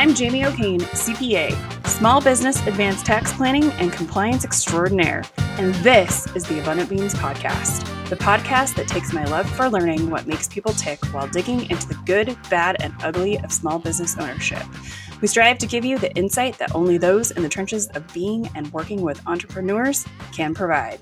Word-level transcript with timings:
I'm 0.00 0.14
Jamie 0.14 0.46
O'Kane, 0.46 0.80
CPA, 0.80 1.86
Small 1.86 2.22
Business 2.22 2.66
Advanced 2.66 3.04
Tax 3.04 3.34
Planning 3.34 3.64
and 3.72 3.92
Compliance 3.92 4.46
Extraordinaire, 4.46 5.24
and 5.58 5.74
this 5.84 6.26
is 6.34 6.44
the 6.44 6.58
Abundant 6.58 6.88
Beans 6.88 7.12
Podcast, 7.12 7.84
the 8.08 8.16
podcast 8.16 8.76
that 8.76 8.88
takes 8.88 9.12
my 9.12 9.24
love 9.26 9.46
for 9.46 9.68
learning 9.68 10.08
what 10.08 10.26
makes 10.26 10.48
people 10.48 10.72
tick 10.72 11.04
while 11.12 11.28
digging 11.28 11.70
into 11.70 11.86
the 11.86 12.00
good, 12.06 12.34
bad, 12.48 12.80
and 12.80 12.94
ugly 13.02 13.36
of 13.40 13.52
small 13.52 13.78
business 13.78 14.16
ownership. 14.16 14.62
We 15.20 15.28
strive 15.28 15.58
to 15.58 15.66
give 15.66 15.84
you 15.84 15.98
the 15.98 16.10
insight 16.14 16.56
that 16.56 16.74
only 16.74 16.96
those 16.96 17.32
in 17.32 17.42
the 17.42 17.50
trenches 17.50 17.86
of 17.88 18.10
being 18.14 18.48
and 18.54 18.72
working 18.72 19.02
with 19.02 19.20
entrepreneurs 19.26 20.06
can 20.32 20.54
provide. 20.54 20.98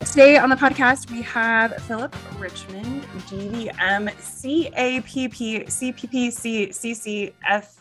Today 0.00 0.38
on 0.38 0.48
the 0.48 0.56
podcast, 0.56 1.10
we 1.10 1.22
have 1.22 1.74
Philip 1.82 2.14
Richmond, 2.38 3.02
DVM, 3.28 4.06
CAPP, 4.06 5.66
CPP, 5.66 6.28
CCF, 6.70 7.76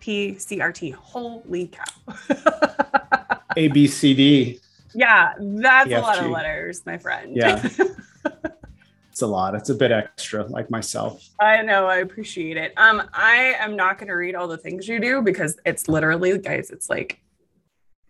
CRT. 0.00 0.94
Holy 0.94 1.68
cow. 1.68 3.34
A, 3.56 3.68
B, 3.68 3.86
C, 3.86 4.14
D. 4.14 4.60
Yeah, 4.94 5.34
that's 5.38 5.90
a 5.90 6.00
lot 6.00 6.18
of 6.18 6.30
letters, 6.30 6.84
my 6.84 6.98
friend. 6.98 7.36
Yeah. 7.36 7.62
it's 9.10 9.22
a 9.22 9.26
lot. 9.26 9.54
It's 9.54 9.70
a 9.70 9.74
bit 9.74 9.92
extra, 9.92 10.44
like 10.46 10.70
myself. 10.70 11.28
I 11.40 11.62
know. 11.62 11.86
I 11.86 11.98
appreciate 11.98 12.56
it. 12.56 12.72
Um, 12.76 13.02
I 13.14 13.54
am 13.58 13.76
not 13.76 13.98
going 13.98 14.08
to 14.08 14.14
read 14.14 14.34
all 14.34 14.48
the 14.48 14.58
things 14.58 14.88
you 14.88 15.00
do 15.00 15.22
because 15.22 15.58
it's 15.64 15.88
literally, 15.88 16.36
guys, 16.38 16.70
it's 16.70 16.90
like 16.90 17.20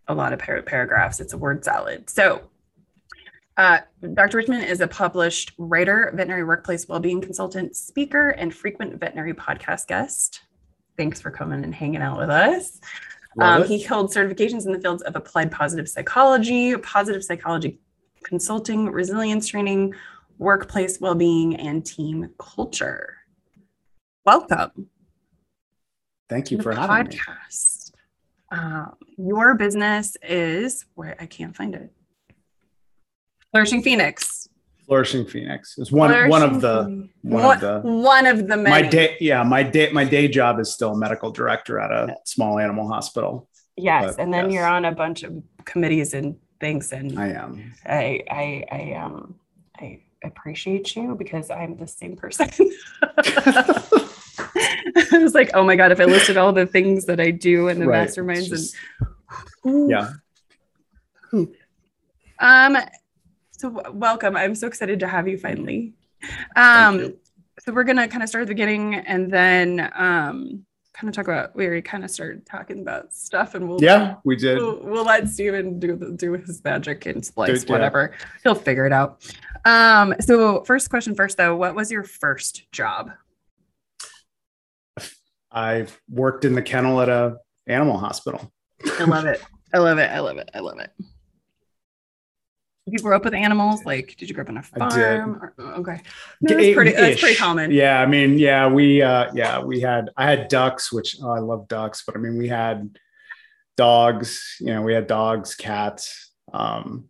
a 0.08 0.14
lot 0.14 0.32
of 0.32 0.38
par- 0.38 0.62
paragraphs. 0.62 1.20
It's 1.20 1.34
a 1.34 1.38
word 1.38 1.64
salad. 1.64 2.08
So 2.08 2.49
uh, 3.56 3.78
Dr. 4.14 4.38
Richmond 4.38 4.64
is 4.64 4.80
a 4.80 4.88
published 4.88 5.52
writer, 5.58 6.12
veterinary 6.14 6.44
workplace 6.44 6.88
well-being 6.88 7.20
consultant, 7.20 7.76
speaker, 7.76 8.30
and 8.30 8.54
frequent 8.54 8.98
veterinary 8.98 9.34
podcast 9.34 9.86
guest. 9.86 10.42
Thanks 10.96 11.20
for 11.20 11.30
coming 11.30 11.64
and 11.64 11.74
hanging 11.74 12.02
out 12.02 12.18
with 12.18 12.30
us. 12.30 12.80
Um, 13.38 13.64
he 13.64 13.80
held 13.80 14.12
certifications 14.12 14.66
in 14.66 14.72
the 14.72 14.80
fields 14.80 15.02
of 15.02 15.14
applied 15.14 15.52
positive 15.52 15.88
psychology, 15.88 16.76
positive 16.76 17.24
psychology 17.24 17.80
consulting, 18.24 18.86
resilience 18.86 19.48
training, 19.48 19.94
workplace 20.38 21.00
well-being, 21.00 21.56
and 21.56 21.84
team 21.84 22.30
culture. 22.38 23.16
Welcome. 24.24 24.88
Thank 26.28 26.50
you 26.50 26.60
for 26.60 26.72
having 26.72 27.12
podcast. 27.12 27.92
me. 28.52 28.58
Um, 28.58 28.96
your 29.16 29.54
business 29.54 30.16
is 30.22 30.86
where 30.94 31.16
I 31.20 31.26
can't 31.26 31.56
find 31.56 31.74
it. 31.74 31.92
Flourishing 33.52 33.82
Phoenix. 33.82 34.48
Flourishing 34.86 35.26
Phoenix 35.26 35.78
is 35.78 35.92
one 35.92 36.10
Flourishing 36.10 36.30
one 36.30 36.42
of 36.42 36.60
the 36.60 37.08
one, 37.22 37.42
one, 37.42 37.54
of 37.54 37.60
the 37.60 37.80
one 37.82 38.26
of 38.26 38.48
the 38.48 38.56
many. 38.56 38.70
My 38.70 38.88
day, 38.88 39.16
yeah, 39.20 39.42
my 39.42 39.62
day, 39.62 39.90
my 39.92 40.04
day 40.04 40.28
job 40.28 40.58
is 40.58 40.72
still 40.72 40.96
medical 40.96 41.30
director 41.30 41.78
at 41.78 41.92
a 41.92 42.16
small 42.24 42.58
animal 42.58 42.88
hospital. 42.88 43.48
Yes, 43.76 44.16
but, 44.16 44.22
and 44.22 44.34
then 44.34 44.46
yes. 44.46 44.54
you're 44.54 44.66
on 44.66 44.84
a 44.84 44.92
bunch 44.92 45.22
of 45.22 45.42
committees 45.64 46.14
and 46.14 46.36
things, 46.60 46.92
and 46.92 47.18
I 47.18 47.28
am. 47.28 47.72
I 47.86 48.22
I 48.30 48.64
I 48.70 48.94
um 48.94 49.36
I 49.78 50.00
appreciate 50.24 50.94
you 50.96 51.14
because 51.14 51.50
I'm 51.50 51.76
the 51.76 51.86
same 51.86 52.16
person. 52.16 52.50
I 55.12 55.18
was 55.18 55.34
like, 55.34 55.50
oh 55.54 55.64
my 55.64 55.76
god, 55.76 55.92
if 55.92 56.00
I 56.00 56.04
listed 56.04 56.36
all 56.36 56.52
the 56.52 56.66
things 56.66 57.06
that 57.06 57.20
I 57.20 57.30
do 57.30 57.68
in 57.68 57.78
the 57.78 57.86
right. 57.86 58.08
masterminds 58.08 58.48
just, 58.48 58.74
and 59.64 59.90
yeah. 59.90 60.12
Um, 62.40 62.76
so 63.60 63.82
welcome. 63.92 64.36
I'm 64.36 64.54
so 64.54 64.66
excited 64.66 65.00
to 65.00 65.06
have 65.06 65.28
you 65.28 65.36
finally. 65.36 65.92
Um, 66.56 67.14
so 67.58 67.72
we're 67.74 67.84
gonna 67.84 68.08
kind 68.08 68.22
of 68.22 68.28
start 68.28 68.42
at 68.42 68.48
the 68.48 68.54
beginning 68.54 68.94
and 68.94 69.30
then 69.30 69.80
um, 69.94 70.64
kind 70.94 71.08
of 71.08 71.14
talk 71.14 71.28
about. 71.28 71.54
We 71.54 71.66
already 71.66 71.82
kind 71.82 72.02
of 72.02 72.10
started 72.10 72.46
talking 72.46 72.80
about 72.80 73.12
stuff, 73.12 73.54
and 73.54 73.68
we'll 73.68 73.82
yeah, 73.82 74.16
we 74.24 74.36
did. 74.36 74.56
We'll, 74.56 74.80
we'll 74.82 75.04
let 75.04 75.28
Steven 75.28 75.78
do 75.78 75.94
the, 75.94 76.12
do 76.12 76.32
his 76.32 76.64
magic 76.64 77.04
and 77.04 77.24
splice 77.24 77.66
whatever. 77.66 78.12
Yeah. 78.18 78.26
He'll 78.44 78.54
figure 78.54 78.86
it 78.86 78.92
out. 78.94 79.30
Um, 79.66 80.14
so 80.20 80.64
first 80.64 80.88
question 80.88 81.14
first 81.14 81.36
though, 81.36 81.54
what 81.54 81.74
was 81.74 81.92
your 81.92 82.02
first 82.04 82.72
job? 82.72 83.10
I've 85.52 86.00
worked 86.08 86.46
in 86.46 86.54
the 86.54 86.62
kennel 86.62 87.02
at 87.02 87.10
a 87.10 87.36
animal 87.66 87.98
hospital. 87.98 88.50
I 88.98 89.04
love 89.04 89.26
it. 89.26 89.42
I 89.74 89.78
love 89.78 89.98
it. 89.98 90.10
I 90.10 90.20
love 90.20 90.38
it. 90.38 90.50
I 90.54 90.60
love 90.60 90.78
it 90.78 90.90
you 92.92 92.98
grow 92.98 93.16
up 93.16 93.24
with 93.24 93.34
animals? 93.34 93.84
Like, 93.84 94.16
did 94.16 94.28
you 94.28 94.34
grow 94.34 94.42
up 94.42 94.50
on 94.50 94.58
a 94.58 94.62
farm? 94.62 95.36
Or, 95.36 95.54
okay, 95.78 96.00
no, 96.40 96.56
that's 96.56 96.74
pretty. 96.74 96.92
That's 96.92 97.20
pretty 97.20 97.36
common. 97.36 97.70
Yeah, 97.70 98.00
I 98.00 98.06
mean, 98.06 98.38
yeah, 98.38 98.68
we, 98.68 99.02
uh, 99.02 99.30
yeah, 99.34 99.60
we 99.62 99.80
had. 99.80 100.10
I 100.16 100.24
had 100.28 100.48
ducks, 100.48 100.92
which 100.92 101.16
oh, 101.22 101.30
I 101.30 101.38
love 101.38 101.68
ducks, 101.68 102.02
but 102.06 102.16
I 102.16 102.18
mean, 102.18 102.36
we 102.38 102.48
had 102.48 102.98
dogs. 103.76 104.56
You 104.60 104.74
know, 104.74 104.82
we 104.82 104.92
had 104.92 105.06
dogs, 105.06 105.54
cats, 105.54 106.32
um, 106.52 107.06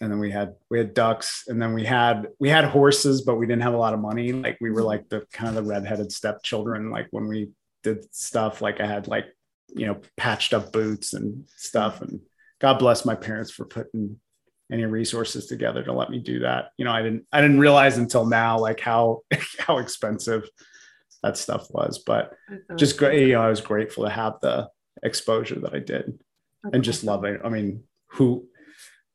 and 0.00 0.10
then 0.10 0.18
we 0.18 0.30
had 0.30 0.54
we 0.70 0.78
had 0.78 0.94
ducks, 0.94 1.44
and 1.48 1.60
then 1.60 1.74
we 1.74 1.84
had 1.84 2.28
we 2.38 2.48
had 2.48 2.64
horses, 2.64 3.22
but 3.22 3.36
we 3.36 3.46
didn't 3.46 3.62
have 3.62 3.74
a 3.74 3.78
lot 3.78 3.94
of 3.94 4.00
money. 4.00 4.32
Like, 4.32 4.58
we 4.60 4.70
were 4.70 4.82
like 4.82 5.08
the 5.08 5.26
kind 5.32 5.48
of 5.48 5.54
the 5.54 5.68
redheaded 5.68 6.12
stepchildren. 6.12 6.90
Like 6.90 7.08
when 7.10 7.26
we 7.26 7.50
did 7.82 8.14
stuff, 8.14 8.62
like 8.62 8.80
I 8.80 8.86
had 8.86 9.08
like 9.08 9.26
you 9.74 9.86
know 9.86 10.00
patched 10.16 10.54
up 10.54 10.72
boots 10.72 11.14
and 11.14 11.44
stuff, 11.56 12.00
and 12.00 12.20
God 12.60 12.78
bless 12.78 13.04
my 13.04 13.14
parents 13.14 13.50
for 13.50 13.64
putting 13.64 14.18
any 14.70 14.84
resources 14.84 15.46
together 15.46 15.82
to 15.82 15.92
let 15.92 16.10
me 16.10 16.18
do 16.18 16.40
that. 16.40 16.72
You 16.76 16.84
know, 16.84 16.92
I 16.92 17.02
didn't 17.02 17.26
I 17.32 17.40
didn't 17.40 17.60
realize 17.60 17.98
until 17.98 18.26
now 18.26 18.58
like 18.58 18.80
how 18.80 19.22
how 19.58 19.78
expensive 19.78 20.48
that 21.22 21.36
stuff 21.36 21.66
was, 21.70 21.98
but 21.98 22.34
just 22.76 22.98
great. 22.98 23.26
You 23.26 23.34
know, 23.34 23.42
I 23.42 23.50
was 23.50 23.60
grateful 23.60 24.04
to 24.04 24.10
have 24.10 24.34
the 24.40 24.68
exposure 25.02 25.58
that 25.60 25.74
I 25.74 25.80
did, 25.80 26.20
and 26.72 26.84
just 26.84 27.04
love 27.04 27.24
it. 27.24 27.40
I 27.44 27.48
mean, 27.48 27.84
who 28.08 28.46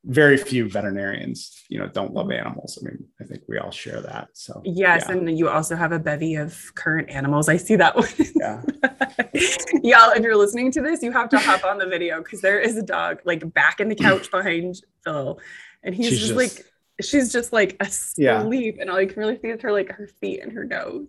very 0.06 0.36
few 0.38 0.70
veterinarians, 0.70 1.64
you 1.70 1.80
know, 1.80 1.88
don't 1.88 2.14
love 2.14 2.30
animals. 2.32 2.78
I 2.82 2.86
mean, 2.86 3.06
I 3.22 3.24
think 3.24 3.44
we 3.48 3.58
all 3.58 3.72
share 3.72 4.02
that. 4.02 4.30
So 4.34 4.62
yes, 4.66 5.06
yeah. 5.08 5.16
and 5.16 5.38
you 5.38 5.48
also 5.48 5.76
have 5.76 5.94
a 5.94 6.00
bevy 6.00 6.36
of 6.36 6.60
current 6.76 7.10
animals. 7.10 7.48
I 7.48 7.58
see 7.58 7.78
that 7.78 7.96
one. 7.96 8.10
Yeah. 8.36 8.62
Y'all, 9.84 10.12
if 10.12 10.24
you're 10.24 10.36
listening 10.36 10.72
to 10.72 10.82
this, 10.82 11.02
you 11.02 11.12
have 11.14 11.30
to 11.30 11.40
hop 11.40 11.64
on 11.64 11.78
the 11.78 11.86
video 11.86 12.22
because 12.22 12.42
there 12.42 12.60
is 12.60 12.76
a 12.78 12.84
dog 12.84 13.20
like 13.24 13.52
back 13.54 13.80
in 13.80 13.88
the 13.88 13.96
couch 13.96 14.30
behind 14.32 14.82
Phil, 15.06 15.40
and 15.84 15.96
he's 15.96 16.10
just, 16.10 16.22
just, 16.22 16.36
like 16.36 16.66
she's 17.02 17.32
just 17.32 17.54
like 17.54 17.78
asleep, 17.80 18.76
yeah. 18.76 18.82
and 18.82 18.90
all 18.90 19.00
you 19.00 19.08
can 19.08 19.20
really 19.20 19.40
see 19.40 19.48
is 19.48 19.62
her 19.62 19.72
like 19.72 19.90
her 19.92 20.08
feet 20.20 20.42
and 20.42 20.52
her 20.52 20.66
nose. 20.66 21.08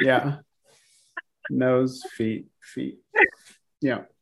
Yeah. 0.00 0.38
nose, 1.50 2.02
feet, 2.16 2.46
feet. 2.60 2.98
Yeah. 3.80 4.02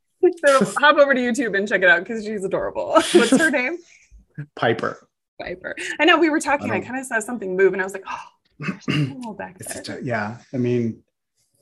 So 0.45 0.65
hop 0.79 0.97
over 0.97 1.15
to 1.15 1.21
YouTube 1.21 1.57
and 1.57 1.67
check 1.67 1.83
it 1.83 1.89
out 1.89 2.01
because 2.01 2.25
she's 2.25 2.45
adorable. 2.45 2.91
What's 2.91 3.31
her 3.31 3.51
name? 3.51 3.79
Piper. 4.57 5.07
Piper. 5.41 5.75
I 5.99 6.05
know 6.05 6.19
we 6.19 6.31
were 6.31 6.41
talking. 6.41 6.71
I, 6.71 6.77
I 6.77 6.81
kind 6.81 6.99
of 6.99 7.07
saw 7.07 7.21
something 7.21 7.57
move, 7.57 7.73
and 7.73 7.81
I 7.81 7.85
was 7.85 7.93
like, 7.93 8.05
"Oh, 8.09 9.35
back 9.39 9.59
there." 9.59 10.01
yeah, 10.01 10.39
I 10.53 10.57
mean, 10.57 11.03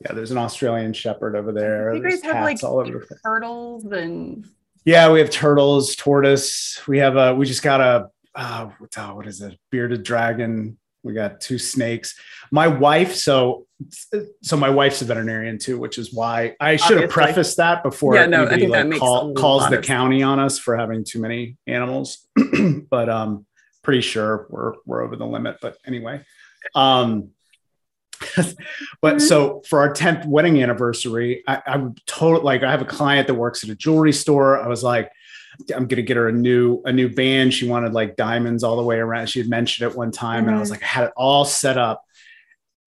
yeah. 0.05 0.13
There's 0.13 0.31
an 0.31 0.39
Australian 0.39 0.93
Shepherd 0.93 1.37
over 1.37 1.53
there. 1.53 1.95
You 1.95 2.03
guys 2.03 2.23
have 2.23 2.45
like 2.45 2.63
all 2.63 2.81
over 2.81 3.07
turtles 3.25 3.85
and. 3.85 4.47
Yeah, 4.85 5.11
we 5.13 5.19
have 5.19 5.29
turtles, 5.29 5.97
tortoise. 5.97 6.81
We 6.87 6.99
have 6.99 7.17
a. 7.17 7.35
We 7.35 7.47
just 7.47 7.63
got 7.63 7.81
a. 7.81 8.11
Uh, 8.35 8.67
what 9.13 9.27
is 9.27 9.41
it? 9.41 9.59
Bearded 9.71 10.03
dragon. 10.03 10.79
We 11.03 11.15
got 11.15 11.41
two 11.41 11.59
snakes. 11.59 12.19
My 12.51 12.69
wife. 12.69 13.15
So, 13.15 13.67
so 14.43 14.57
my 14.57 14.71
wife's 14.71 15.01
a 15.03 15.05
veterinarian 15.05 15.59
too, 15.59 15.79
which 15.79 15.99
is 15.99 16.13
why 16.13 16.57
I 16.59 16.77
should 16.77 16.99
Obviously. 16.99 17.01
have 17.03 17.11
prefaced 17.11 17.57
that 17.59 17.83
before. 17.83 18.17
Yeah, 18.17 18.27
no, 18.27 18.47
I 18.47 18.59
think 18.59 18.71
like, 18.71 18.99
call, 18.99 19.33
calls 19.35 19.69
the 19.71 19.79
county 19.79 20.23
on 20.23 20.41
us 20.41 20.59
for 20.59 20.77
having 20.77 21.05
too 21.05 21.21
many 21.21 21.57
animals. 21.67 22.27
but 22.91 23.09
um, 23.09 23.47
pretty 23.83 24.01
sure 24.01 24.47
we're 24.51 24.75
we're 24.85 25.03
over 25.03 25.17
the 25.17 25.27
limit. 25.27 25.59
But 25.63 25.79
anyway, 25.87 26.23
um, 26.75 27.31
but 29.01 29.23
so 29.23 29.63
for 29.67 29.81
our 29.81 29.93
10th 29.93 30.27
wedding 30.27 30.63
anniversary, 30.63 31.43
I, 31.47 31.63
I'm 31.67 31.95
total 32.07 32.43
like 32.43 32.63
I 32.63 32.71
have 32.71 32.83
a 32.83 32.87
client 32.87 33.29
that 33.29 33.35
works 33.35 33.65
at 33.65 33.71
a 33.71 33.75
jewelry 33.75 34.13
store. 34.13 34.61
I 34.61 34.69
was 34.69 34.83
like, 34.83 35.11
I'm 35.75 35.87
gonna 35.87 36.03
get 36.03 36.17
her 36.17 36.29
a 36.29 36.33
new 36.33 36.83
a 36.85 36.93
new 36.93 37.09
band. 37.09 37.53
She 37.53 37.69
wanted 37.69 37.93
like 37.93 38.17
diamonds 38.17 38.63
all 38.63 38.77
the 38.77 38.83
way 38.83 38.99
around. 38.99 39.29
She 39.29 39.41
had 39.41 39.49
mentioned 39.49 39.91
it 39.91 39.97
one 39.97 40.11
time, 40.11 40.41
mm-hmm. 40.41 40.49
and 40.49 40.57
I 40.57 40.61
was 40.61 40.69
mm-hmm. 40.69 40.75
like, 40.75 40.83
I 40.83 40.87
had 40.87 41.05
it 41.07 41.13
all 41.17 41.45
set 41.45 41.79
up. 41.79 42.05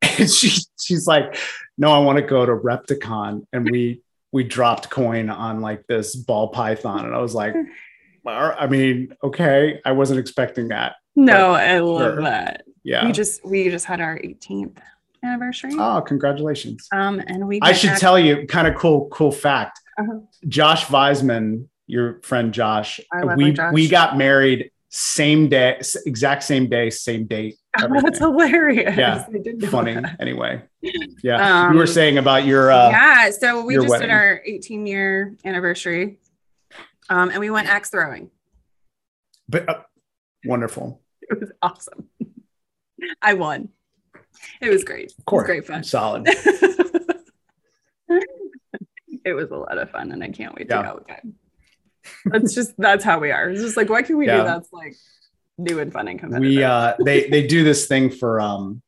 And 0.19 0.29
she 0.29 0.51
she's 0.79 1.07
like, 1.07 1.37
No, 1.77 1.91
I 1.91 1.99
want 1.99 2.17
to 2.17 2.23
go 2.23 2.45
to 2.45 2.53
Repticon. 2.53 3.45
And 3.53 3.69
we 3.69 4.01
we 4.31 4.43
dropped 4.43 4.89
coin 4.89 5.29
on 5.29 5.61
like 5.61 5.85
this 5.87 6.15
ball 6.15 6.49
python. 6.49 7.05
And 7.05 7.13
I 7.13 7.19
was 7.19 7.35
like, 7.35 7.53
I 8.25 8.67
mean, 8.67 9.15
okay, 9.23 9.81
I 9.83 9.91
wasn't 9.91 10.19
expecting 10.19 10.69
that. 10.69 10.95
No, 11.15 11.51
I 11.51 11.79
love 11.79 12.13
sure. 12.13 12.21
that. 12.23 12.63
Yeah. 12.83 13.05
We 13.05 13.11
just 13.11 13.45
we 13.45 13.69
just 13.69 13.85
had 13.85 13.99
our 13.99 14.17
18th 14.17 14.77
anniversary. 15.23 15.73
Oh, 15.77 16.01
congratulations. 16.01 16.87
Um, 16.91 17.21
and 17.27 17.47
we 17.47 17.59
I 17.61 17.73
should 17.73 17.97
tell 17.97 18.17
you 18.17 18.47
kind 18.47 18.67
of 18.67 18.75
cool, 18.75 19.07
cool 19.09 19.31
fact. 19.31 19.79
Uh-huh. 19.97 20.19
Josh 20.47 20.85
Weisman 20.85 21.67
your 21.87 22.21
friend 22.21 22.53
Josh. 22.53 22.99
we 23.35 23.53
Josh. 23.53 23.73
we 23.73 23.87
got 23.87 24.17
married 24.17 24.71
same 24.91 25.47
day, 25.47 25.79
exact 26.05 26.43
same 26.43 26.67
day, 26.67 26.89
same 26.89 27.25
date. 27.25 27.55
Oh, 27.79 28.01
that's 28.01 28.19
hilarious. 28.19 28.97
Yeah, 28.97 29.25
funny. 29.69 29.93
That. 29.93 30.17
Anyway, 30.19 30.61
yeah, 31.23 31.67
um, 31.67 31.71
you 31.71 31.77
were 31.77 31.85
um, 31.85 31.87
saying 31.87 32.17
about 32.17 32.45
your 32.45 32.69
uh, 32.69 32.89
yeah. 32.89 33.31
So 33.31 33.63
we 33.63 33.75
just 33.75 33.87
wedding. 33.87 34.09
did 34.09 34.13
our 34.13 34.41
18 34.45 34.85
year 34.85 35.37
anniversary, 35.45 36.19
um, 37.09 37.29
and 37.29 37.39
we 37.39 37.49
went 37.49 37.69
axe 37.69 37.89
throwing. 37.89 38.29
But 39.47 39.69
uh, 39.69 39.83
wonderful. 40.43 41.01
It 41.21 41.39
was 41.39 41.53
awesome. 41.61 42.09
I 43.21 43.35
won. 43.35 43.69
It 44.59 44.69
was 44.69 44.83
great. 44.83 45.13
Of 45.17 45.23
course, 45.23 45.45
great 45.45 45.65
fun. 45.65 45.85
Solid. 45.85 46.23
it 46.27 47.07
was 49.33 49.49
a 49.51 49.55
lot 49.55 49.77
of 49.77 49.89
fun, 49.91 50.11
and 50.11 50.21
I 50.21 50.27
can't 50.27 50.53
wait 50.55 50.67
yeah. 50.69 50.81
to 50.81 50.87
go 50.89 50.97
again. 50.97 51.35
That's 52.25 52.53
just 52.53 52.73
that's 52.77 53.03
how 53.03 53.19
we 53.19 53.31
are. 53.31 53.49
It's 53.49 53.61
just 53.61 53.77
like, 53.77 53.89
what 53.89 54.05
can 54.05 54.17
we 54.17 54.27
yeah. 54.27 54.37
do 54.37 54.43
that's 54.43 54.71
like 54.71 54.95
new 55.57 55.79
and 55.79 55.91
fun 55.91 56.07
and 56.07 56.19
competitive? 56.19 56.49
We 56.49 56.63
uh 56.63 56.95
they 57.03 57.29
they 57.29 57.47
do 57.47 57.63
this 57.63 57.87
thing 57.87 58.09
for 58.09 58.39
um 58.39 58.81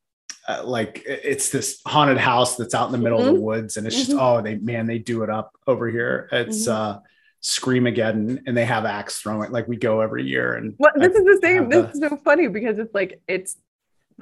uh, 0.46 0.62
like 0.64 1.02
it's 1.06 1.50
this 1.50 1.80
haunted 1.86 2.18
house 2.18 2.56
that's 2.56 2.74
out 2.74 2.86
in 2.86 2.92
the 2.92 2.98
middle 2.98 3.18
mm-hmm. 3.18 3.28
of 3.28 3.34
the 3.34 3.38
mm-hmm. 3.38 3.46
woods 3.46 3.76
and 3.76 3.86
it's 3.86 3.96
mm-hmm. 3.96 4.12
just 4.12 4.20
oh 4.20 4.42
they 4.42 4.56
man 4.56 4.86
they 4.86 4.98
do 4.98 5.22
it 5.22 5.30
up 5.30 5.52
over 5.66 5.88
here 5.88 6.28
it's 6.32 6.68
mm-hmm. 6.68 6.96
uh 6.96 7.00
Scream-A-Geddon 7.40 8.42
and 8.46 8.56
they 8.56 8.64
have 8.64 8.86
axe 8.86 9.20
throwing 9.20 9.52
like 9.52 9.68
we 9.68 9.76
go 9.76 10.00
every 10.00 10.26
year 10.26 10.54
and 10.54 10.74
well, 10.78 10.92
this 10.96 11.14
I, 11.14 11.18
is 11.18 11.24
the 11.24 11.38
same 11.42 11.68
this 11.68 11.92
the, 11.92 12.06
is 12.06 12.10
so 12.10 12.16
funny 12.18 12.48
because 12.48 12.78
it's 12.78 12.94
like 12.94 13.20
it's 13.28 13.56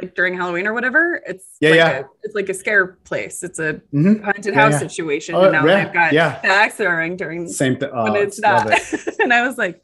like 0.00 0.14
during 0.14 0.34
Halloween 0.34 0.66
or 0.66 0.72
whatever. 0.72 1.22
It's 1.26 1.56
yeah, 1.60 1.70
like 1.70 1.76
yeah. 1.76 1.98
A, 1.98 2.04
it's 2.22 2.34
like 2.34 2.48
a 2.48 2.54
scare 2.54 2.86
place. 2.86 3.42
It's 3.42 3.58
a 3.58 3.74
mm-hmm. 3.92 4.22
haunted 4.22 4.54
yeah, 4.54 4.60
house 4.60 4.72
yeah. 4.72 4.78
situation. 4.78 5.34
Oh, 5.34 5.44
and 5.44 5.52
now 5.52 5.66
yeah, 5.66 5.76
I've 5.76 5.92
got 5.92 6.12
yeah. 6.12 6.40
axe 6.42 6.76
throwing 6.76 7.16
during 7.16 7.48
same 7.48 7.76
thing. 7.76 7.90
Oh, 7.92 8.04
when 8.04 8.16
it's 8.16 8.40
not. 8.40 8.66
It. 8.70 9.16
and 9.20 9.32
I 9.32 9.46
was 9.46 9.58
like, 9.58 9.82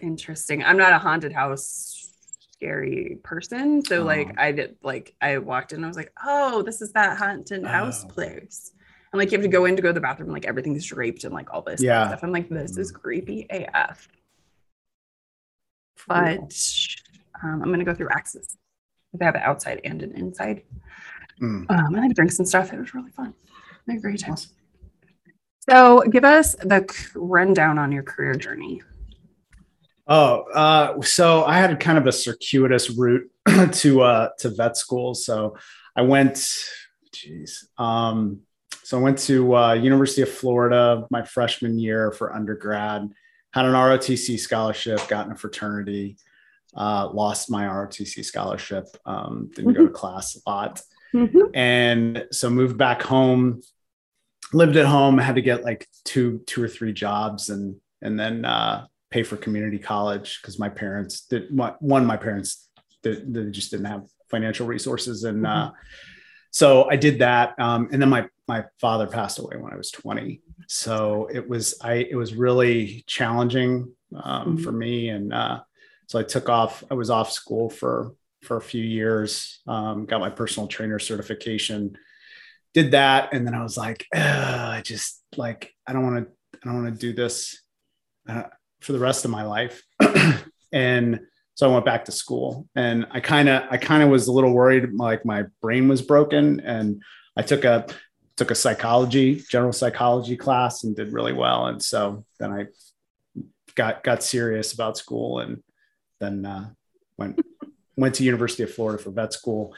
interesting. 0.00 0.62
I'm 0.64 0.76
not 0.76 0.92
a 0.92 0.98
haunted 0.98 1.32
house 1.32 2.10
scary 2.52 3.18
person. 3.22 3.84
So 3.84 4.02
oh. 4.02 4.04
like 4.04 4.38
I 4.38 4.52
did 4.52 4.76
like 4.82 5.14
I 5.20 5.38
walked 5.38 5.72
in 5.72 5.84
I 5.84 5.88
was 5.88 5.96
like, 5.96 6.12
oh, 6.24 6.62
this 6.62 6.80
is 6.80 6.92
that 6.92 7.18
haunted 7.18 7.64
house 7.64 8.04
oh. 8.04 8.08
place. 8.08 8.72
And 9.12 9.18
like 9.18 9.30
you 9.32 9.38
have 9.38 9.44
to 9.44 9.48
go 9.48 9.64
in 9.64 9.76
to 9.76 9.82
go 9.82 9.88
to 9.88 9.94
the 9.94 10.00
bathroom, 10.00 10.30
like 10.30 10.46
everything's 10.46 10.84
draped 10.84 11.24
and 11.24 11.32
like 11.32 11.52
all 11.52 11.62
this 11.62 11.82
yeah. 11.82 12.08
stuff. 12.08 12.22
I'm 12.22 12.32
like, 12.32 12.48
this 12.48 12.76
is 12.76 12.92
mm. 12.92 13.00
creepy 13.00 13.46
AF. 13.50 14.08
But 16.06 16.54
um, 17.42 17.62
I'm 17.62 17.70
gonna 17.70 17.84
go 17.84 17.94
through 17.94 18.10
axes. 18.10 18.56
They 19.14 19.24
have 19.24 19.34
an 19.34 19.42
outside 19.42 19.80
and 19.84 20.02
an 20.02 20.12
inside. 20.12 20.62
Mm. 21.40 21.70
Um, 21.70 21.94
and 21.94 22.00
I 22.00 22.08
drinks 22.08 22.38
and 22.38 22.48
stuff. 22.48 22.72
It 22.72 22.78
was 22.78 22.94
really 22.94 23.10
fun. 23.10 23.34
I 23.88 23.92
had 23.92 23.98
a 23.98 24.02
great 24.02 24.20
time. 24.20 24.32
Awesome. 24.32 24.50
So, 25.68 26.02
give 26.10 26.24
us 26.24 26.54
the 26.54 26.86
rundown 27.14 27.78
on 27.78 27.92
your 27.92 28.02
career 28.02 28.34
journey. 28.34 28.82
Oh, 30.06 30.44
uh, 30.54 31.02
so 31.02 31.44
I 31.44 31.58
had 31.58 31.78
kind 31.80 31.98
of 31.98 32.06
a 32.06 32.12
circuitous 32.12 32.88
route 32.90 33.30
to 33.72 34.00
uh, 34.00 34.28
to 34.38 34.48
vet 34.48 34.76
school. 34.76 35.14
So 35.14 35.58
I 35.94 36.02
went, 36.02 36.42
geez, 37.12 37.68
um, 37.76 38.40
so 38.82 38.98
I 38.98 39.02
went 39.02 39.18
to 39.18 39.54
uh, 39.54 39.74
University 39.74 40.22
of 40.22 40.30
Florida 40.30 41.06
my 41.10 41.22
freshman 41.22 41.78
year 41.78 42.10
for 42.10 42.34
undergrad. 42.34 43.10
Had 43.52 43.66
an 43.66 43.72
ROTC 43.72 44.38
scholarship, 44.38 45.06
got 45.08 45.26
in 45.26 45.32
a 45.32 45.36
fraternity 45.36 46.16
uh, 46.78 47.10
lost 47.12 47.50
my 47.50 47.64
ROTC 47.64 48.24
scholarship, 48.24 48.86
um, 49.04 49.50
didn't 49.54 49.72
mm-hmm. 49.72 49.82
go 49.82 49.86
to 49.88 49.92
class 49.92 50.36
a 50.36 50.48
lot. 50.48 50.80
Mm-hmm. 51.12 51.54
And 51.54 52.26
so 52.30 52.48
moved 52.48 52.78
back 52.78 53.02
home, 53.02 53.62
lived 54.52 54.76
at 54.76 54.86
home, 54.86 55.18
had 55.18 55.34
to 55.34 55.42
get 55.42 55.64
like 55.64 55.88
two, 56.04 56.40
two 56.46 56.62
or 56.62 56.68
three 56.68 56.92
jobs 56.92 57.50
and, 57.50 57.76
and 58.00 58.18
then 58.18 58.44
uh, 58.44 58.86
pay 59.10 59.24
for 59.24 59.36
community 59.36 59.78
college 59.78 60.40
because 60.40 60.58
my 60.58 60.68
parents 60.68 61.22
did 61.22 61.48
one, 61.50 62.06
my 62.06 62.16
parents 62.16 62.68
did, 63.02 63.34
they 63.34 63.50
just 63.50 63.72
didn't 63.72 63.86
have 63.86 64.06
financial 64.30 64.66
resources. 64.66 65.24
And 65.24 65.44
uh, 65.46 65.50
mm-hmm. 65.50 65.68
uh, 65.68 65.78
so 66.52 66.88
I 66.88 66.94
did 66.96 67.18
that. 67.18 67.58
Um, 67.58 67.88
and 67.90 68.00
then 68.00 68.08
my, 68.08 68.28
my 68.46 68.64
father 68.80 69.08
passed 69.08 69.40
away 69.40 69.56
when 69.56 69.72
I 69.72 69.76
was 69.76 69.90
20. 69.90 70.42
So 70.68 71.28
it 71.32 71.48
was, 71.48 71.74
I, 71.82 71.94
it 71.94 72.14
was 72.14 72.34
really 72.34 73.02
challenging 73.08 73.92
um, 74.14 74.58
for 74.58 74.70
mm-hmm. 74.70 74.78
me. 74.78 75.08
And, 75.08 75.32
uh, 75.32 75.60
so 76.08 76.18
I 76.18 76.22
took 76.22 76.48
off. 76.48 76.82
I 76.90 76.94
was 76.94 77.10
off 77.10 77.30
school 77.30 77.68
for 77.68 78.12
for 78.42 78.56
a 78.56 78.62
few 78.62 78.82
years. 78.82 79.60
Um, 79.68 80.06
got 80.06 80.20
my 80.20 80.30
personal 80.30 80.66
trainer 80.66 80.98
certification. 80.98 81.96
Did 82.74 82.92
that, 82.92 83.32
and 83.32 83.46
then 83.46 83.54
I 83.54 83.62
was 83.62 83.76
like, 83.76 84.06
I 84.12 84.80
just 84.84 85.22
like 85.36 85.72
I 85.86 85.92
don't 85.92 86.02
want 86.02 86.24
to. 86.24 86.32
I 86.54 86.72
don't 86.72 86.82
want 86.82 86.94
to 86.94 86.98
do 86.98 87.12
this 87.12 87.62
uh, 88.28 88.44
for 88.80 88.92
the 88.92 88.98
rest 88.98 89.24
of 89.24 89.30
my 89.30 89.44
life. 89.44 89.82
and 90.72 91.20
so 91.54 91.68
I 91.68 91.72
went 91.72 91.84
back 91.84 92.06
to 92.06 92.12
school, 92.12 92.66
and 92.74 93.06
I 93.10 93.20
kind 93.20 93.50
of 93.50 93.64
I 93.70 93.76
kind 93.76 94.02
of 94.02 94.08
was 94.08 94.28
a 94.28 94.32
little 94.32 94.52
worried, 94.52 94.90
like 94.94 95.26
my 95.26 95.44
brain 95.60 95.88
was 95.88 96.00
broken, 96.00 96.60
and 96.60 97.02
I 97.36 97.42
took 97.42 97.64
a 97.64 97.86
took 98.36 98.50
a 98.52 98.54
psychology 98.54 99.42
general 99.50 99.72
psychology 99.72 100.36
class 100.36 100.84
and 100.84 100.94
did 100.94 101.12
really 101.12 101.32
well 101.32 101.66
and 101.66 101.82
so 101.82 102.24
then 102.38 102.52
i 102.52 102.66
got 103.74 104.04
got 104.04 104.22
serious 104.22 104.72
about 104.72 104.96
school 104.96 105.40
and 105.40 105.60
then 106.20 106.44
uh, 106.44 106.70
went 107.16 107.40
went 107.96 108.14
to 108.16 108.24
University 108.24 108.62
of 108.62 108.72
Florida 108.72 109.02
for 109.02 109.10
vet 109.10 109.32
school. 109.32 109.74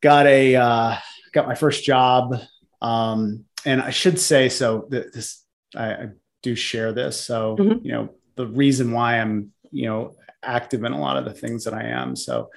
Got 0.00 0.26
a 0.26 0.56
uh, 0.56 0.96
got 1.32 1.46
my 1.46 1.54
first 1.54 1.84
job, 1.84 2.36
um, 2.80 3.44
and 3.64 3.80
I 3.80 3.90
should 3.90 4.18
say 4.18 4.48
so. 4.48 4.86
This 4.90 5.44
I, 5.74 5.92
I 5.92 6.08
do 6.42 6.54
share 6.54 6.92
this. 6.92 7.20
So 7.20 7.56
mm-hmm. 7.56 7.86
you 7.86 7.92
know 7.92 8.14
the 8.36 8.46
reason 8.46 8.92
why 8.92 9.20
I'm 9.20 9.52
you 9.70 9.86
know 9.86 10.14
active 10.42 10.84
in 10.84 10.92
a 10.92 11.00
lot 11.00 11.16
of 11.16 11.24
the 11.24 11.32
things 11.32 11.64
that 11.64 11.74
I 11.74 11.84
am. 11.84 12.16
So 12.16 12.50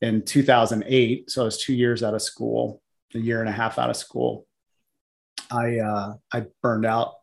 in 0.00 0.22
2008, 0.22 1.30
so 1.30 1.42
I 1.42 1.44
was 1.44 1.58
two 1.58 1.74
years 1.74 2.02
out 2.02 2.14
of 2.14 2.22
school, 2.22 2.80
a 3.14 3.18
year 3.18 3.40
and 3.40 3.48
a 3.48 3.52
half 3.52 3.78
out 3.78 3.90
of 3.90 3.96
school. 3.96 4.46
I 5.50 5.78
uh, 5.78 6.14
I 6.32 6.46
burned 6.62 6.86
out. 6.86 7.14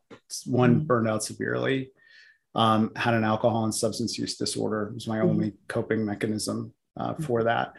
One 0.46 0.76
mm-hmm. 0.76 0.86
burned 0.86 1.08
out 1.08 1.24
severely 1.24 1.90
um, 2.54 2.92
had 2.96 3.14
an 3.14 3.24
alcohol 3.24 3.64
and 3.64 3.74
substance 3.74 4.18
use 4.18 4.36
disorder. 4.36 4.88
It 4.88 4.94
was 4.94 5.06
my 5.06 5.18
mm-hmm. 5.18 5.28
only 5.28 5.52
coping 5.68 6.04
mechanism 6.04 6.72
uh, 6.96 7.12
mm-hmm. 7.12 7.22
for 7.22 7.44
that. 7.44 7.74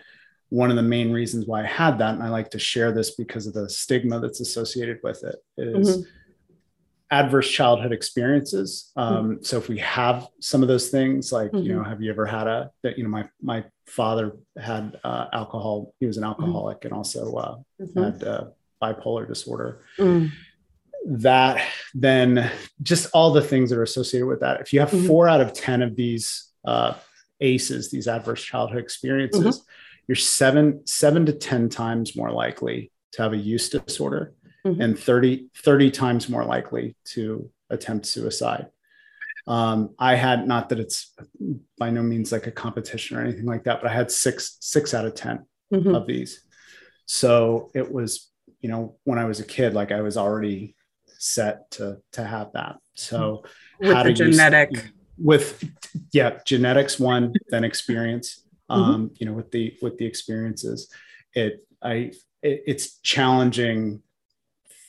One 0.50 0.70
of 0.70 0.76
the 0.76 0.84
main 0.84 1.12
reasons 1.12 1.46
why 1.46 1.64
I 1.64 1.68
had 1.68 1.98
that, 2.00 2.14
and 2.14 2.24
I 2.24 2.30
like 2.30 2.52
to 2.52 2.60
share 2.60 2.92
this 2.92 3.12
because 3.16 3.48
of 3.48 3.54
the 3.54 3.70
stigma 3.70 4.20
that's 4.20 4.42
associated 4.42 5.00
with 5.02 5.24
it, 5.24 5.36
is 5.58 5.98
mm-hmm. 5.98 6.10
adverse 7.10 7.50
childhood 7.50 7.94
experiences. 7.94 8.92
Um, 8.98 9.16
mm-hmm. 9.16 9.44
So 9.44 9.58
if 9.58 9.70
we 9.70 9.78
have 9.80 10.28
some 10.40 10.62
of 10.62 10.68
those 10.68 10.90
things, 10.90 11.32
like 11.32 11.54
you 11.54 11.74
know, 11.74 11.80
mm-hmm. 11.80 11.90
have 11.90 12.02
you 12.02 12.12
ever 12.12 12.26
had 12.26 12.48
a 12.48 12.72
that 12.84 12.98
you 12.98 13.06
know 13.06 13.10
my 13.10 13.30
my 13.42 13.64
father 13.92 14.38
had 14.58 15.00
uh, 15.04 15.28
alcohol. 15.34 15.94
He 16.00 16.06
was 16.06 16.18
an 16.18 16.24
mm-hmm. 16.24 16.44
alcoholic 16.44 16.86
and 16.86 16.94
also 16.94 17.36
uh, 17.36 17.56
had 17.96 18.24
uh, 18.24 18.46
bipolar 18.82 19.28
disorder. 19.28 19.84
That 21.06 21.66
then 21.94 22.52
just 22.82 23.10
all 23.14 23.32
the 23.32 23.42
things 23.42 23.70
that 23.70 23.80
are 23.80 23.84
associated 23.84 24.28
with 24.28 24.42
that. 24.42 24.62
If 24.62 24.72
you 24.72 24.80
have 24.80 24.92
mm-hmm. 24.92 25.08
four 25.08 25.28
out 25.28 25.42
of 25.42 25.54
10 25.54 25.82
of 25.82 25.96
these 25.96 26.52
uh, 26.66 26.94
ACEs, 27.40 27.90
these 27.90 28.08
adverse 28.08 28.44
childhood 28.44 28.80
experiences, 28.80 29.60
mm-hmm. 29.60 30.04
you're 30.08 30.16
seven, 30.16 30.86
seven 30.86 31.26
to 31.26 31.34
10 31.34 31.70
times 31.70 32.16
more 32.16 32.32
likely 32.32 32.92
to 33.14 33.24
have 33.24 33.34
a 33.34 33.38
use 33.38 33.70
disorder 33.70 34.34
mm-hmm. 34.66 34.82
and 34.82 34.98
30, 34.98 35.48
30 35.58 35.92
times 35.92 36.30
more 36.30 36.46
likely 36.46 36.96
to 37.06 37.50
attempt 37.70 38.06
suicide. 38.06 38.68
Um, 39.48 39.96
I 39.98 40.16
had 40.16 40.48
not 40.48 40.70
that 40.70 40.80
it's 40.80 41.14
by 41.78 41.90
no 41.90 42.04
means 42.04 42.32
like 42.32 42.48
a 42.48 42.52
competition 42.52 43.18
or 43.18 43.22
anything 43.22 43.46
like 43.46 43.64
that, 43.64 43.82
but 43.82 43.90
I 43.90 43.94
had 43.94 44.12
six, 44.12 44.58
six 44.62 44.94
out 44.94 45.06
of 45.06 45.16
10 45.16 45.46
mm-hmm. 45.74 45.96
of 45.96 46.06
these. 46.06 46.44
So 47.08 47.72
it 47.74 47.92
was, 47.92 48.30
you 48.62 48.70
know, 48.70 48.98
when 49.04 49.18
I 49.18 49.26
was 49.26 49.40
a 49.40 49.46
kid, 49.46 49.74
like 49.74 49.92
I 49.92 50.02
was 50.02 50.16
already 50.16 50.76
set 51.22 51.70
to 51.70 51.98
to 52.14 52.24
have 52.24 52.52
that. 52.54 52.78
So 52.96 53.44
with 53.80 53.94
how 53.94 54.04
the 54.04 54.14
genetic 54.14 54.72
you, 54.72 54.82
with 55.18 55.64
yeah, 56.12 56.40
genetics 56.46 57.00
one, 57.00 57.34
then 57.50 57.64
experience. 57.64 58.44
Mm-hmm. 58.70 58.82
Um, 58.82 59.06
mm-hmm. 59.06 59.16
you 59.20 59.26
know, 59.28 59.34
with 59.34 59.52
the 59.52 59.78
with 59.82 59.98
the 59.98 60.06
experiences, 60.06 60.92
it 61.34 61.66
I 61.82 62.12
it, 62.42 62.64
it's 62.66 63.00
challenging 63.00 64.02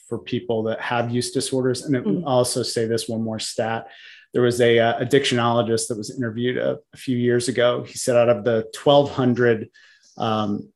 for 0.08 0.18
people 0.18 0.64
that 0.64 0.80
have 0.80 1.10
use 1.10 1.32
disorders. 1.32 1.84
And 1.84 1.96
it, 1.96 2.04
mm-hmm. 2.04 2.26
also 2.26 2.62
say 2.62 2.86
this 2.86 3.08
one 3.08 3.22
more 3.22 3.38
stat. 3.38 3.88
There 4.32 4.42
was 4.42 4.60
a 4.60 4.78
uh, 4.78 5.04
addictionologist 5.04 5.88
that 5.88 5.98
was 5.98 6.14
interviewed 6.16 6.56
a, 6.56 6.78
a, 6.92 6.96
few 6.96 7.18
years 7.18 7.48
ago. 7.48 7.82
He 7.82 7.98
said 7.98 8.16
out 8.16 8.30
of 8.30 8.44
the 8.44 8.66
1,200 8.82 9.68
um, 10.16 10.70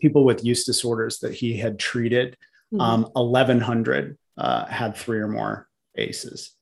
people 0.00 0.24
with 0.24 0.44
use 0.44 0.64
disorders 0.64 1.18
that 1.20 1.34
he 1.34 1.56
had 1.56 1.78
treated, 1.78 2.36
mm-hmm. 2.72 2.80
um, 2.80 3.02
1,100 3.14 4.18
uh, 4.36 4.66
had 4.66 4.96
three 4.96 5.18
or 5.18 5.28
more 5.28 5.68
ACEs. 5.96 6.56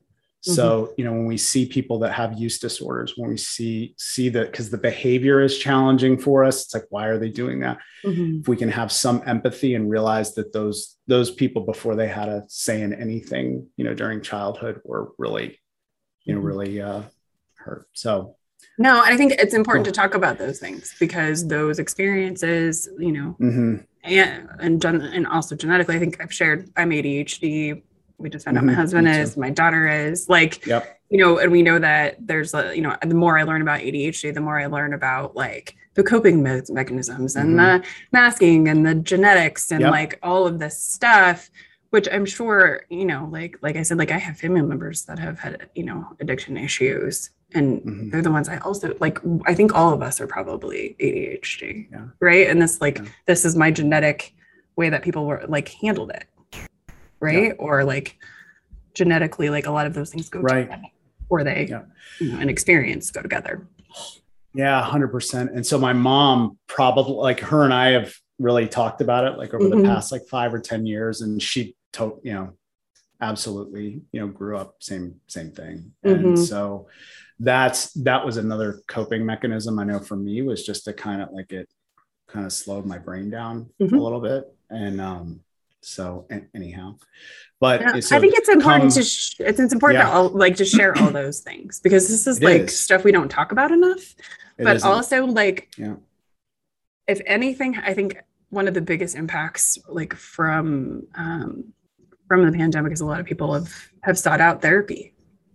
So, 0.46 0.82
mm-hmm. 0.82 0.92
you 0.98 1.04
know, 1.06 1.12
when 1.12 1.24
we 1.24 1.38
see 1.38 1.64
people 1.64 2.00
that 2.00 2.12
have 2.12 2.38
use 2.38 2.58
disorders, 2.58 3.14
when 3.16 3.30
we 3.30 3.38
see 3.38 3.94
see 3.96 4.28
that 4.28 4.50
because 4.50 4.68
the 4.68 4.76
behavior 4.76 5.40
is 5.40 5.58
challenging 5.58 6.18
for 6.18 6.44
us, 6.44 6.64
it's 6.64 6.74
like, 6.74 6.84
why 6.90 7.06
are 7.06 7.16
they 7.16 7.30
doing 7.30 7.60
that? 7.60 7.78
Mm-hmm. 8.04 8.40
If 8.40 8.48
we 8.48 8.58
can 8.58 8.68
have 8.68 8.92
some 8.92 9.22
empathy 9.24 9.74
and 9.74 9.88
realize 9.88 10.34
that 10.34 10.52
those 10.52 10.98
those 11.06 11.30
people 11.30 11.62
before 11.62 11.96
they 11.96 12.08
had 12.08 12.28
a 12.28 12.44
say 12.48 12.82
in 12.82 12.92
anything, 12.92 13.68
you 13.78 13.84
know, 13.84 13.94
during 13.94 14.20
childhood 14.20 14.82
were 14.84 15.12
really, 15.16 15.58
you 16.24 16.34
know, 16.34 16.40
mm-hmm. 16.40 16.46
really 16.46 16.82
uh, 16.82 17.02
hurt. 17.54 17.86
So 17.94 18.36
No, 18.76 19.00
I 19.02 19.16
think 19.16 19.32
it's 19.32 19.54
important 19.54 19.86
cool. 19.86 19.92
to 19.94 19.98
talk 19.98 20.14
about 20.14 20.36
those 20.36 20.58
things 20.58 20.94
because 21.00 21.48
those 21.48 21.78
experiences, 21.78 22.86
you 22.98 23.12
know, 23.12 23.36
mm-hmm. 23.40 23.76
And 24.04 24.48
and 24.60 24.82
gen- 24.82 25.00
and 25.00 25.26
also 25.26 25.56
genetically, 25.56 25.96
I 25.96 25.98
think 25.98 26.20
I've 26.20 26.32
shared 26.32 26.70
I'm 26.76 26.90
ADHD. 26.90 27.82
We 28.18 28.30
just 28.30 28.44
found 28.44 28.56
mm-hmm. 28.56 28.62
out 28.62 28.66
my 28.66 28.72
mm-hmm. 28.72 28.80
husband 28.80 29.08
is, 29.08 29.36
my 29.36 29.50
daughter 29.50 29.88
is. 29.88 30.28
Like, 30.28 30.64
yep. 30.66 31.00
you 31.10 31.18
know, 31.18 31.38
and 31.38 31.50
we 31.50 31.62
know 31.62 31.80
that 31.80 32.16
there's 32.20 32.54
a, 32.54 32.74
you 32.74 32.80
know, 32.80 32.96
the 33.02 33.14
more 33.14 33.36
I 33.36 33.42
learn 33.42 33.60
about 33.60 33.80
ADHD, 33.80 34.32
the 34.32 34.40
more 34.40 34.58
I 34.58 34.66
learn 34.66 34.94
about 34.94 35.34
like 35.34 35.76
the 35.94 36.02
coping 36.02 36.42
me- 36.42 36.60
mechanisms 36.68 37.36
and 37.36 37.56
mm-hmm. 37.56 37.82
the 37.82 37.88
masking 38.12 38.68
and 38.68 38.86
the 38.86 38.94
genetics 38.94 39.70
and 39.70 39.80
yep. 39.80 39.90
like 39.90 40.18
all 40.22 40.46
of 40.46 40.58
this 40.58 40.78
stuff 40.80 41.50
which 41.90 42.08
i'm 42.12 42.26
sure 42.26 42.84
you 42.90 43.04
know 43.04 43.28
like 43.30 43.56
like 43.62 43.76
i 43.76 43.82
said 43.82 43.98
like 43.98 44.10
i 44.10 44.18
have 44.18 44.36
family 44.36 44.62
members 44.62 45.04
that 45.04 45.18
have 45.18 45.38
had 45.38 45.68
you 45.74 45.84
know 45.84 46.04
addiction 46.20 46.56
issues 46.56 47.30
and 47.52 47.80
mm-hmm. 47.80 48.10
they're 48.10 48.22
the 48.22 48.30
ones 48.30 48.48
i 48.48 48.56
also 48.58 48.94
like 49.00 49.18
i 49.46 49.54
think 49.54 49.74
all 49.74 49.92
of 49.92 50.02
us 50.02 50.20
are 50.20 50.26
probably 50.26 50.96
adhd 51.00 51.90
yeah. 51.90 52.04
right 52.20 52.48
and 52.48 52.60
this 52.60 52.80
like 52.80 52.98
yeah. 52.98 53.04
this 53.26 53.44
is 53.44 53.56
my 53.56 53.70
genetic 53.70 54.34
way 54.76 54.88
that 54.88 55.02
people 55.02 55.26
were 55.26 55.44
like 55.48 55.68
handled 55.68 56.10
it 56.10 56.26
right 57.20 57.48
yeah. 57.48 57.52
or 57.58 57.84
like 57.84 58.18
genetically 58.94 59.50
like 59.50 59.66
a 59.66 59.70
lot 59.70 59.86
of 59.86 59.94
those 59.94 60.10
things 60.10 60.28
go 60.28 60.40
right 60.40 60.70
together, 60.70 60.82
or 61.28 61.44
they 61.44 61.66
you 62.20 62.32
know, 62.32 62.38
an 62.40 62.48
experience 62.48 63.10
go 63.10 63.22
together 63.22 63.66
yeah, 64.56 64.88
100%. 64.88 65.52
And 65.52 65.66
so 65.66 65.78
my 65.78 65.92
mom 65.92 66.58
probably 66.68 67.14
like 67.14 67.40
her 67.40 67.64
and 67.64 67.74
I 67.74 67.90
have 67.90 68.14
really 68.38 68.68
talked 68.68 69.00
about 69.00 69.24
it 69.24 69.36
like 69.36 69.52
over 69.52 69.64
mm-hmm. 69.64 69.82
the 69.82 69.88
past 69.88 70.12
like 70.12 70.26
5 70.30 70.54
or 70.54 70.60
10 70.60 70.86
years 70.86 71.22
and 71.22 71.42
she 71.42 71.74
to, 71.94 72.20
you 72.22 72.34
know 72.34 72.52
absolutely, 73.20 74.02
you 74.12 74.20
know, 74.20 74.26
grew 74.26 74.56
up 74.56 74.76
same 74.80 75.20
same 75.26 75.50
thing. 75.50 75.92
Mm-hmm. 76.04 76.26
And 76.26 76.38
so 76.38 76.88
that's 77.40 77.92
that 77.94 78.24
was 78.24 78.36
another 78.36 78.80
coping 78.86 79.26
mechanism 79.26 79.78
I 79.78 79.84
know 79.84 79.98
for 79.98 80.16
me 80.16 80.42
was 80.42 80.64
just 80.64 80.84
to 80.84 80.92
kind 80.92 81.20
of 81.20 81.30
like 81.32 81.52
it 81.52 81.68
kind 82.28 82.46
of 82.46 82.52
slowed 82.52 82.86
my 82.86 82.98
brain 82.98 83.30
down 83.30 83.70
mm-hmm. 83.80 83.94
a 83.94 84.02
little 84.02 84.20
bit 84.20 84.54
and 84.70 85.00
um 85.00 85.40
so 85.80 86.26
anyhow 86.54 86.94
but 87.60 87.80
yeah, 87.80 88.00
so 88.00 88.16
i 88.16 88.20
think 88.20 88.34
it's 88.36 88.48
important 88.48 88.90
to 88.90 89.02
sh- 89.02 89.36
it's, 89.38 89.60
it's 89.60 89.72
important 89.72 90.02
yeah. 90.02 90.06
to 90.06 90.12
all, 90.12 90.28
like 90.30 90.56
to 90.56 90.64
share 90.64 90.96
all 90.98 91.10
those 91.12 91.40
things 91.40 91.80
because 91.80 92.08
this 92.08 92.26
is 92.26 92.38
it 92.38 92.44
like 92.44 92.62
is. 92.62 92.80
stuff 92.80 93.04
we 93.04 93.12
don't 93.12 93.28
talk 93.28 93.52
about 93.52 93.70
enough 93.70 94.14
it 94.58 94.64
but 94.64 94.76
isn't. 94.76 94.90
also 94.90 95.26
like 95.26 95.72
yeah. 95.76 95.94
if 97.06 97.20
anything 97.26 97.76
i 97.76 97.92
think 97.92 98.16
one 98.48 98.66
of 98.66 98.74
the 98.74 98.80
biggest 98.80 99.14
impacts 99.14 99.78
like 99.88 100.14
from 100.14 101.02
um 101.16 101.72
from 102.26 102.46
the 102.46 102.56
pandemic 102.56 102.92
is 102.92 103.02
a 103.02 103.06
lot 103.06 103.20
of 103.20 103.26
people 103.26 103.52
have 103.52 103.90
have 104.02 104.18
sought 104.18 104.40
out 104.40 104.62
therapy 104.62 105.12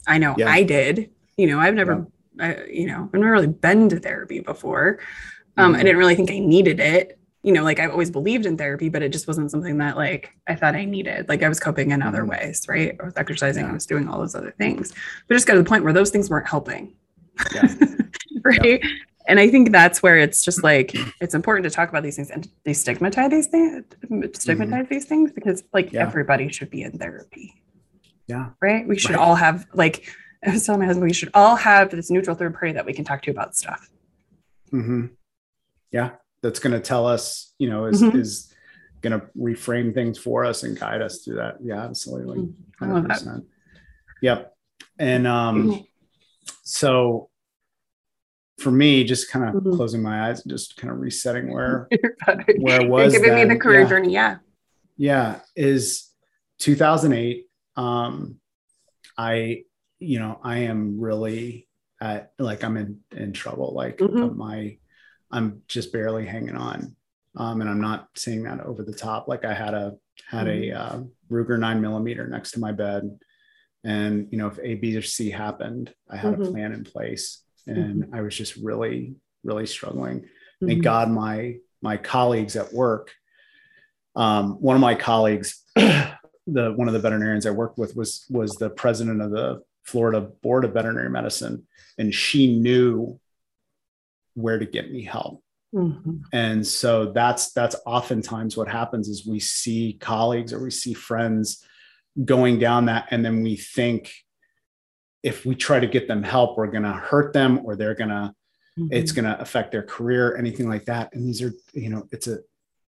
i 0.07 0.17
know 0.19 0.35
yeah. 0.37 0.49
i 0.49 0.61
did 0.61 1.09
you 1.39 1.47
know 1.47 1.59
i've 1.59 1.73
never 1.73 2.05
I, 2.39 2.63
you 2.65 2.87
know 2.87 3.09
i've 3.13 3.19
never 3.19 3.31
really 3.31 3.47
been 3.47 3.89
to 3.89 3.99
therapy 3.99 4.39
before 4.39 4.99
um 5.57 5.71
mm-hmm. 5.71 5.79
i 5.79 5.83
didn't 5.83 5.97
really 5.97 6.15
think 6.15 6.31
i 6.31 6.39
needed 6.39 6.79
it 6.79 7.19
you 7.43 7.53
know, 7.53 7.63
like 7.63 7.79
I've 7.79 7.91
always 7.91 8.11
believed 8.11 8.45
in 8.45 8.57
therapy, 8.57 8.89
but 8.89 9.01
it 9.01 9.13
just 9.13 9.27
wasn't 9.27 9.49
something 9.49 9.77
that 9.77 9.95
like 9.95 10.35
I 10.47 10.55
thought 10.55 10.75
I 10.75 10.83
needed. 10.83 11.29
Like 11.29 11.41
I 11.41 11.47
was 11.47 11.59
coping 11.59 11.91
in 11.91 12.01
other 12.01 12.21
mm-hmm. 12.21 12.31
ways, 12.31 12.67
right? 12.67 12.97
I 12.99 13.05
was 13.05 13.13
exercising, 13.15 13.65
I 13.65 13.71
was 13.71 13.85
doing 13.85 14.09
all 14.09 14.19
those 14.19 14.35
other 14.35 14.51
things, 14.51 14.93
but 15.27 15.35
just 15.35 15.47
got 15.47 15.53
to 15.53 15.63
the 15.63 15.69
point 15.69 15.83
where 15.83 15.93
those 15.93 16.09
things 16.09 16.29
weren't 16.29 16.47
helping. 16.47 16.95
Yeah. 17.55 17.73
right. 18.43 18.83
Yeah. 18.83 18.89
And 19.27 19.39
I 19.39 19.49
think 19.49 19.71
that's 19.71 20.03
where 20.03 20.17
it's 20.17 20.43
just 20.43 20.63
like 20.63 20.93
it's 21.21 21.33
important 21.33 21.63
to 21.63 21.69
talk 21.69 21.87
about 21.87 22.03
these 22.03 22.17
things 22.17 22.31
and 22.31 22.49
destigmatize 22.65 23.29
these 23.29 23.47
things, 23.47 23.85
stigmatize 24.33 24.83
mm-hmm. 24.83 24.93
these 24.93 25.05
things 25.05 25.31
because 25.31 25.63
like 25.71 25.93
yeah. 25.93 26.01
everybody 26.01 26.51
should 26.51 26.69
be 26.69 26.81
in 26.81 26.97
therapy. 26.97 27.63
Yeah. 28.27 28.49
Right. 28.59 28.87
We 28.87 28.97
should 28.97 29.11
right. 29.11 29.19
all 29.19 29.35
have 29.35 29.65
like 29.73 30.09
I 30.45 30.51
was 30.51 30.65
telling 30.65 30.79
my 30.79 30.85
husband 30.85 31.05
we 31.05 31.13
should 31.13 31.31
all 31.33 31.55
have 31.55 31.91
this 31.91 32.09
neutral 32.09 32.35
third 32.35 32.53
party 32.53 32.73
that 32.73 32.85
we 32.85 32.93
can 32.93 33.03
talk 33.03 33.21
to 33.23 33.31
about 33.31 33.55
stuff. 33.55 33.89
Mm-hmm. 34.71 35.07
Yeah. 35.91 36.11
That's 36.41 36.59
going 36.59 36.73
to 36.73 36.79
tell 36.79 37.05
us, 37.05 37.53
you 37.59 37.69
know, 37.69 37.85
is 37.85 38.01
mm-hmm. 38.01 38.17
is 38.17 38.53
going 39.01 39.19
to 39.19 39.27
reframe 39.37 39.93
things 39.93 40.17
for 40.17 40.45
us 40.45 40.63
and 40.63 40.79
guide 40.79 41.01
us 41.01 41.23
through 41.23 41.35
that. 41.35 41.57
Yeah, 41.61 41.83
absolutely. 41.83 42.49
100%. 42.81 43.45
Yep. 44.21 44.53
And 44.97 45.27
um 45.27 45.63
mm-hmm. 45.63 45.81
so 46.63 47.29
for 48.59 48.71
me, 48.71 49.03
just 49.03 49.31
kind 49.31 49.47
of 49.47 49.55
mm-hmm. 49.55 49.75
closing 49.75 50.01
my 50.01 50.29
eyes 50.29 50.41
and 50.41 50.51
just 50.51 50.77
kind 50.77 50.91
of 50.91 50.99
resetting 50.99 51.51
where 51.51 51.87
where 52.57 52.81
it 52.81 52.89
was. 52.89 53.13
You're 53.13 53.21
giving 53.21 53.37
then. 53.37 53.47
me 53.47 53.53
the 53.55 53.59
career 53.59 53.81
yeah. 53.81 53.87
journey, 53.87 54.13
yeah. 54.13 54.37
Yeah, 54.97 55.39
is 55.55 56.09
2008. 56.59 57.45
Um, 57.77 58.39
I, 59.17 59.63
you 59.99 60.19
know, 60.19 60.39
I 60.43 60.59
am 60.59 60.99
really 60.99 61.67
at 62.01 62.31
like 62.39 62.63
I'm 62.63 62.77
in 62.77 62.99
in 63.11 63.33
trouble. 63.33 63.73
Like 63.73 63.97
mm-hmm. 63.97 64.37
my, 64.37 64.77
I'm 65.31 65.61
just 65.67 65.91
barely 65.91 66.25
hanging 66.25 66.55
on, 66.55 66.95
um, 67.35 67.61
and 67.61 67.69
I'm 67.69 67.81
not 67.81 68.07
seeing 68.15 68.43
that 68.43 68.61
over 68.61 68.83
the 68.83 68.93
top. 68.93 69.27
Like 69.27 69.45
I 69.45 69.53
had 69.53 69.73
a 69.73 69.95
had 70.27 70.47
mm-hmm. 70.47 70.75
a 70.75 70.79
uh, 70.79 71.01
Ruger 71.31 71.59
nine 71.59 71.81
millimeter 71.81 72.27
next 72.27 72.51
to 72.51 72.59
my 72.59 72.71
bed, 72.71 73.19
and 73.83 74.27
you 74.31 74.37
know 74.37 74.47
if 74.47 74.59
A, 74.59 74.75
B, 74.75 74.95
or 74.95 75.01
C 75.01 75.29
happened, 75.29 75.93
I 76.09 76.17
had 76.17 76.33
a 76.33 76.37
mm-hmm. 76.37 76.51
plan 76.51 76.71
in 76.73 76.83
place 76.83 77.43
and 77.69 78.03
mm-hmm. 78.03 78.15
I 78.15 78.21
was 78.21 78.35
just 78.35 78.55
really, 78.55 79.15
really 79.43 79.65
struggling. 79.65 80.21
Mm-hmm. 80.21 80.67
Thank 80.67 80.83
God 80.83 81.09
my 81.09 81.57
my 81.81 81.97
colleagues 81.97 82.55
at 82.55 82.73
work, 82.73 83.11
um, 84.15 84.53
one 84.61 84.75
of 84.75 84.81
my 84.81 84.95
colleagues, 84.95 85.63
the 85.75 86.13
one 86.47 86.87
of 86.87 86.93
the 86.93 86.99
veterinarians 86.99 87.45
I 87.45 87.51
worked 87.51 87.77
with 87.77 87.95
was 87.95 88.25
was 88.29 88.55
the 88.55 88.69
president 88.69 89.21
of 89.21 89.31
the 89.31 89.61
Florida 89.89 90.21
Board 90.21 90.65
of 90.65 90.73
Veterinary 90.73 91.09
Medicine, 91.09 91.67
and 91.97 92.13
she 92.13 92.59
knew 92.59 93.19
where 94.33 94.59
to 94.59 94.65
get 94.65 94.91
me 94.91 95.03
help. 95.03 95.43
Mm-hmm. 95.73 96.17
And 96.33 96.65
so 96.65 97.11
that's 97.11 97.51
that's 97.53 97.75
oftentimes 97.85 98.57
what 98.57 98.67
happens 98.67 99.07
is 99.07 99.25
we 99.25 99.39
see 99.39 99.97
colleagues 99.99 100.51
or 100.53 100.59
we 100.63 100.71
see 100.71 100.93
friends 100.93 101.63
going 102.23 102.59
down 102.59 102.85
that, 102.85 103.07
and 103.11 103.23
then 103.23 103.43
we 103.43 103.55
think 103.55 104.11
if 105.23 105.45
we 105.45 105.55
try 105.55 105.79
to 105.79 105.87
get 105.87 106.07
them 106.07 106.23
help, 106.23 106.57
we're 106.57 106.67
going 106.67 106.83
to 106.83 106.93
hurt 106.93 107.33
them 107.33 107.59
or 107.63 107.75
they're 107.75 107.95
to, 107.95 108.33
mm-hmm. 108.79 108.87
it's 108.91 109.11
going 109.11 109.25
to 109.25 109.39
affect 109.41 109.71
their 109.71 109.83
career, 109.83 110.37
anything 110.37 110.69
like 110.69 110.85
that. 110.85 111.13
And 111.13 111.27
these 111.27 111.41
are, 111.41 111.51
you 111.73 111.89
know, 111.89 112.07
it's 112.11 112.27
a, 112.27 112.39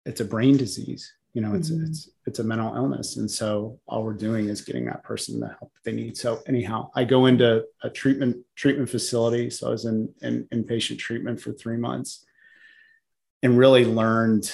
it's 0.06 0.20
a 0.20 0.24
brain 0.24 0.56
disease, 0.56 1.12
you 1.32 1.40
know, 1.40 1.54
it's, 1.54 1.70
mm-hmm. 1.70 1.84
it's, 1.84 2.10
it's 2.26 2.38
a 2.40 2.44
mental 2.44 2.74
illness. 2.74 3.16
And 3.16 3.30
so 3.30 3.78
all 3.86 4.02
we're 4.02 4.14
doing 4.14 4.48
is 4.48 4.62
getting 4.62 4.86
that 4.86 5.04
person 5.04 5.38
the 5.38 5.48
help 5.48 5.72
that 5.72 5.84
they 5.84 5.92
need. 5.92 6.16
So 6.16 6.40
anyhow, 6.48 6.90
I 6.94 7.04
go 7.04 7.26
into 7.26 7.64
a 7.82 7.90
treatment, 7.90 8.38
treatment 8.56 8.90
facility. 8.90 9.48
So 9.50 9.68
I 9.68 9.70
was 9.70 9.84
in, 9.84 10.12
in 10.22 10.48
inpatient 10.52 10.98
treatment 10.98 11.40
for 11.40 11.52
three 11.52 11.76
months 11.76 12.24
and 13.42 13.56
really 13.56 13.84
learned 13.84 14.52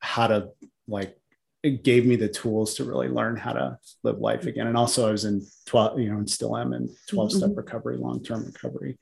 how 0.00 0.26
to 0.26 0.48
like 0.88 1.16
it 1.64 1.82
gave 1.82 2.04
me 2.04 2.14
the 2.14 2.28
tools 2.28 2.74
to 2.74 2.84
really 2.84 3.08
learn 3.08 3.36
how 3.36 3.54
to 3.54 3.78
live 4.02 4.18
life 4.18 4.44
again. 4.44 4.66
And 4.66 4.76
also 4.76 5.08
I 5.08 5.12
was 5.12 5.24
in 5.24 5.46
12, 5.64 5.98
you 5.98 6.12
know, 6.12 6.18
and 6.18 6.28
still 6.28 6.58
am 6.58 6.74
in 6.74 6.94
12 7.08 7.32
step 7.32 7.48
mm-hmm. 7.48 7.56
recovery, 7.56 7.96
long-term 7.96 8.44
recovery. 8.44 8.98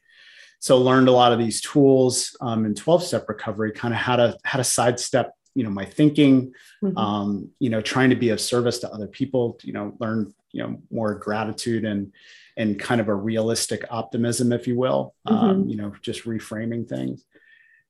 So 0.61 0.79
learned 0.79 1.09
a 1.09 1.13
lot 1.13 1.33
of 1.33 1.41
these 1.41 1.61
tools 1.61 2.37
um, 2.41 2.65
in 2.65 2.77
12 2.77 3.03
step 3.03 3.29
recovery, 3.29 3.73
kind 3.73 3.93
of 3.93 3.99
how 3.99 4.15
to, 4.15 4.39
how 4.45 4.59
to 4.59 4.65
sidestep, 4.65 5.33
you 5.55 5.65
know, 5.65 5.71
my 5.71 5.85
thinking, 5.85 6.53
mm-hmm. 6.83 6.97
um, 6.97 7.51
you 7.59 7.71
know, 7.71 7.81
trying 7.81 8.11
to 8.11 8.17
be 8.17 8.31
of 8.31 8.41
service 8.41 8.79
to 8.81 8.91
other 8.91 9.07
people, 9.07 9.59
you 9.63 9.73
know, 9.73 9.95
learn, 10.01 10.33
you 10.53 10.63
know, 10.63 10.81
more 10.91 11.15
gratitude 11.15 11.85
and, 11.85 12.13
and 12.57 12.79
kind 12.79 13.01
of 13.01 13.09
a 13.09 13.15
realistic 13.15 13.85
optimism, 13.91 14.53
if 14.53 14.67
you 14.67 14.77
will, 14.77 15.15
um, 15.27 15.37
mm-hmm. 15.37 15.47
um, 15.47 15.69
you 15.69 15.77
know, 15.77 15.93
just 16.03 16.25
reframing 16.25 16.89
things. 16.89 17.25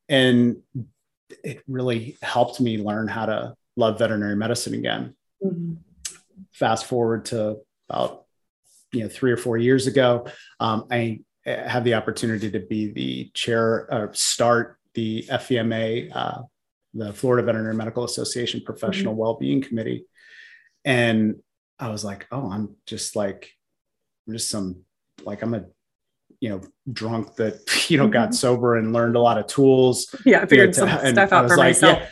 And 0.09 0.63
it 1.45 1.63
really 1.69 2.17
helped 2.23 2.61
me 2.61 2.79
learn 2.79 3.09
how 3.09 3.27
to 3.27 3.55
love 3.77 3.99
veterinary 3.99 4.37
medicine 4.37 4.75
again. 4.75 5.15
Mm-hmm. 5.43 5.75
Fast 6.53 6.87
forward 6.87 7.27
to 7.27 7.59
about 7.89 8.25
you 8.93 9.03
know 9.03 9.09
three 9.09 9.33
or 9.33 9.37
four 9.37 9.57
years 9.57 9.87
ago, 9.87 10.27
um, 10.61 10.87
I 10.91 11.21
had 11.45 11.85
the 11.85 11.95
opportunity 11.95 12.51
to 12.51 12.61
be 12.61 12.93
the 12.93 13.31
chair 13.35 13.89
or 13.93 14.11
start 14.13 14.79
the 14.95 15.25
FEMA 15.31 16.15
uh, 16.15 16.43
the 16.95 17.13
Florida 17.13 17.45
Veterinary 17.45 17.75
Medical 17.75 18.05
Association 18.05 18.63
Professional 18.65 19.13
mm-hmm. 19.13 19.21
Wellbeing 19.21 19.63
Committee, 19.63 20.07
and 20.85 21.37
I 21.79 21.89
was 21.89 22.05
like, 22.05 22.27
oh, 22.31 22.51
I'm 22.51 22.77
just 22.87 23.17
like, 23.17 23.51
I'm 24.27 24.35
just 24.35 24.51
some 24.51 24.85
like 25.25 25.43
I'm 25.43 25.55
a 25.55 25.65
you 26.41 26.49
know 26.49 26.61
drunk 26.93 27.37
that 27.37 27.61
you 27.91 27.99
know 27.99 28.05
mm-hmm. 28.05 28.13
got 28.13 28.35
sober 28.35 28.77
and 28.77 28.93
learned 28.93 29.17
a 29.17 29.21
lot 29.21 29.39
of 29.39 29.47
tools. 29.47 30.15
Yeah, 30.25 30.43
I 30.43 30.47
figured 30.47 30.77
you 30.77 30.83
know, 30.85 30.89
to, 30.89 31.01
some 31.01 31.15
stuff 31.15 31.33
out 31.33 31.49
for 31.49 31.57
like, 31.57 31.69
myself. 31.69 31.99
Yeah, 31.99 32.09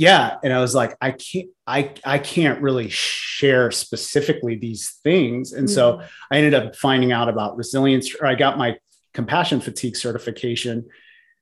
yeah 0.00 0.36
and 0.42 0.50
i 0.50 0.60
was 0.60 0.74
like 0.74 0.96
i 1.02 1.10
can't 1.10 1.50
i 1.66 1.92
i 2.06 2.18
can't 2.18 2.62
really 2.62 2.88
share 2.88 3.70
specifically 3.70 4.56
these 4.56 4.98
things 5.02 5.52
and 5.52 5.68
mm-hmm. 5.68 5.74
so 5.74 6.00
i 6.30 6.38
ended 6.38 6.54
up 6.54 6.74
finding 6.74 7.12
out 7.12 7.28
about 7.28 7.54
resilience 7.58 8.14
or 8.14 8.26
i 8.26 8.34
got 8.34 8.56
my 8.56 8.78
compassion 9.12 9.60
fatigue 9.60 9.94
certification 9.94 10.88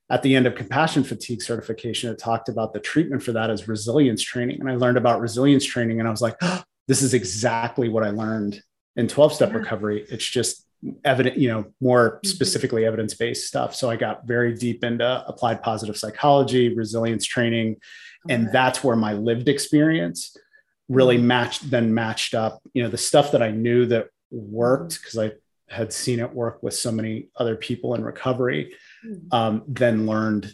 at 0.09 0.23
the 0.23 0.35
end 0.35 0.47
of 0.47 0.55
compassion 0.55 1.03
fatigue 1.03 1.41
certification 1.41 2.11
it 2.11 2.17
talked 2.17 2.49
about 2.49 2.73
the 2.73 2.79
treatment 2.79 3.21
for 3.21 3.31
that 3.33 3.49
as 3.49 3.67
resilience 3.67 4.21
training. 4.21 4.59
And 4.59 4.69
i 4.69 4.75
learned 4.75 4.97
about 4.97 5.21
resilience 5.21 5.65
training 5.65 5.99
and 5.99 6.07
i 6.07 6.11
was 6.11 6.21
like 6.21 6.35
oh, 6.41 6.63
this 6.87 7.01
is 7.01 7.13
exactly 7.13 7.89
what 7.89 8.03
i 8.03 8.09
learned 8.09 8.61
in 8.95 9.07
12 9.07 9.33
step 9.33 9.49
yeah. 9.49 9.57
recovery. 9.57 10.05
It's 10.09 10.25
just 10.25 10.65
evident, 11.03 11.37
you 11.37 11.49
know, 11.49 11.65
more 11.79 12.11
mm-hmm. 12.17 12.27
specifically 12.27 12.85
evidence 12.85 13.13
based 13.13 13.47
stuff. 13.47 13.75
So 13.75 13.89
I 13.89 13.95
got 13.95 14.27
very 14.27 14.53
deep 14.53 14.83
into 14.83 15.23
applied 15.27 15.61
positive 15.61 15.97
psychology, 15.97 16.75
resilience 16.75 17.25
training, 17.25 17.77
and 18.27 18.51
that's 18.51 18.83
where 18.83 18.95
my 18.95 19.13
lived 19.13 19.47
experience 19.47 20.35
really 20.89 21.17
mm-hmm. 21.17 21.27
matched 21.27 21.69
then 21.69 21.93
matched 21.93 22.33
up 22.33 22.61
you 22.73 22.83
know 22.83 22.89
the 22.89 22.97
stuff 22.97 23.31
that 23.31 23.43
i 23.43 23.51
knew 23.51 23.85
that 23.85 24.07
worked 24.31 24.93
mm-hmm. 24.93 25.01
because 25.01 25.17
i 25.17 25.31
had 25.73 25.93
seen 25.93 26.19
it 26.19 26.33
work 26.33 26.61
with 26.63 26.73
so 26.73 26.91
many 26.91 27.27
other 27.37 27.55
people 27.55 27.93
in 27.93 28.03
recovery 28.03 28.73
um, 29.31 29.63
then 29.67 30.05
learned 30.05 30.53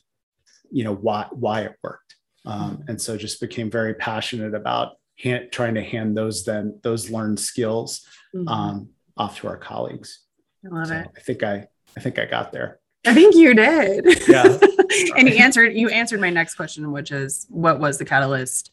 you 0.71 0.83
know 0.83 0.93
why 0.93 1.27
why 1.31 1.61
it 1.61 1.75
worked. 1.83 2.15
Um, 2.45 2.83
and 2.87 3.01
so 3.01 3.17
just 3.17 3.41
became 3.41 3.71
very 3.71 3.95
passionate 3.95 4.53
about 4.53 4.97
hand, 5.17 5.51
trying 5.51 5.75
to 5.75 5.83
hand 5.83 6.15
those 6.15 6.45
then 6.45 6.79
those 6.83 7.09
learned 7.09 7.39
skills 7.39 8.05
um, 8.47 8.89
off 9.17 9.37
to 9.39 9.47
our 9.47 9.57
colleagues. 9.57 10.19
I 10.65 10.75
love 10.75 10.87
so 10.87 10.95
it. 10.95 11.07
I 11.15 11.19
think 11.19 11.43
i 11.43 11.67
i 11.95 11.99
think 11.99 12.19
i 12.19 12.25
got 12.25 12.51
there. 12.51 12.79
I 13.05 13.13
think 13.13 13.35
you 13.35 13.53
did. 13.53 14.27
Yeah. 14.27 14.43
and 15.15 15.29
you 15.29 15.35
answered 15.35 15.73
you 15.73 15.89
answered 15.89 16.19
my 16.19 16.29
next 16.29 16.55
question 16.55 16.91
which 16.91 17.11
is 17.11 17.45
what 17.49 17.79
was 17.79 17.97
the 17.97 18.05
catalyst 18.05 18.71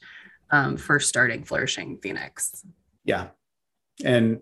um, 0.50 0.76
for 0.76 1.00
starting 1.00 1.45
flourishing 1.45 1.99
phoenix? 1.99 2.64
Yeah. 3.05 3.29
And 4.05 4.41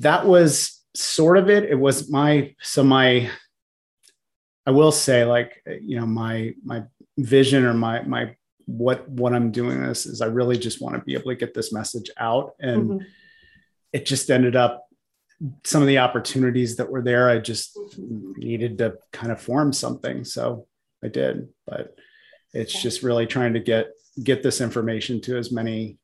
that 0.00 0.26
was 0.26 0.82
sort 0.94 1.38
of 1.38 1.50
it. 1.50 1.64
It 1.64 1.78
was 1.78 2.10
my 2.10 2.54
so 2.60 2.82
my 2.82 3.30
i 4.66 4.70
will 4.70 4.92
say 4.92 5.24
like 5.24 5.62
you 5.80 5.98
know 5.98 6.06
my 6.06 6.54
my 6.64 6.82
vision 7.18 7.64
or 7.64 7.74
my 7.74 8.02
my 8.02 8.34
what 8.66 9.08
what 9.08 9.32
i'm 9.34 9.50
doing 9.50 9.80
this 9.80 10.06
is 10.06 10.20
i 10.20 10.26
really 10.26 10.58
just 10.58 10.80
want 10.82 10.94
to 10.96 11.02
be 11.02 11.14
able 11.14 11.30
to 11.30 11.36
get 11.36 11.54
this 11.54 11.72
message 11.72 12.10
out 12.18 12.54
and 12.60 12.90
Mhm. 12.90 13.04
it 13.92 14.06
just 14.06 14.30
ended 14.30 14.56
up 14.56 14.86
some 15.64 15.82
of 15.82 15.88
the 15.88 15.98
opportunities 15.98 16.76
that 16.76 16.90
were 16.90 17.02
there 17.02 17.28
i 17.30 17.38
just 17.38 17.78
needed 17.98 18.78
to 18.78 18.96
kind 19.12 19.30
of 19.32 19.40
form 19.40 19.72
something 19.72 20.24
so 20.24 20.66
i 21.04 21.08
did 21.08 21.48
but 21.66 21.94
it's 22.52 22.74
Yeah. 22.74 22.80
just 22.82 23.02
really 23.02 23.26
trying 23.26 23.54
to 23.54 23.60
get 23.60 23.90
get 24.22 24.42
this 24.42 24.60
information 24.60 25.20
to 25.22 25.36
as 25.36 25.52
many 25.52 25.98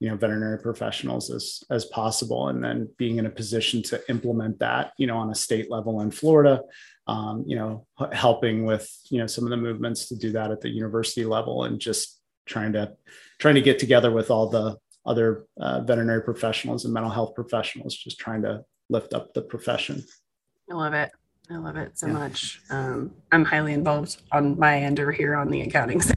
you 0.00 0.08
know 0.08 0.16
veterinary 0.16 0.58
professionals 0.58 1.30
as 1.30 1.62
as 1.70 1.84
possible 1.86 2.48
and 2.48 2.62
then 2.64 2.88
being 2.96 3.18
in 3.18 3.26
a 3.26 3.30
position 3.30 3.82
to 3.82 4.00
implement 4.08 4.58
that 4.60 4.92
you 4.96 5.06
know 5.06 5.16
on 5.18 5.30
a 5.30 5.34
state 5.34 5.70
level 5.70 6.00
in 6.00 6.10
florida 6.10 6.62
um, 7.08 7.42
you 7.46 7.56
know 7.56 7.86
helping 8.12 8.64
with 8.64 8.88
you 9.10 9.18
know 9.18 9.26
some 9.26 9.44
of 9.44 9.50
the 9.50 9.56
movements 9.56 10.08
to 10.08 10.16
do 10.16 10.30
that 10.32 10.50
at 10.50 10.60
the 10.60 10.68
university 10.68 11.24
level 11.24 11.64
and 11.64 11.80
just 11.80 12.20
trying 12.46 12.72
to 12.74 12.92
trying 13.38 13.54
to 13.56 13.60
get 13.62 13.78
together 13.78 14.10
with 14.10 14.30
all 14.30 14.48
the 14.48 14.76
other 15.06 15.46
uh, 15.60 15.80
veterinary 15.80 16.22
professionals 16.22 16.84
and 16.84 16.92
mental 16.94 17.10
health 17.10 17.34
professionals 17.34 17.96
just 17.96 18.18
trying 18.18 18.42
to 18.42 18.62
lift 18.90 19.14
up 19.14 19.32
the 19.34 19.42
profession 19.42 20.02
I 20.70 20.74
love 20.74 20.92
it. 20.92 21.10
I 21.50 21.56
love 21.56 21.76
it 21.76 21.98
so 21.98 22.08
Yeah. 22.08 22.12
much. 22.12 22.60
Um, 22.68 23.10
I'm 23.32 23.44
highly 23.44 23.72
involved 23.72 24.20
on 24.32 24.58
my 24.58 24.78
end 24.82 25.00
over 25.00 25.12
here 25.12 25.34
on 25.34 25.48
the 25.48 25.62
accounting 25.62 26.00
side. 26.08 26.16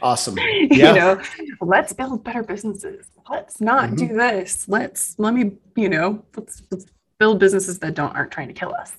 awesome 0.00 0.38
you 0.70 0.78
know, 0.78 1.20
let's 1.60 1.92
build 1.92 2.22
better 2.22 2.44
businesses. 2.44 3.06
Let's 3.28 3.60
not 3.60 3.96
do 3.96 4.06
this. 4.08 4.68
Let's 4.68 5.18
let 5.18 5.34
me, 5.34 5.52
you 5.74 5.88
know, 5.88 6.24
let's, 6.36 6.62
let's 6.70 6.86
build 7.18 7.40
businesses 7.40 7.80
that 7.80 7.94
don't 7.94 8.14
aren't 8.14 8.30
trying 8.30 8.46
to 8.48 8.54
kill 8.54 8.72
us. 8.72 8.92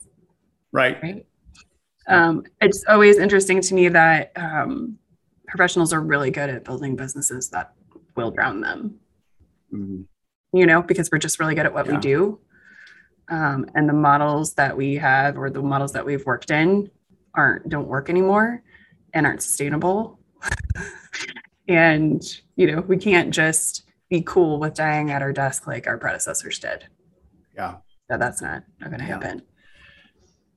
Right 0.71 1.01
Right. 1.01 1.25
Um, 2.07 2.43
it's 2.59 2.83
always 2.87 3.17
interesting 3.19 3.61
to 3.61 3.73
me 3.75 3.87
that 3.89 4.31
um, 4.35 4.97
professionals 5.47 5.93
are 5.93 6.01
really 6.01 6.31
good 6.31 6.49
at 6.49 6.63
building 6.63 6.95
businesses 6.95 7.49
that 7.49 7.73
will 8.15 8.31
drown 8.31 8.61
them. 8.61 8.99
Mhm. 9.73 10.05
you 10.51 10.65
know, 10.65 10.81
because 10.81 11.11
we're 11.11 11.19
just 11.19 11.39
really 11.39 11.53
good 11.53 11.67
at 11.67 11.73
what 11.75 11.87
we 11.87 11.95
do. 11.97 12.39
Um, 13.27 13.67
and 13.75 13.87
the 13.87 13.93
models 13.93 14.55
that 14.55 14.75
we 14.75 14.95
have 14.95 15.37
or 15.37 15.51
the 15.51 15.61
models 15.61 15.93
that 15.93 16.03
we've 16.03 16.25
worked 16.25 16.49
in 16.49 16.89
aren't 17.35 17.69
don't 17.69 17.87
work 17.87 18.09
anymore 18.09 18.63
and 19.13 19.27
aren't 19.27 19.43
sustainable. 19.43 20.19
and 21.67 22.23
you 22.55 22.65
know, 22.71 22.81
we 22.81 22.97
can't 22.97 23.31
just 23.31 23.83
be 24.09 24.23
cool 24.25 24.59
with 24.59 24.73
dying 24.73 25.11
at 25.11 25.21
our 25.21 25.31
desk 25.31 25.67
like 25.67 25.85
our 25.85 25.97
predecessors 25.99 26.57
did. 26.57 26.87
yeah 27.55 27.75
That 28.09 28.19
that's 28.19 28.41
not 28.41 28.63
not 28.79 28.89
gonna 28.89 29.03
Yeah. 29.03 29.13
happen. 29.21 29.43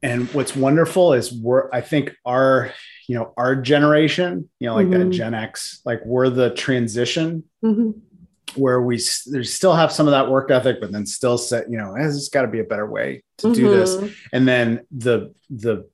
And 0.03 0.29
what's 0.35 0.55
wonderful 0.57 1.13
is 1.13 1.33
we're 1.33 1.71
i 1.73 1.81
think 1.81 2.15
our 2.27 2.73
you 3.09 3.15
know 3.15 3.33
our 3.37 3.55
generation 3.57 4.49
you 4.59 4.67
know 4.69 4.75
like 4.75 4.91
that 4.91 5.01
Mhm. 5.09 5.13
gen 5.13 5.35
x 5.35 5.81
like 5.85 6.05
we're 6.05 6.29
the 6.31 6.51
transition 6.51 7.45
Mhm. 7.65 8.01
where 8.57 8.83
we 8.83 9.01
there's 9.27 9.53
still 9.53 9.75
have 9.75 9.93
some 9.93 10.07
of 10.07 10.13
that 10.13 10.29
work 10.31 10.51
ethic 10.51 10.81
but 10.81 10.93
then 10.93 11.07
still 11.07 11.39
set 11.39 11.71
you 11.71 11.79
know 11.79 11.95
there's 11.95 12.29
got 12.29 12.43
to 12.43 12.49
be 12.49 12.59
a 12.61 12.65
better 12.65 12.87
way 12.91 13.23
to 13.39 13.55
do 13.55 13.69
this 13.71 13.97
Mhm. 13.97 14.13
and 14.33 14.49
then 14.49 14.81
the 14.91 15.33
the 15.51 15.89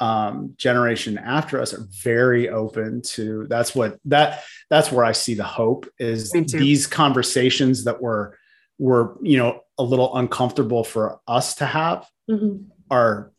um, 0.00 0.54
generation 0.56 1.18
after 1.18 1.60
us 1.60 1.72
are 1.72 1.86
very 2.02 2.48
open 2.48 3.00
to 3.02 3.46
that's 3.48 3.74
what 3.74 3.98
that 4.06 4.42
that's 4.70 4.90
where 4.90 5.04
i 5.04 5.12
see 5.12 5.34
the 5.34 5.44
hope 5.44 5.86
is 5.98 6.32
these 6.58 6.86
conversations 6.86 7.84
that 7.84 8.00
were 8.02 8.36
were 8.78 9.16
you 9.22 9.36
know 9.36 9.60
a 9.78 9.82
little 9.84 10.16
uncomfortable 10.16 10.82
for 10.84 11.20
us 11.28 11.54
to 11.56 11.64
have 11.66 12.06
Mhm. 12.28 12.64
are 12.90 13.30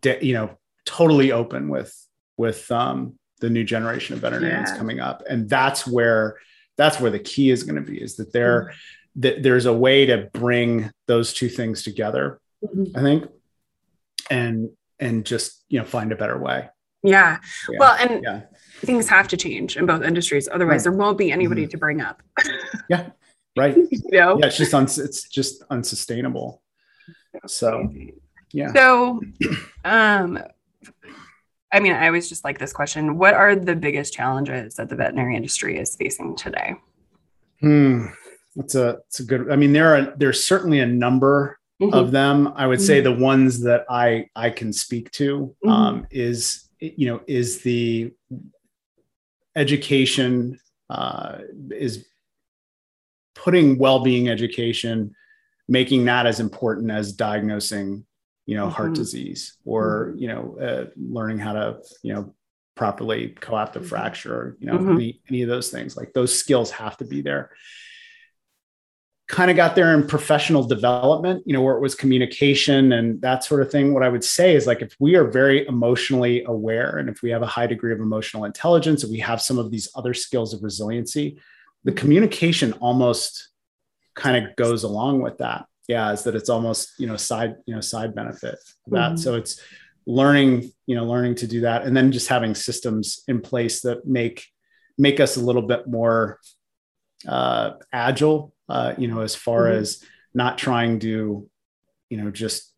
de- 0.00 0.24
you 0.24 0.34
know 0.34 0.58
totally 0.84 1.32
open 1.32 1.68
with 1.68 1.94
with 2.36 2.70
um, 2.70 3.18
the 3.40 3.50
new 3.50 3.64
generation 3.64 4.14
of 4.14 4.20
veterinarians 4.20 4.70
Yeah. 4.70 4.76
coming 4.76 5.00
up 5.00 5.22
and 5.28 5.48
that's 5.48 5.86
where 5.86 6.36
that's 6.76 7.00
where 7.00 7.10
the 7.10 7.18
key 7.20 7.50
is 7.50 7.62
going 7.62 7.76
to 7.76 7.90
be 7.90 8.00
is 8.00 8.16
that 8.16 8.32
there 8.32 8.62
Mm-hmm. 8.64 9.20
that 9.20 9.42
there's 9.42 9.66
a 9.66 9.72
way 9.72 10.06
to 10.06 10.28
bring 10.32 10.90
those 11.06 11.32
two 11.32 11.48
things 11.48 11.82
together 11.82 12.40
Mhm. 12.64 12.96
i 12.96 13.00
think 13.02 13.24
and 14.30 14.70
and 15.00 15.24
just 15.26 15.62
you 15.68 15.78
know 15.78 15.84
find 15.84 16.12
a 16.12 16.16
better 16.16 16.38
way 16.38 16.68
Yeah. 17.02 17.38
Yeah. 17.70 17.78
Well, 17.80 17.96
and 18.00 18.22
yeah 18.24 18.40
things 18.80 19.08
have 19.08 19.28
to 19.28 19.36
change 19.36 19.76
in 19.78 19.86
both 19.86 20.02
industries. 20.02 20.48
Otherwise, 20.48 20.84
Right. 20.84 20.92
Mm-hmm. 20.92 20.98
there 20.98 21.06
won't 21.06 21.18
be 21.18 21.30
anybody 21.32 21.66
to 21.66 21.76
bring 21.78 22.00
up. 22.00 22.22
Yeah. 22.90 23.10
Right 23.56 23.76
you 23.76 24.00
know? 24.20 24.38
yeah 24.40 24.46
it's 24.46 24.56
just 24.56 24.74
uns- 24.74 24.98
it's 24.98 25.28
just 25.28 25.62
unsustainable 25.70 26.62
so 27.46 27.68
yeah 28.54 28.72
So, 28.72 29.20
um, 29.84 30.38
I 31.72 31.80
mean, 31.80 31.92
I 31.92 32.06
always 32.06 32.28
just 32.28 32.44
like 32.44 32.58
this 32.58 32.72
question. 32.72 33.18
What 33.18 33.34
are 33.34 33.56
the 33.56 33.74
biggest 33.74 34.14
challenges 34.14 34.76
that 34.76 34.88
the 34.88 34.94
veterinary 34.96 35.34
industry 35.36 35.76
is 35.78 35.96
facing 35.96 36.36
today? 36.36 36.76
hmm 37.60 38.06
that's 38.56 38.74
a 38.76 38.98
it's 39.08 39.18
a 39.20 39.24
good 39.24 39.50
i 39.50 39.56
mean 39.56 39.72
there 39.72 39.94
are 39.96 40.14
there's 40.16 40.44
certainly 40.44 40.78
a 40.80 40.86
number 40.86 41.58
of 41.92 42.10
them 42.12 42.52
i 42.56 42.66
would 42.66 42.80
say 42.80 43.00
the 43.00 43.12
ones 43.12 43.60
that 43.60 43.84
i 43.90 44.28
i 44.36 44.48
can 44.50 44.72
speak 44.72 45.10
to 45.10 45.54
Mhm. 45.64 45.70
um, 45.70 46.06
is 46.10 46.68
you 46.80 47.06
know 47.08 47.20
is 47.26 47.62
the 47.62 48.12
education 49.56 50.58
uh, 50.90 51.38
is 51.70 52.06
putting 53.34 53.78
well-being 53.78 54.28
education 54.28 55.14
making 55.68 56.04
that 56.04 56.26
as 56.26 56.38
important 56.40 56.90
as 56.90 57.12
diagnosing 57.12 58.04
you 58.46 58.56
know 58.56 58.68
heart 58.68 58.92
Mhm. 58.92 58.96
disease 58.96 59.56
or 59.64 60.14
you 60.16 60.28
know 60.28 60.58
uh, 60.60 60.84
learning 60.96 61.38
how 61.38 61.52
to 61.52 61.78
you 62.02 62.12
know 62.12 62.34
properly 62.74 63.28
coapt 63.40 63.76
a 63.76 63.80
Mhm. 63.80 63.86
fracture 63.86 64.56
you 64.60 64.66
know 64.66 64.78
Mhm. 64.78 64.94
any, 64.94 65.20
any 65.28 65.42
of 65.42 65.48
those 65.48 65.70
things 65.70 65.96
like 65.96 66.12
those 66.12 66.38
skills 66.38 66.70
have 66.72 66.96
to 66.98 67.04
be 67.04 67.20
there 67.22 67.50
kind 69.26 69.50
of 69.50 69.56
got 69.56 69.74
there 69.74 69.94
in 69.94 70.06
professional 70.06 70.62
development, 70.62 71.42
you 71.46 71.54
know, 71.54 71.62
where 71.62 71.76
it 71.76 71.80
was 71.80 71.94
communication 71.94 72.92
and 72.92 73.22
that 73.22 73.42
sort 73.42 73.62
of 73.62 73.70
thing. 73.72 73.94
What 73.94 74.02
I 74.02 74.10
would 74.10 74.22
say 74.22 74.54
is 74.54 74.66
like 74.66 74.82
if 74.82 74.94
we 75.00 75.14
are 75.16 75.24
very 75.24 75.66
emotionally 75.66 76.44
aware 76.44 76.98
and 76.98 77.08
if 77.08 77.22
we 77.22 77.30
have 77.30 77.40
a 77.40 77.46
high 77.46 77.66
degree 77.66 77.94
of 77.94 78.00
emotional 78.00 78.44
intelligence 78.44 79.02
and 79.02 79.10
we 79.10 79.20
have 79.20 79.40
some 79.40 79.58
of 79.58 79.70
these 79.70 79.88
other 79.94 80.12
skills 80.12 80.52
of 80.52 80.62
resiliency, 80.62 81.38
the 81.84 81.92
communication 81.92 82.74
almost 82.74 83.48
kind 84.14 84.46
of 84.46 84.54
goes 84.56 84.84
along 84.84 85.22
with 85.22 85.38
that. 85.38 85.64
Yeah, 85.88 86.12
is 86.12 86.22
that 86.24 86.34
it's 86.34 86.48
almost, 86.48 86.92
you 86.98 87.06
know, 87.06 87.16
side, 87.16 87.56
you 87.66 87.74
know, 87.74 87.80
side 87.80 88.14
benefit 88.14 88.54
of 88.86 88.92
that. 88.92 89.12
Mhm. 89.12 89.18
So 89.18 89.34
it's 89.34 89.60
learning, 90.06 90.70
you 90.86 90.94
know, 90.96 91.04
learning 91.04 91.34
to 91.36 91.46
do 91.46 91.60
that 91.62 91.84
and 91.84 91.96
then 91.96 92.10
just 92.12 92.28
having 92.28 92.54
systems 92.54 93.22
in 93.28 93.40
place 93.40 93.80
that 93.82 94.06
make 94.06 94.46
make 94.96 95.18
us 95.18 95.36
a 95.36 95.40
little 95.40 95.62
bit 95.62 95.88
more 95.88 96.38
uh, 97.26 97.72
agile, 97.92 98.54
uh, 98.68 98.94
you 98.98 99.08
know, 99.08 99.20
as 99.22 99.34
far 99.34 99.64
Mhm. 99.64 99.76
as 99.76 100.04
not 100.34 100.56
trying 100.58 100.98
to, 101.00 101.48
you 102.10 102.16
know, 102.18 102.30
just 102.30 102.72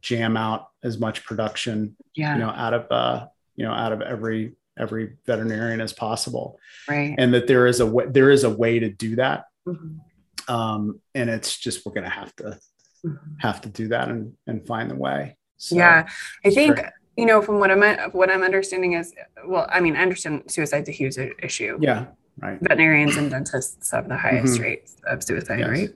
jam 0.00 0.36
out 0.36 0.68
as 0.82 0.98
much 0.98 1.24
production, 1.24 1.96
Yeah. 2.14 2.34
you 2.34 2.40
know, 2.40 2.48
out 2.50 2.74
of, 2.74 2.86
uh, 2.92 3.26
you 3.56 3.64
know, 3.64 3.72
out 3.72 3.92
of 3.92 4.00
every 4.02 4.56
every 4.76 5.16
veterinarian 5.24 5.80
as 5.80 5.92
possible, 5.92 6.58
right. 6.88 7.14
and 7.16 7.32
that 7.32 7.46
there 7.46 7.64
is 7.68 7.78
a 7.78 7.86
way, 7.86 8.06
there 8.08 8.28
is 8.28 8.42
a 8.42 8.50
way 8.50 8.80
to 8.80 8.88
do 8.90 9.14
that, 9.14 9.44
Mhm. 9.68 10.00
Um, 10.48 11.00
and 11.14 11.30
it's 11.30 11.56
just 11.58 11.84
we're 11.86 11.92
going 11.92 12.04
to 12.04 12.10
have 12.10 12.34
to 12.36 12.58
Mhm. 13.04 13.18
have 13.40 13.60
to 13.60 13.68
do 13.68 13.88
that 13.88 14.08
and 14.08 14.32
and 14.46 14.66
find 14.66 14.90
the 14.90 14.94
way. 14.96 15.36
So, 15.58 15.76
yeah. 15.76 16.08
I 16.44 16.50
think, 16.50 16.76
great. 16.76 16.90
you 17.16 17.26
know, 17.26 17.42
from 17.42 17.58
what 17.60 17.70
I'm, 17.70 18.10
what 18.12 18.30
I'm 18.30 18.42
understanding 18.42 18.94
is, 18.94 19.12
well, 19.46 19.66
I 19.70 19.80
mean, 19.80 19.94
I 19.94 20.00
understand 20.02 20.50
suicide's 20.50 20.88
a 20.88 20.92
huge 20.92 21.16
issue. 21.42 21.78
yeah, 21.82 22.06
right. 22.38 22.58
Veterinarians 22.62 23.16
and 23.16 23.30
dentists 23.30 23.90
have 23.90 24.08
the 24.08 24.16
highest 24.16 24.58
Mhm. 24.58 24.62
rates 24.62 24.96
of 25.06 25.22
suicide, 25.22 25.58
Yes. 25.60 25.68
right? 25.68 25.90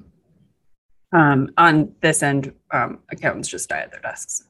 Um, 1.12 1.50
on 1.56 1.94
this 2.02 2.22
end, 2.22 2.52
um, 2.70 3.02
accountants 3.10 3.48
just 3.48 3.68
die 3.70 3.80
at 3.80 3.90
their 3.90 4.00
desks. 4.00 4.44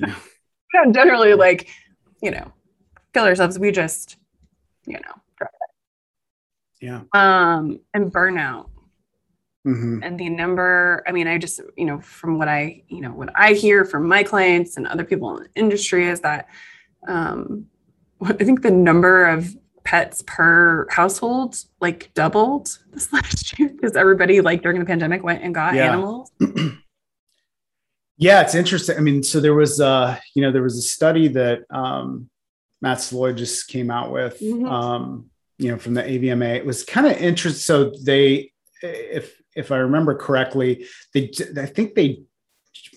Yeah. 0.00 0.14
Generally, 0.92 1.34
like, 1.34 1.68
you 2.22 2.30
know, 2.30 2.50
kill 3.12 3.24
ourselves. 3.24 3.58
We 3.58 3.70
just, 3.72 4.16
you 4.86 4.98
know, 5.04 5.48
Yeah. 6.80 7.02
um 7.12 7.78
and 7.94 8.10
burnout 8.10 8.70
Mhm. 9.66 10.00
and 10.04 10.18
the 10.18 10.28
number 10.28 11.04
i 11.06 11.12
mean 11.12 11.28
i 11.28 11.38
just 11.38 11.60
you 11.76 11.84
know 11.84 12.00
from 12.00 12.36
what 12.36 12.48
i 12.48 12.82
you 12.88 13.00
know 13.00 13.12
what 13.12 13.28
i 13.36 13.52
hear 13.52 13.84
from 13.84 14.08
my 14.08 14.24
clients 14.24 14.76
and 14.76 14.88
other 14.88 15.04
people 15.04 15.36
in 15.36 15.44
the 15.44 15.48
industry 15.54 16.08
is 16.08 16.20
that 16.22 16.48
um 17.06 17.66
i 18.24 18.32
think 18.32 18.62
the 18.62 18.72
number 18.72 19.24
of 19.24 19.56
pets 19.84 20.24
per 20.26 20.88
household 20.90 21.56
like 21.80 22.10
doubled 22.14 22.76
this 22.92 23.12
last 23.16 23.56
year 23.58 23.68
because 23.68 23.94
everybody 23.96 24.40
like 24.40 24.62
during 24.62 24.80
the 24.80 24.84
pandemic 24.86 25.22
went 25.22 25.42
and 25.44 25.54
got 25.54 25.74
Yeah. 25.74 25.90
animals 25.92 26.32
Yeah, 28.18 28.42
it's 28.42 28.54
interesting. 28.54 28.96
I 28.96 29.00
mean, 29.00 29.22
so 29.24 29.40
there 29.40 29.54
was 29.54 29.80
uh, 29.80 30.16
you 30.34 30.42
know, 30.42 30.52
there 30.52 30.62
was 30.62 30.78
a 30.78 30.82
study 30.82 31.26
that 31.28 31.62
um 31.70 32.28
Matt 32.80 33.00
Salois 33.00 33.32
just 33.32 33.66
came 33.68 33.90
out 33.90 34.12
with 34.12 34.38
Mhm. 34.40 34.70
um, 34.70 35.30
you 35.58 35.70
know, 35.72 35.78
from 35.78 35.94
the 35.94 36.02
AVMA. 36.02 36.54
It 36.56 36.66
was 36.66 36.84
kind 36.84 37.06
of 37.06 37.16
interesting. 37.16 37.58
So 37.60 37.92
they 38.04 38.51
if 38.82 39.40
if 39.54 39.70
I 39.70 39.78
remember 39.78 40.14
correctly, 40.14 40.86
they 41.14 41.30
I 41.56 41.66
think 41.66 41.94
they 41.94 42.22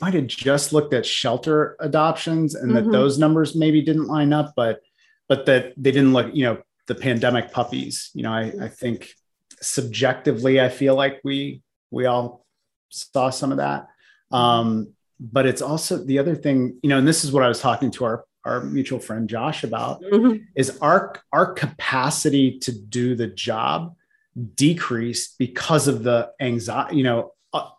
might 0.02 0.14
have 0.14 0.28
just 0.28 0.74
looked 0.74 0.94
at 0.94 1.06
shelter 1.06 1.76
adoptions 1.80 2.56
and 2.56 2.72
Mhm. 2.72 2.76
that 2.76 2.92
those 2.92 3.18
numbers 3.20 3.56
maybe 3.56 3.82
didn't 3.82 4.08
line 4.08 4.34
up, 4.34 4.54
but 4.56 4.82
but 5.28 5.46
that 5.48 5.74
they 5.78 5.92
didn't 5.92 6.14
look, 6.14 6.34
you 6.36 6.46
know, 6.46 6.62
the 6.88 6.96
pandemic 6.96 7.52
puppies. 7.52 8.12
You 8.14 8.24
know, 8.24 8.32
I, 8.32 8.54
I 8.62 8.68
think 8.68 9.14
subjectively, 9.62 10.62
I 10.62 10.70
feel 10.70 10.96
like 10.96 11.22
we 11.24 11.62
we 11.92 12.06
all 12.06 12.46
saw 12.90 13.30
some 13.30 13.52
of 13.52 13.58
that. 13.58 13.88
Um, 14.32 14.94
but 15.20 15.46
it's 15.46 15.62
also 15.62 15.98
the 16.04 16.20
other 16.20 16.36
thing, 16.36 16.78
you 16.84 16.90
know, 16.90 16.98
and 16.98 17.08
this 17.08 17.24
is 17.24 17.32
what 17.32 17.44
I 17.44 17.48
was 17.48 17.60
talking 17.60 17.92
to 17.92 18.06
our 18.06 18.26
our 18.44 18.62
mutual 18.64 19.00
friend 19.00 19.28
Josh 19.28 19.64
about 19.64 20.04
is 20.56 20.78
our 20.80 21.16
our 21.34 21.54
capacity 21.54 22.60
to 22.60 22.72
do 22.72 23.16
the 23.16 23.28
job 23.28 23.96
decreased 24.56 25.38
because 25.38 25.88
of 25.88 26.04
the 26.04 26.32
anxiety, 26.40 26.98
you 26.98 27.04
know, 27.04 27.32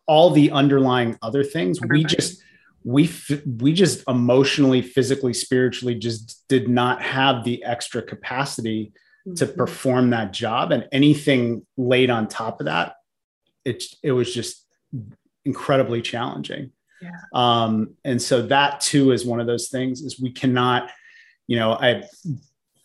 all 0.07 0.31
the 0.31 0.51
underlying 0.53 1.19
other 1.23 1.45
things. 1.45 1.81
We 1.81 2.05
just 2.05 2.42
we 2.85 3.11
we 3.59 3.73
just 3.73 4.05
emotionally, 4.09 4.81
physically, 4.81 5.35
spiritually 5.35 5.97
just 5.97 6.45
did 6.49 6.69
not 6.69 7.03
have 7.03 7.45
the 7.45 7.62
extra 7.64 8.01
capacity 8.01 8.92
to 9.35 9.45
Mhm. 9.47 9.57
perform 9.57 10.11
that 10.11 10.33
job 10.33 10.71
and 10.71 10.87
anything 10.92 11.66
laid 11.77 12.11
on 12.11 12.29
top 12.29 12.61
of 12.61 12.66
that 12.66 12.95
it 13.64 13.83
it 14.05 14.12
was 14.12 14.33
just 14.33 14.64
incredibly 15.45 16.01
challenging 16.01 16.71
Yeah. 17.03 17.11
um 17.35 17.97
and 18.05 18.23
so 18.23 18.47
that 18.47 18.81
too 18.81 19.11
is 19.11 19.27
one 19.27 19.40
of 19.40 19.49
those 19.49 19.69
things 19.69 20.01
is 20.03 20.21
we 20.21 20.31
cannot 20.31 20.92
you 21.49 21.57
know 21.59 21.73
i 21.73 22.05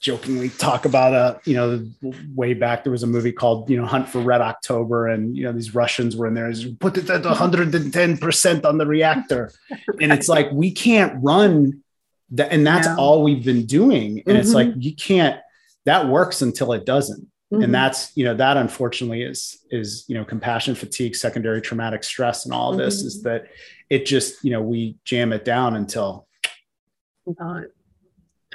jokingly 0.01 0.49
talk 0.49 0.85
about 0.85 1.13
a 1.13 1.39
you 1.47 1.55
know 1.55 1.85
way 2.35 2.53
back 2.55 2.83
there 2.83 2.91
was 2.91 3.03
a 3.03 3.07
movie 3.07 3.31
called 3.31 3.69
you 3.69 3.77
know 3.77 3.85
hunt 3.85 4.09
for 4.09 4.19
red 4.19 4.41
october 4.41 5.07
and 5.07 5.37
you 5.37 5.43
know 5.43 5.51
these 5.51 5.75
russians 5.75 6.15
were 6.17 6.25
in 6.27 6.33
there 6.33 6.49
is 6.49 6.65
put 6.79 6.97
it 6.97 7.07
at 7.09 7.21
110% 7.21 8.65
on 8.65 8.77
the 8.79 8.85
reactor 8.85 9.51
and 10.01 10.11
it's 10.11 10.27
like 10.27 10.51
we 10.51 10.71
can't 10.71 11.13
run 11.23 11.81
that 12.31 12.51
and 12.51 12.65
that's 12.65 12.87
all 12.97 13.23
we've 13.23 13.45
been 13.45 13.65
doing 13.65 14.23
and 14.25 14.37
it's 14.37 14.49
Mhm. 14.51 14.55
like 14.55 14.69
you 14.79 14.95
can't 14.95 15.39
that 15.85 16.07
works 16.09 16.41
until 16.41 16.73
it 16.73 16.85
doesn't 16.85 17.27
Mhm. 17.53 17.63
and 17.65 17.73
that's 17.75 18.15
you 18.17 18.25
know 18.25 18.33
that 18.35 18.57
unfortunately 18.57 19.21
is 19.21 19.59
is 19.69 20.03
you 20.07 20.15
know 20.15 20.25
compassion 20.25 20.73
fatigue 20.73 21.15
secondary 21.15 21.61
traumatic 21.61 22.03
stress 22.03 22.45
and 22.45 22.53
all 22.55 22.71
of 22.71 22.77
this 22.77 23.03
is 23.03 23.19
Mhm. 23.19 23.23
that 23.23 23.45
it 23.89 24.05
just 24.07 24.43
you 24.43 24.49
know 24.51 24.61
we 24.63 24.95
jam 25.05 25.31
it 25.31 25.45
down 25.45 25.75
until 25.75 26.27
it 27.27 27.37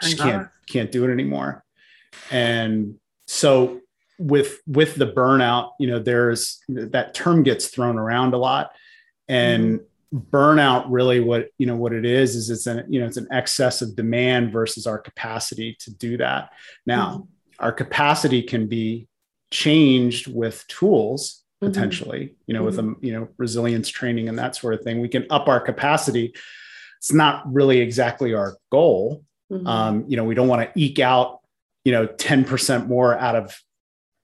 just 0.01 0.19
can't 0.19 0.49
can't 0.69 0.93
do 0.93 1.05
it 1.05 1.13
anymore. 1.13 1.65
And 2.31 2.97
so 3.27 3.81
with 4.19 4.61
with 4.67 4.95
the 4.95 5.07
burnout 5.07 5.73
you 5.79 5.87
know 5.87 5.99
there's 5.99 6.61
that 6.69 7.15
term 7.15 7.43
gets 7.43 7.69
thrown 7.69 7.99
around 7.99 8.35
a 8.35 8.39
lot. 8.39 8.71
And 9.29 9.81
mm-hmm. 9.81 10.19
burnout 10.31 10.87
really 10.89 11.21
what 11.21 11.49
you 11.59 11.67
know 11.67 11.77
what 11.77 11.93
it 11.93 12.05
is 12.05 12.37
is 12.37 12.51
it's 12.51 12.67
an 12.67 12.85
you 12.89 13.01
know 13.01 13.07
it's 13.07 13.17
an 13.17 13.29
excess 13.31 13.83
of 13.83 13.97
demand 13.97 14.53
versus 14.53 14.87
our 14.87 14.99
capacity 14.99 15.77
to 15.81 15.93
do 15.95 16.17
that. 16.19 16.51
Now 16.87 17.09
mm-hmm. 17.09 17.65
our 17.65 17.73
capacity 17.73 18.43
can 18.43 18.67
be 18.67 19.09
changed 19.51 20.27
with 20.27 20.67
tools 20.69 21.45
Mhm. 21.63 21.69
potentially 21.69 22.35
you 22.47 22.53
know 22.53 22.63
with 22.63 22.79
a 22.79 22.95
you 23.01 23.13
know 23.13 23.29
resilience 23.39 23.89
training 23.89 24.29
and 24.29 24.39
that 24.39 24.57
sort 24.57 24.75
of 24.75 24.83
thing. 24.83 25.01
We 25.01 25.09
can 25.09 25.27
up 25.31 25.49
our 25.49 25.61
capacity. 25.61 26.35
It's 26.99 27.13
not 27.13 27.51
really 27.53 27.81
exactly 27.81 28.35
our 28.35 28.57
goal 28.71 29.25
Mhm. 29.51 29.67
um, 29.67 30.05
you 30.09 30.17
know 30.17 30.25
we 30.25 30.35
don't 30.35 30.49
want 30.49 30.63
to 30.63 30.81
eke 30.81 30.99
out 30.99 31.41
you 31.85 31.93
know 31.93 32.07
10% 32.07 32.89
more 32.89 33.17
out 33.17 33.37
of 33.37 33.57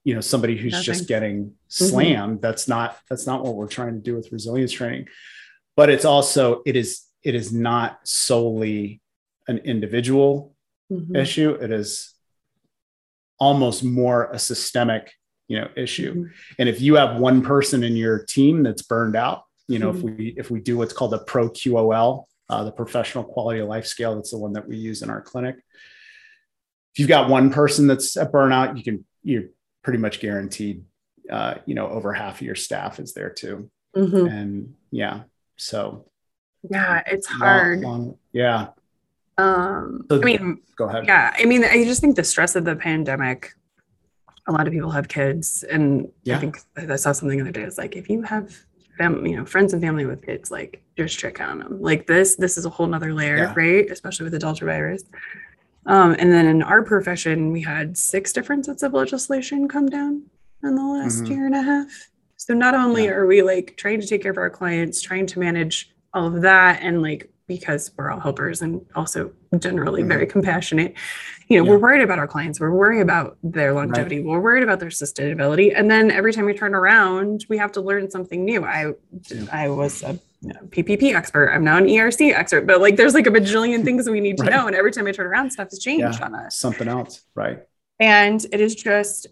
you 0.04 0.14
know 0.14 0.20
somebody 0.20 0.56
who's 0.56 0.72
Nothing. 0.72 0.84
just 0.84 1.06
getting 1.08 1.54
slammed 1.68 2.42
that's 2.42 2.66
not 2.66 2.98
that's 3.08 3.26
not 3.26 3.44
what 3.44 3.54
we're 3.54 3.68
trying 3.68 3.94
to 3.94 4.00
do 4.00 4.16
with 4.16 4.32
resilience 4.32 4.72
training 4.72 5.06
but 5.76 5.88
it's 5.90 6.04
also 6.04 6.60
it 6.66 6.74
is 6.76 7.02
it 7.22 7.34
is 7.36 7.52
not 7.52 8.00
solely 8.02 9.00
an 9.46 9.58
individual 9.58 10.56
Mhm. 10.90 11.16
issue 11.16 11.50
it 11.52 11.70
is 11.70 12.14
almost 13.38 13.82
more 13.84 14.28
a 14.32 14.38
systemic 14.38 15.12
you 15.48 15.58
know 15.60 15.68
issue 15.76 16.14
Mhm. 16.14 16.30
and 16.58 16.68
if 16.68 16.80
you 16.80 16.96
have 16.96 17.20
one 17.20 17.42
person 17.42 17.82
in 17.84 17.96
your 17.96 18.24
team 18.24 18.62
that's 18.64 18.82
burned 18.82 19.14
out 19.16 19.44
you 19.68 19.78
know 19.78 19.90
if 19.90 20.02
we 20.02 20.34
if 20.36 20.50
we 20.50 20.60
do 20.60 20.76
what's 20.76 20.92
called 20.92 21.14
a 21.14 21.18
ProQOL 21.18 22.24
uh, 22.52 22.62
the 22.64 22.72
professional 22.72 23.24
quality 23.24 23.60
of 23.60 23.68
life 23.68 23.86
scale 23.86 24.14
that's 24.14 24.30
the 24.32 24.38
one 24.38 24.52
that 24.52 24.68
we 24.68 24.76
use 24.76 25.00
in 25.02 25.08
our 25.10 25.22
clinic 25.22 25.56
if 26.92 26.98
you've 26.98 27.08
got 27.16 27.30
one 27.30 27.50
person 27.50 27.86
that's 27.86 28.16
a 28.16 28.26
burnout 28.26 28.76
you 28.76 28.84
can 28.84 29.04
you're 29.22 29.44
pretty 29.82 29.98
much 29.98 30.20
guaranteed 30.20 30.84
uh, 31.30 31.54
you 31.66 31.74
know 31.74 31.88
over 31.88 32.12
half 32.12 32.36
of 32.40 32.42
your 32.46 32.54
staff 32.54 33.00
is 33.00 33.14
there 33.14 33.30
too 33.30 33.70
Mhm. 33.96 34.30
and 34.30 34.74
yeah 34.90 35.22
so 35.56 36.06
Yeah, 36.70 37.02
it's 37.06 37.28
long- 37.30 37.38
hard. 37.40 37.80
long- 37.80 38.18
yeah 38.32 38.68
Um, 39.38 40.04
So- 40.10 40.20
I 40.20 40.24
mean, 40.24 40.60
go 40.76 40.84
ahead 40.88 41.06
yeah, 41.06 41.32
I 41.42 41.44
mean, 41.46 41.64
I 41.64 41.84
just 41.90 42.00
think 42.02 42.16
the 42.16 42.24
stress 42.32 42.54
of 42.54 42.64
the 42.70 42.76
pandemic. 42.76 43.54
A 44.46 44.52
lot 44.52 44.66
of 44.68 44.72
people 44.76 44.90
have 44.98 45.08
kids, 45.08 45.64
and 45.74 46.08
Yeah. 46.28 46.36
I 46.36 46.40
think 46.42 46.54
I 46.76 46.96
saw 46.96 47.12
something 47.12 47.38
the 47.38 47.44
other 47.44 47.56
day. 47.58 47.62
It's 47.62 47.78
like 47.78 47.96
if 47.96 48.06
you 48.12 48.22
have, 48.34 48.46
fam- 48.98 49.24
you 49.26 49.36
know, 49.36 49.44
friends 49.44 49.72
and 49.72 49.82
family 49.82 50.06
with 50.06 50.24
kids, 50.24 50.50
like 50.50 50.82
just 50.96 51.18
check 51.18 51.40
on 51.40 51.58
them. 51.58 51.80
Like 51.80 52.06
this, 52.06 52.36
this 52.36 52.56
is 52.58 52.64
a 52.66 52.70
whole 52.70 52.86
nother 52.86 53.12
layer, 53.14 53.36
Yeah. 53.38 53.54
right? 53.56 53.90
Especially 53.90 54.24
with 54.24 54.32
the 54.32 54.38
Delta 54.38 54.64
virus. 54.64 55.04
Um, 55.86 56.14
and 56.18 56.32
then 56.32 56.46
in 56.46 56.62
our 56.62 56.82
profession, 56.82 57.50
we 57.50 57.62
had 57.62 57.96
six 57.96 58.32
different 58.32 58.66
sets 58.66 58.82
of 58.82 58.92
legislation 58.92 59.66
come 59.68 59.86
down 59.88 60.22
in 60.62 60.74
the 60.76 60.82
last 60.82 61.24
Mhm. 61.24 61.28
year 61.30 61.46
and 61.46 61.54
a 61.56 61.62
half. 61.62 62.08
So 62.36 62.54
not 62.54 62.74
only 62.74 63.04
Yeah. 63.04 63.12
are 63.12 63.26
we 63.26 63.42
like 63.42 63.74
trying 63.76 64.00
to 64.00 64.06
take 64.06 64.22
care 64.22 64.30
of 64.32 64.38
our 64.38 64.50
clients, 64.50 65.00
trying 65.00 65.26
to 65.26 65.38
manage 65.40 65.92
all 66.14 66.26
of 66.26 66.42
that, 66.42 66.80
and 66.82 67.02
like 67.02 67.30
because 67.58 67.90
we're 67.96 68.10
all 68.10 68.20
helpers 68.20 68.62
and 68.62 68.80
also 68.94 69.30
generally 69.58 70.02
Mhm. 70.02 70.08
very 70.08 70.26
compassionate, 70.26 70.94
you 71.48 71.56
know, 71.58 71.64
Yeah. 71.64 71.70
we're 71.70 71.78
worried 71.78 72.02
about 72.02 72.18
our 72.18 72.26
clients. 72.26 72.58
We're 72.60 72.72
worried 72.72 73.00
about 73.00 73.36
their 73.42 73.72
longevity. 73.72 74.20
We're 74.22 74.40
worried 74.40 74.62
about 74.62 74.80
their 74.80 74.88
sustainability. 74.88 75.72
And 75.76 75.90
then 75.90 76.10
every 76.10 76.32
time 76.32 76.46
we 76.46 76.54
turn 76.54 76.74
around, 76.74 77.44
we 77.48 77.58
have 77.58 77.72
to 77.72 77.80
learn 77.80 78.10
something 78.10 78.44
new. 78.44 78.64
I 78.64 78.92
Yeah. 79.28 79.44
I 79.52 79.68
was 79.68 80.02
a 80.02 80.18
you 80.44 80.48
know, 80.54 80.60
PPP 80.70 81.14
expert. 81.14 81.50
I'm 81.54 81.62
now 81.62 81.76
an 81.76 81.86
ERC 81.88 82.32
expert, 82.32 82.66
but 82.66 82.80
like 82.80 82.96
there's 82.96 83.14
like 83.14 83.26
a 83.28 83.30
bajillion 83.30 83.84
things 83.88 84.08
we 84.10 84.20
need 84.20 84.38
to 84.38 84.42
Right. 84.44 84.52
know. 84.52 84.66
And 84.66 84.74
every 84.74 84.90
time 84.90 85.06
I 85.06 85.12
turn 85.12 85.26
around, 85.26 85.50
stuff 85.52 85.70
has 85.70 85.78
changed 85.78 86.18
Yeah. 86.18 86.24
on 86.26 86.34
us. 86.34 86.56
something 86.56 86.88
else 86.88 87.22
right 87.36 87.60
And 88.00 88.44
it 88.52 88.60
is 88.60 88.74
just 88.74 89.28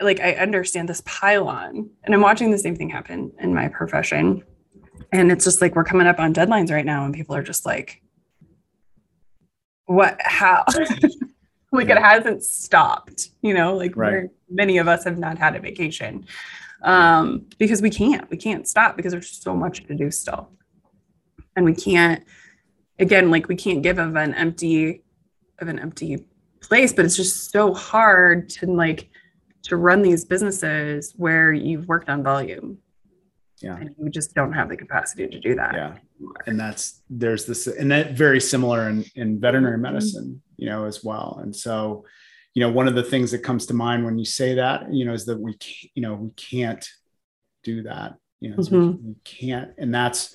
like 0.00 0.20
I 0.20 0.32
understand 0.34 0.88
this 0.90 1.02
pylon, 1.06 1.88
and 2.04 2.14
I'm 2.14 2.20
watching 2.20 2.50
the 2.50 2.58
same 2.58 2.76
thing 2.76 2.90
happen 2.90 3.32
in 3.40 3.54
my 3.54 3.66
profession. 3.68 4.42
And 5.12 5.30
it's 5.30 5.44
just 5.44 5.60
like 5.60 5.74
we're 5.74 5.84
coming 5.84 6.06
up 6.06 6.18
on 6.18 6.34
deadlines 6.34 6.70
right 6.70 6.84
now, 6.84 7.04
and 7.04 7.14
people 7.14 7.34
are 7.34 7.42
just 7.42 7.64
like, 7.64 8.02
"What? 9.86 10.18
How?" 10.20 10.64
like 11.72 11.88
it 11.88 11.98
hasn't 11.98 12.42
stopped, 12.42 13.30
you 13.42 13.54
know. 13.54 13.76
Like 13.76 13.96
Right. 13.96 14.30
many 14.48 14.78
of 14.78 14.88
us 14.88 15.04
have 15.04 15.18
not 15.18 15.38
had 15.38 15.56
a 15.56 15.60
vacation 15.60 16.26
um, 16.82 17.46
because 17.58 17.82
we 17.82 17.90
can't. 17.90 18.28
We 18.30 18.36
can't 18.36 18.66
stop 18.66 18.96
because 18.96 19.12
there's 19.12 19.30
so 19.30 19.54
much 19.54 19.86
to 19.86 19.94
do 19.94 20.10
still, 20.10 20.50
and 21.54 21.64
we 21.64 21.74
can't. 21.74 22.24
Again, 22.98 23.30
like 23.30 23.48
we 23.48 23.56
can't 23.56 23.82
give 23.82 23.98
of 23.98 24.16
an 24.16 24.34
empty 24.34 25.04
of 25.58 25.68
an 25.68 25.78
empty 25.78 26.26
place 26.66 26.92
but 26.92 27.04
it's 27.04 27.16
just 27.16 27.50
so 27.50 27.72
hard 27.72 28.48
to 28.48 28.66
like 28.66 29.08
to 29.62 29.76
run 29.76 30.02
these 30.02 30.24
businesses 30.24 31.14
where 31.16 31.52
you've 31.52 31.86
worked 31.88 32.08
on 32.08 32.22
volume 32.22 32.78
yeah. 33.62 33.76
And 33.76 33.90
you 33.98 34.10
just 34.10 34.34
don't 34.34 34.52
have 34.52 34.68
the 34.68 34.76
capacity 34.76 35.26
to 35.28 35.40
do 35.40 35.54
that 35.54 35.74
yeah. 35.74 35.94
and 36.46 36.58
that's 36.60 37.02
there's 37.08 37.46
this 37.46 37.66
and 37.66 37.90
that 37.90 38.12
very 38.12 38.40
similar 38.40 38.88
in 38.88 39.04
in 39.14 39.40
veterinary 39.40 39.78
Mhm. 39.78 39.82
medicine 39.82 40.42
you 40.56 40.68
know 40.68 40.84
as 40.84 41.02
well. 41.04 41.38
And 41.42 41.54
so 41.54 42.04
you 42.54 42.60
know 42.60 42.70
one 42.70 42.88
of 42.88 42.94
the 42.94 43.02
things 43.02 43.30
that 43.32 43.40
comes 43.42 43.66
to 43.66 43.74
mind 43.74 44.04
when 44.04 44.18
you 44.18 44.24
say 44.24 44.54
that 44.54 44.92
you 44.92 45.04
know 45.04 45.12
is 45.14 45.24
that 45.26 45.38
we 45.40 45.52
ca- 45.54 45.90
you 45.94 46.02
know 46.02 46.14
we 46.14 46.30
can't 46.36 46.86
do 47.64 47.82
that 47.84 48.14
you 48.40 48.50
know 48.50 48.62
so 48.62 48.70
Mhm. 48.72 49.02
we 49.02 49.14
can't. 49.24 49.70
And 49.78 49.94
that's 49.94 50.34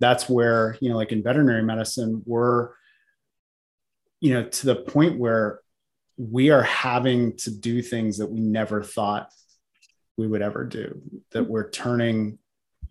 that's 0.00 0.28
where 0.28 0.76
you 0.80 0.88
know 0.90 0.96
like 0.96 1.12
in 1.12 1.22
veterinary 1.22 1.62
medicine 1.62 2.22
we're 2.26 2.70
you 4.20 4.32
know 4.34 4.44
to 4.48 4.66
the 4.66 4.76
point 4.76 5.18
where 5.18 5.60
we 6.18 6.50
are 6.50 6.62
having 6.62 7.36
to 7.38 7.50
do 7.50 7.82
things 7.82 8.18
that 8.18 8.30
we 8.30 8.40
never 8.40 8.82
thought 8.82 9.28
we 10.16 10.26
would 10.26 10.42
ever 10.42 10.64
do 10.64 11.00
that 11.32 11.48
we're 11.48 11.70
turning 11.70 12.38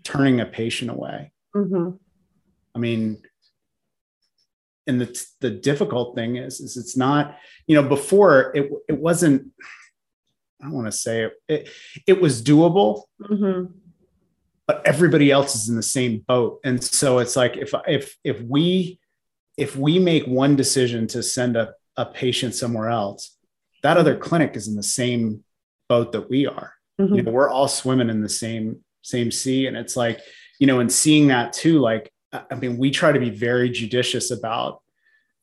turning 0.03 0.39
a 0.39 0.45
patient 0.45 0.91
away 0.91 1.31
Mhm. 1.55 1.99
I 2.75 2.79
mean, 2.79 3.21
and 4.87 4.99
the 5.01 5.25
the 5.41 5.49
difficult 5.51 6.15
thing 6.15 6.37
is, 6.37 6.59
is 6.59 6.77
it's 6.77 6.95
not, 6.97 7.37
you 7.67 7.75
know, 7.75 7.87
before 7.87 8.55
it 8.55 8.71
it 8.87 8.97
wasn't. 8.97 9.51
I 10.61 10.65
don't 10.65 10.73
want 10.73 10.87
to 10.87 10.91
say 10.91 11.23
it, 11.25 11.33
it. 11.47 11.69
It 12.07 12.21
was 12.21 12.41
doable, 12.43 13.03
Mhm. 13.21 13.73
but 14.67 14.81
everybody 14.85 15.31
else 15.31 15.55
is 15.55 15.69
in 15.69 15.75
the 15.75 15.83
same 15.83 16.19
boat, 16.19 16.59
and 16.63 16.81
so 16.83 17.19
it's 17.19 17.35
like 17.35 17.57
if 17.57 17.73
if 17.87 18.17
if 18.23 18.41
we 18.41 18.99
if 19.57 19.75
we 19.75 19.99
make 19.99 20.25
one 20.25 20.55
decision 20.55 21.07
to 21.07 21.21
send 21.23 21.57
a 21.57 21.73
a 21.97 22.05
patient 22.05 22.55
somewhere 22.55 22.89
else, 22.89 23.37
that 23.83 23.97
other 23.97 24.15
clinic 24.17 24.55
is 24.55 24.67
in 24.67 24.75
the 24.75 24.83
same 24.83 25.43
boat 25.89 26.11
that 26.13 26.29
we 26.29 26.47
are 26.47 26.73
Mhm. 26.99 27.15
you 27.17 27.21
know 27.23 27.31
we're 27.31 27.49
all 27.49 27.67
swimming 27.67 28.09
in 28.09 28.21
the 28.21 28.29
same 28.29 28.83
same 29.01 29.31
sea 29.31 29.67
and 29.67 29.75
it's 29.75 29.95
like 29.95 30.19
you 30.59 30.67
know 30.67 30.79
and 30.79 30.91
seeing 30.91 31.27
that 31.27 31.53
too 31.53 31.79
like 31.79 32.11
i 32.33 32.55
mean 32.55 32.77
we 32.77 32.91
try 32.91 33.11
to 33.11 33.19
be 33.19 33.29
very 33.29 33.69
judicious 33.69 34.31
about 34.31 34.81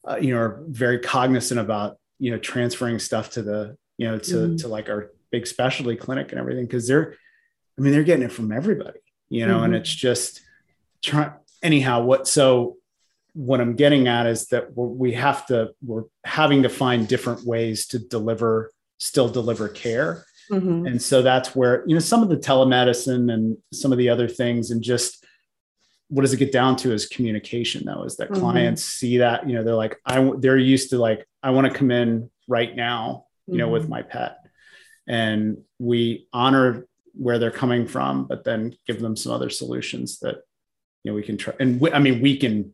uh, 0.08 0.16
you 0.16 0.34
know 0.34 0.64
very 0.68 0.98
cognizant 0.98 1.60
about 1.60 1.98
you 2.18 2.30
know 2.30 2.38
transferring 2.38 2.98
stuff 2.98 3.30
to 3.30 3.42
the 3.42 3.76
you 3.96 4.06
know 4.06 4.18
to 4.18 4.34
Mhm. 4.34 4.60
to 4.60 4.68
like 4.68 4.88
our 4.88 5.10
big 5.30 5.46
specialty 5.46 5.96
clinic 5.96 6.30
and 6.30 6.38
everything 6.40 6.64
because 6.64 6.86
they're 6.86 7.14
i 7.76 7.80
mean 7.82 7.92
they're 7.92 8.04
getting 8.04 8.24
it 8.24 8.32
from 8.32 8.52
everybody 8.52 9.00
you 9.28 9.46
know 9.46 9.62
and 9.62 9.74
Mhm. 9.74 9.78
it's 9.78 9.90
just 9.94 10.40
try 11.02 11.32
anyhow 11.62 12.02
what 12.02 12.26
so 12.28 12.76
what 13.34 13.60
i'm 13.60 13.74
getting 13.74 14.08
at 14.08 14.26
is 14.26 14.46
that 14.46 14.74
we 14.76 15.12
have 15.12 15.46
to 15.46 15.70
we're 15.84 16.04
having 16.24 16.62
to 16.62 16.68
find 16.68 17.06
different 17.08 17.44
ways 17.44 17.86
to 17.88 17.98
deliver 17.98 18.70
still 18.98 19.28
deliver 19.28 19.68
care 19.68 20.24
Mhm. 20.50 20.86
and 20.86 21.00
so 21.02 21.20
that's 21.22 21.54
where 21.54 21.84
you 21.86 21.94
know 21.94 22.00
some 22.00 22.22
of 22.22 22.28
the 22.28 22.36
telemedicine 22.36 23.32
and 23.32 23.56
some 23.72 23.92
of 23.92 23.98
the 23.98 24.08
other 24.08 24.28
things 24.28 24.70
and 24.70 24.82
just 24.82 25.24
what 26.08 26.22
does 26.22 26.32
it 26.32 26.38
get 26.38 26.52
down 26.52 26.74
to 26.76 26.92
is 26.92 27.06
communication 27.06 27.84
though 27.84 28.04
is 28.04 28.16
that 28.16 28.30
Mhm. 28.30 28.38
clients 28.40 28.82
see 28.82 29.18
that 29.18 29.46
you 29.48 29.54
know 29.54 29.62
they're 29.62 29.74
like 29.74 29.96
i 30.06 30.32
they're 30.38 30.56
used 30.56 30.90
to 30.90 30.98
like 30.98 31.26
i 31.42 31.50
want 31.50 31.66
to 31.70 31.78
come 31.78 31.90
in 31.90 32.30
right 32.46 32.74
now 32.74 33.26
you 33.46 33.58
know 33.58 33.68
with 33.68 33.84
Mhm. 33.86 33.88
my 33.90 34.02
pet 34.02 34.38
and 35.06 35.58
we 35.78 36.26
honor 36.32 36.86
where 37.14 37.38
they're 37.38 37.50
coming 37.50 37.86
from 37.86 38.26
but 38.26 38.44
then 38.44 38.74
give 38.86 39.00
them 39.00 39.16
some 39.16 39.32
other 39.32 39.50
solutions 39.50 40.18
that 40.20 40.36
you 41.04 41.10
know 41.10 41.14
we 41.14 41.22
can 41.22 41.36
try 41.36 41.52
and 41.60 41.80
we, 41.80 41.92
i 41.92 41.98
mean 41.98 42.22
we 42.22 42.36
can 42.38 42.72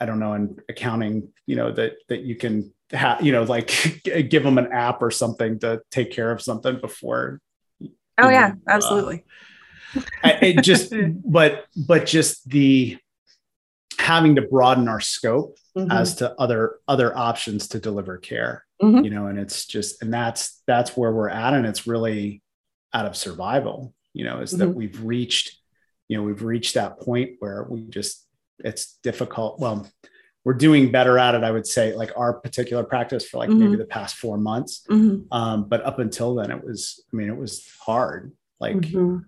i 0.00 0.04
don't 0.06 0.18
know 0.18 0.34
in 0.34 0.56
accounting 0.68 1.32
you 1.46 1.54
know 1.56 1.70
that 1.70 1.92
that 2.08 2.22
you 2.22 2.34
can 2.34 2.72
have 2.94 3.24
you 3.24 3.32
know 3.32 3.42
like 3.42 4.00
give 4.28 4.42
them 4.42 4.58
an 4.58 4.72
app 4.72 5.02
or 5.02 5.10
something 5.10 5.58
to 5.60 5.80
take 5.90 6.10
care 6.12 6.30
of 6.30 6.40
something 6.42 6.80
before 6.80 7.40
Oh 8.16 8.28
yeah, 8.28 8.52
Mhm. 8.52 8.60
absolutely. 8.68 9.24
I- 10.22 10.38
it 10.42 10.62
just 10.62 10.94
but 11.24 11.64
but 11.76 12.06
just 12.06 12.48
the 12.48 12.96
having 13.98 14.36
to 14.36 14.42
broaden 14.42 14.88
our 14.88 15.00
scope 15.00 15.56
Mhm. 15.76 15.90
as 15.92 16.16
to 16.16 16.32
other 16.38 16.76
other 16.86 17.16
options 17.16 17.68
to 17.68 17.80
deliver 17.80 18.16
care 18.18 18.64
Mhm. 18.82 19.04
you 19.04 19.10
know 19.10 19.26
and 19.26 19.38
it's 19.38 19.66
just 19.66 20.02
and 20.02 20.12
that's 20.14 20.62
that's 20.66 20.96
where 20.96 21.12
we're 21.12 21.28
at 21.28 21.54
and 21.54 21.66
it's 21.66 21.86
really 21.86 22.42
out 22.92 23.06
of 23.06 23.16
survival 23.16 23.92
you 24.12 24.24
know 24.24 24.40
is 24.40 24.52
that 24.52 24.68
Mhm. 24.68 24.74
we've 24.74 25.02
reached 25.02 25.58
you 26.08 26.16
know 26.16 26.22
we've 26.22 26.42
reached 26.42 26.74
that 26.74 27.00
point 27.00 27.32
where 27.40 27.66
we 27.68 27.80
just 27.82 28.24
it's 28.60 28.98
difficult 29.02 29.58
well 29.58 29.88
we're 30.44 30.52
doing 30.54 30.90
better 30.90 31.18
at 31.18 31.34
it 31.34 31.42
i 31.42 31.50
would 31.50 31.66
say 31.66 31.94
like 31.94 32.12
our 32.16 32.32
particular 32.32 32.84
practice 32.84 33.26
for 33.28 33.38
like 33.38 33.48
maybe 33.50 33.74
Mhm. 33.74 33.78
the 33.78 33.84
past 33.86 34.16
four 34.16 34.36
months 34.38 34.82
Mhm. 34.90 35.24
um 35.32 35.64
but 35.68 35.84
up 35.84 35.98
until 35.98 36.34
then 36.34 36.50
it 36.50 36.62
was 36.64 37.02
i 37.12 37.16
mean 37.16 37.28
it 37.28 37.36
was 37.36 37.66
hard 37.80 38.32
like 38.60 38.76
Mhm. 38.76 39.24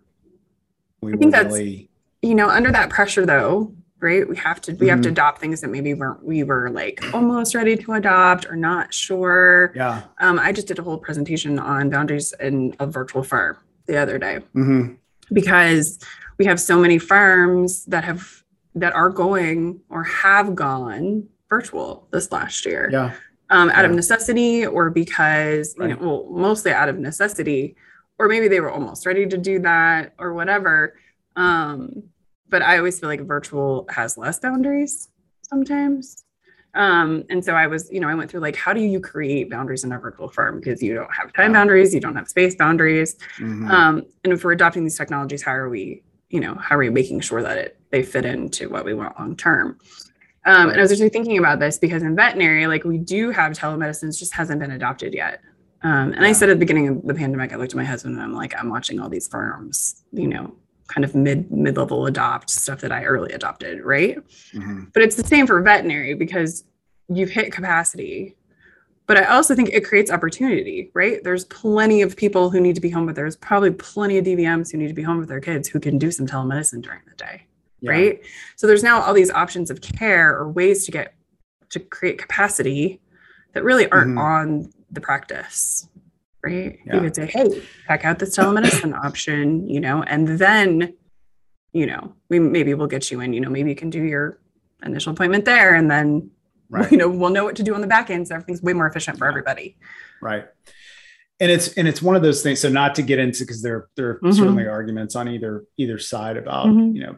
we 1.00 1.12
I 1.12 1.14
were 1.14 1.18
think 1.18 1.32
that's- 1.32 1.52
really 1.52 1.90
you 2.22 2.34
know 2.34 2.48
under 2.48 2.70
that 2.72 2.90
pressure 2.90 3.24
though 3.26 3.72
right 4.00 4.28
we 4.28 4.36
have 4.36 4.60
to 4.60 4.72
we 4.74 4.88
have 4.88 5.00
to 5.00 5.08
Mhm. 5.08 5.12
adopt 5.12 5.40
things 5.40 5.60
that 5.62 5.68
maybe 5.70 5.94
weren't 5.94 6.22
we 6.22 6.42
were 6.42 6.68
like 6.70 7.02
almost 7.14 7.54
ready 7.54 7.76
to 7.76 7.92
adopt 7.94 8.44
or 8.50 8.56
not 8.56 8.92
sure 8.92 9.72
yeah 9.74 10.02
um, 10.20 10.38
i 10.38 10.52
just 10.52 10.66
did 10.68 10.78
a 10.78 10.82
whole 10.82 10.98
presentation 10.98 11.58
on 11.58 11.88
boundaries 11.88 12.34
in 12.40 12.74
a 12.78 12.86
virtual 12.86 13.22
firm 13.22 13.56
the 13.86 13.96
other 13.96 14.18
day 14.18 14.38
hmm 14.52 14.88
because 15.32 15.98
we 16.38 16.44
have 16.44 16.60
so 16.60 16.78
many 16.78 16.98
firms 16.98 17.84
that 17.86 18.04
have 18.04 18.42
that 18.76 18.92
are 18.94 19.08
going 19.10 19.80
or 19.88 20.04
have 20.04 20.54
gone 20.54 21.26
virtual 21.48 22.06
this 22.12 22.30
last 22.30 22.64
year. 22.64 22.88
Yeah. 22.92 23.14
Um, 23.50 23.70
out 23.70 23.84
of 23.84 23.92
necessity 23.92 24.66
or 24.66 24.90
because 24.90 25.74
you 25.78 25.88
know 25.88 25.96
well 26.00 26.26
mostly 26.30 26.72
out 26.72 26.88
of 26.88 26.98
necessity 26.98 27.76
or 28.18 28.26
maybe 28.28 28.48
they 28.48 28.60
were 28.60 28.70
almost 28.70 29.06
ready 29.06 29.24
to 29.26 29.38
do 29.38 29.58
that 29.60 30.14
or 30.18 30.34
whatever. 30.34 30.94
Um, 31.36 32.02
but 32.48 32.62
i 32.62 32.78
always 32.78 32.98
feel 33.00 33.08
like 33.08 33.20
virtual 33.22 33.86
has 33.90 34.16
less 34.16 34.38
boundaries 34.40 35.08
sometimes. 35.42 36.24
Um, 36.74 37.24
and 37.30 37.42
so 37.44 37.54
i 37.54 37.66
was 37.66 37.88
you 37.90 38.00
know 38.00 38.08
i 38.08 38.14
went 38.14 38.30
through 38.30 38.40
like 38.40 38.56
how 38.56 38.72
do 38.74 38.80
you 38.80 39.00
create 39.00 39.48
boundaries 39.50 39.84
in 39.84 39.92
a 39.92 39.98
virtual 39.98 40.28
firm? 40.28 40.58
Because 40.60 40.82
you 40.82 40.94
don't 40.94 41.14
have 41.14 41.32
time 41.32 41.52
Yeah. 41.52 41.58
boundaries 41.60 41.94
you 41.94 42.00
don't 42.00 42.16
have 42.16 42.28
space 42.28 42.54
boundaries. 42.56 43.16
Mhm. 43.38 43.70
um, 43.70 44.02
and 44.24 44.32
if 44.32 44.44
we're 44.44 44.52
adopting 44.52 44.82
these 44.84 44.98
technologies 44.98 45.42
how 45.42 45.52
are 45.52 45.68
we 45.70 46.02
you 46.30 46.40
know 46.40 46.54
how 46.56 46.74
are 46.76 46.80
we 46.80 46.90
making 46.90 47.20
sure 47.20 47.42
that 47.42 47.56
it 47.58 47.78
they 47.90 48.02
fit 48.02 48.24
into 48.24 48.68
what 48.68 48.84
we 48.84 48.94
want 48.94 49.18
long 49.18 49.36
term. 49.36 49.78
Um, 50.44 50.70
and 50.70 50.78
i 50.78 50.82
was 50.82 50.92
actually 50.92 51.08
thinking 51.08 51.38
about 51.38 51.58
this 51.58 51.76
because 51.78 52.02
in 52.02 52.14
veterinary 52.14 52.66
like 52.68 52.84
we 52.84 52.98
do 52.98 53.30
have 53.30 53.52
telemedicine 53.52 54.08
it 54.10 54.16
just 54.16 54.32
hasn't 54.32 54.60
been 54.60 54.70
adopted 54.70 55.12
yet. 55.12 55.40
Um, 55.82 56.12
and 56.12 56.24
i 56.24 56.32
said 56.32 56.48
at 56.50 56.54
the 56.54 56.58
beginning 56.60 56.88
of 56.88 57.02
the 57.02 57.14
pandemic 57.14 57.52
i 57.52 57.56
looked 57.56 57.72
at 57.72 57.76
my 57.76 57.84
husband 57.84 58.14
and 58.14 58.22
i'm 58.22 58.32
like 58.32 58.54
i'm 58.58 58.70
watching 58.70 59.00
all 59.00 59.08
these 59.08 59.28
firms 59.28 60.04
you 60.12 60.28
know 60.28 60.54
kind 60.86 61.04
of 61.04 61.16
mid 61.16 61.50
mid-level 61.50 62.06
adopt 62.06 62.48
stuff 62.50 62.80
that 62.80 62.92
i 62.92 63.02
early 63.04 63.32
adopted 63.32 63.82
right? 63.82 64.18
Mhm. 64.54 64.92
but 64.92 65.02
it's 65.02 65.16
the 65.16 65.24
same 65.26 65.46
for 65.48 65.60
veterinary 65.62 66.14
because 66.14 66.62
you've 67.08 67.30
hit 67.30 67.52
capacity 67.52 68.36
but 69.08 69.16
i 69.16 69.24
also 69.24 69.54
think 69.56 69.70
it 69.70 69.84
creates 69.84 70.10
opportunity 70.12 70.90
right? 70.94 71.22
There's 71.24 71.44
plenty 71.46 72.02
of 72.02 72.16
people 72.16 72.50
who 72.50 72.60
need 72.60 72.76
to 72.76 72.80
be 72.80 72.90
home 72.90 73.06
but 73.06 73.16
there's 73.16 73.36
probably 73.36 73.72
plenty 73.72 74.18
of 74.18 74.24
dvms 74.24 74.70
who 74.70 74.78
need 74.78 74.88
to 74.88 74.94
be 74.94 75.02
home 75.02 75.18
with 75.18 75.28
their 75.28 75.40
kids 75.40 75.68
who 75.68 75.80
can 75.80 75.98
do 75.98 76.12
some 76.12 76.26
telemedicine 76.26 76.82
during 76.82 77.00
the 77.08 77.16
day 77.16 77.45
Yeah. 77.80 77.90
right 77.90 78.20
so 78.56 78.66
there's 78.66 78.82
now 78.82 79.02
all 79.02 79.12
these 79.12 79.30
options 79.30 79.70
of 79.70 79.80
care 79.82 80.36
or 80.36 80.50
ways 80.50 80.86
to 80.86 80.92
get 80.92 81.14
to 81.70 81.80
create 81.80 82.18
capacity 82.18 83.00
that 83.52 83.64
really 83.64 83.88
aren't 83.90 84.14
Mhm. 84.16 84.20
on 84.20 84.72
the 84.90 85.00
practice 85.00 85.88
right 86.42 86.78
Yeah. 86.86 86.94
you 86.94 87.00
could 87.02 87.14
say 87.14 87.26
hey 87.26 87.62
check 87.86 88.04
out 88.04 88.18
this 88.18 88.36
telemedicine 88.36 88.94
option 88.94 89.68
you 89.68 89.80
know 89.80 90.02
and 90.04 90.26
then 90.26 90.94
you 91.72 91.86
know 91.86 92.14
we 92.30 92.38
maybe 92.38 92.72
we'll 92.74 92.86
get 92.86 93.10
you 93.10 93.20
in 93.20 93.32
you 93.34 93.40
know 93.40 93.50
maybe 93.50 93.68
you 93.70 93.76
can 93.76 93.90
do 93.90 94.02
your 94.02 94.38
initial 94.84 95.12
appointment 95.12 95.44
there 95.44 95.74
and 95.74 95.90
then 95.90 96.30
Right. 96.68 96.90
you 96.90 96.96
know 96.98 97.08
we'll 97.08 97.30
know 97.30 97.44
what 97.44 97.56
to 97.56 97.62
do 97.62 97.74
on 97.74 97.80
the 97.80 97.86
back 97.86 98.10
end 98.10 98.26
so 98.26 98.34
everything's 98.34 98.62
way 98.62 98.72
more 98.72 98.86
efficient 98.88 99.18
for 99.18 99.26
Yeah. 99.26 99.30
everybody 99.30 99.76
right 100.22 100.46
and 101.38 101.50
it's 101.50 101.74
and 101.74 101.86
it's 101.86 102.00
one 102.02 102.16
of 102.16 102.22
those 102.22 102.42
things 102.42 102.58
so 102.60 102.68
not 102.68 102.94
to 102.96 103.02
get 103.02 103.18
into 103.18 103.40
because 103.44 103.60
there 103.62 103.86
there 103.96 104.08
are 104.10 104.20
Mhm. 104.20 104.34
certainly 104.34 104.66
arguments 104.66 105.14
on 105.14 105.28
either 105.28 105.64
either 105.76 105.98
side 105.98 106.36
about 106.36 106.66
Mhm. 106.66 106.94
you 106.94 107.02
know 107.02 107.16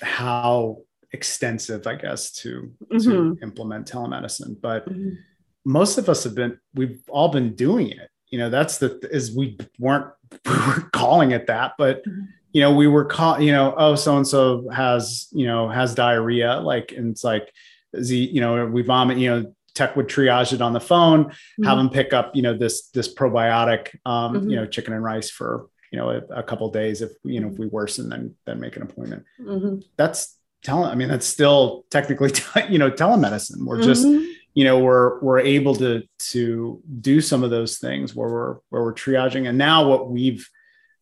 how 0.00 0.78
extensive 1.12 1.86
i 1.86 1.94
guess 1.94 2.30
to 2.32 2.70
Mhm. 2.92 3.02
to 3.04 3.38
implement 3.42 3.90
telemedicine 3.90 4.60
but 4.60 4.86
Mhm. 4.88 5.16
most 5.64 5.98
of 5.98 6.08
us 6.08 6.24
have 6.24 6.34
been 6.34 6.58
we've 6.74 7.00
all 7.08 7.30
been 7.30 7.54
doing 7.54 7.88
it 7.90 8.10
you 8.30 8.38
know 8.38 8.50
that's 8.50 8.78
the 8.78 8.98
is 9.10 9.34
we 9.34 9.56
weren't 9.78 10.06
we 10.46 10.52
weren't 10.52 10.92
calling 10.92 11.30
it 11.32 11.46
that 11.46 11.72
but 11.78 12.04
Mhm. 12.04 12.28
you 12.52 12.60
know 12.60 12.74
we 12.74 12.86
were 12.86 13.04
call 13.06 13.40
you 13.40 13.52
know 13.52 13.74
oh 13.76 13.94
so 13.94 14.16
and 14.16 14.26
so 14.28 14.68
has 14.68 15.28
you 15.32 15.46
know 15.46 15.68
has 15.68 15.94
diarrhea 15.94 16.60
like 16.60 16.92
and 16.92 17.10
it's 17.12 17.24
like 17.24 17.50
is 17.94 18.08
he 18.10 18.26
you 18.28 18.40
know 18.40 18.66
we 18.66 18.82
vomit 18.82 19.16
you 19.18 19.30
know 19.30 19.54
tech 19.74 19.96
would 19.96 20.08
triage 20.08 20.52
it 20.52 20.60
on 20.60 20.72
the 20.74 20.80
phone 20.80 21.32
have 21.64 21.78
them 21.78 21.88
pick 21.88 22.12
up 22.12 22.36
you 22.36 22.42
know 22.42 22.52
this 22.56 22.88
this 22.90 23.12
probiotic 23.12 23.96
um 24.04 24.48
you 24.50 24.56
know 24.56 24.66
chicken 24.66 24.92
and 24.92 25.02
rice 25.02 25.30
for 25.30 25.66
you 25.92 25.98
know 25.98 26.10
a, 26.10 26.18
a 26.40 26.42
couple 26.42 26.70
days 26.70 27.02
if 27.02 27.12
you 27.24 27.40
know 27.40 27.48
if 27.48 27.58
we 27.58 27.66
worsen 27.66 28.08
then 28.08 28.34
then 28.46 28.60
make 28.60 28.76
an 28.76 28.82
appointment 28.82 29.24
Mhm. 29.40 29.82
that's 29.96 30.36
tele 30.62 30.84
i 30.86 30.94
mean 30.94 31.08
that's 31.08 31.26
still 31.26 31.84
technically 31.90 32.30
you 32.68 32.78
know 32.78 32.90
telemedicine 32.90 33.64
we're 33.64 33.82
just 33.82 34.06
Mhm. 34.06 34.26
you 34.54 34.64
know 34.64 34.78
we're 34.78 35.20
we're 35.20 35.38
able 35.40 35.74
to 35.76 36.02
to 36.32 36.82
do 37.00 37.20
some 37.20 37.42
of 37.44 37.50
those 37.50 37.78
things 37.78 38.14
where 38.14 38.28
we're 38.28 38.54
where 38.70 38.82
we're 38.82 38.94
triaging 38.94 39.48
and 39.48 39.56
now 39.58 39.88
what 39.88 40.10
we've 40.10 40.46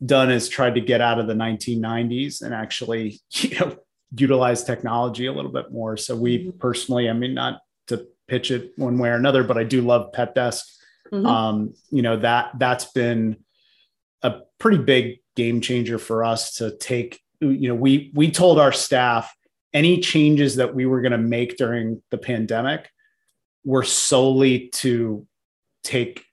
done 0.05 0.31
is 0.31 0.49
tried 0.49 0.75
to 0.75 0.81
get 0.81 1.01
out 1.01 1.18
of 1.18 1.27
the 1.27 1.35
1990s 1.35 2.42
and 2.42 2.55
actually 2.55 3.18
you 3.31 3.59
know 3.59 3.77
utilize 4.16 4.62
technology 4.62 5.27
a 5.27 5.33
little 5.33 5.51
bit 5.51 5.72
more 5.72 5.96
so 5.96 6.14
we 6.14 6.46
Mhm. 6.46 6.59
personally 6.59 7.09
i 7.11 7.12
mean 7.12 7.35
not 7.35 7.61
to 7.88 8.07
pitch 8.29 8.51
it 8.51 8.72
one 8.77 8.99
way 8.99 9.09
or 9.09 9.14
another 9.14 9.42
but 9.42 9.57
i 9.59 9.64
do 9.64 9.81
love 9.83 10.12
PetDesk 10.12 10.62
Mhm. 11.12 11.27
um 11.27 11.75
you 11.90 12.03
know 12.03 12.16
that 12.18 12.51
that's 12.59 12.87
been 12.92 13.37
a 14.22 14.40
pretty 14.59 14.79
big 14.79 15.18
game 15.35 15.61
changer 15.61 15.98
for 15.98 16.24
us 16.24 16.55
to 16.57 16.76
take 16.79 17.20
you 17.40 17.68
know 17.68 17.74
we 17.74 18.11
we 18.14 18.31
told 18.31 18.59
our 18.59 18.72
staff 18.72 19.35
any 19.72 20.00
changes 20.00 20.57
that 20.57 20.74
we 20.74 20.87
were 20.87 21.02
going 21.02 21.12
to 21.12 21.18
make 21.18 21.57
during 21.57 22.02
the 22.11 22.18
pandemic 22.18 22.88
were 23.64 23.83
solely 23.83 24.68
to 24.68 25.26
take 25.85 26.24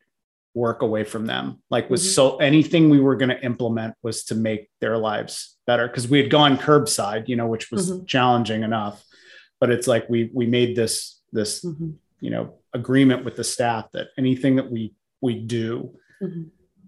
work 0.55 0.81
away 0.81 1.03
from 1.03 1.25
them 1.25 1.61
like 1.69 1.89
was 1.89 2.01
mm-hmm. 2.01 2.13
so 2.13 2.37
anything 2.37 2.89
we 2.89 2.99
were 2.99 3.15
going 3.15 3.29
to 3.29 3.43
implement 3.43 3.95
was 4.03 4.23
to 4.23 4.35
make 4.35 4.69
their 4.81 4.97
lives 4.97 5.57
better 5.65 5.87
because 5.87 6.07
we 6.07 6.19
had 6.19 6.29
gone 6.29 6.57
curbside 6.57 7.27
you 7.27 7.35
know 7.35 7.47
which 7.47 7.71
was 7.71 7.91
mm-hmm. 7.91 8.05
challenging 8.05 8.63
enough 8.63 9.03
but 9.59 9.71
it's 9.71 9.87
like 9.87 10.07
we 10.09 10.29
we 10.33 10.45
made 10.45 10.75
this 10.75 11.19
this 11.31 11.65
mm-hmm. 11.65 11.91
you 12.21 12.29
know 12.29 12.53
agreement 12.73 13.25
with 13.25 13.35
the 13.35 13.43
staff 13.43 13.91
that 13.93 14.07
anything 14.17 14.55
that 14.57 14.69
we 14.69 14.93
we 15.21 15.39
do 15.39 15.91
mm-hmm. 16.21 16.43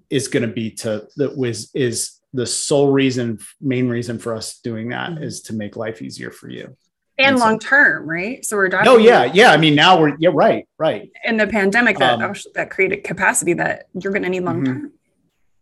Is 0.10 0.28
going 0.28 0.48
to 0.48 0.54
be 0.54 0.72
to 0.72 1.08
that 1.18 1.38
was 1.38 1.72
is 1.74 2.20
the 2.34 2.46
sole 2.46 2.92
reason 2.92 3.40
main 3.62 3.88
reason 3.88 4.20
for 4.20 4.34
us 4.34 4.60
doing 4.60 4.90
that 4.90 5.12
mm-hmm. 5.12 5.24
is 5.24 5.42
to 5.44 5.54
make 5.54 5.76
life 5.76 6.02
easier 6.02 6.32
for 6.32 6.50
you 6.50 6.76
and, 7.18 7.38
long 7.38 7.60
term, 7.60 8.08
right? 8.08 8.44
So 8.44 8.58
we're 8.58 8.70
Oh 8.86 8.98
yeah, 8.98 9.26
yeah. 9.26 9.52
I 9.52 9.58
mean, 9.58 9.76
now 9.76 10.00
we're 10.00 10.16
yeah, 10.20 10.32
right, 10.34 10.68
right. 10.78 11.10
In 11.24 11.38
the 11.38 11.48
pandemic, 11.48 11.98
that 12.00 12.22
um, 12.22 12.36
that 12.56 12.70
created 12.70 13.04
capacity 13.04 13.54
that 13.54 13.88
you're 13.94 14.12
going 14.12 14.24
to 14.24 14.30
need 14.30 14.42
long 14.42 14.66
term. 14.66 14.78
Mm-hmm. 14.78 14.88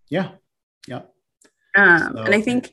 Yeah, 0.09 0.31
yeah. 0.87 1.01
Um, 1.75 2.13
so, 2.15 2.23
and 2.23 2.33
I 2.33 2.41
think 2.41 2.71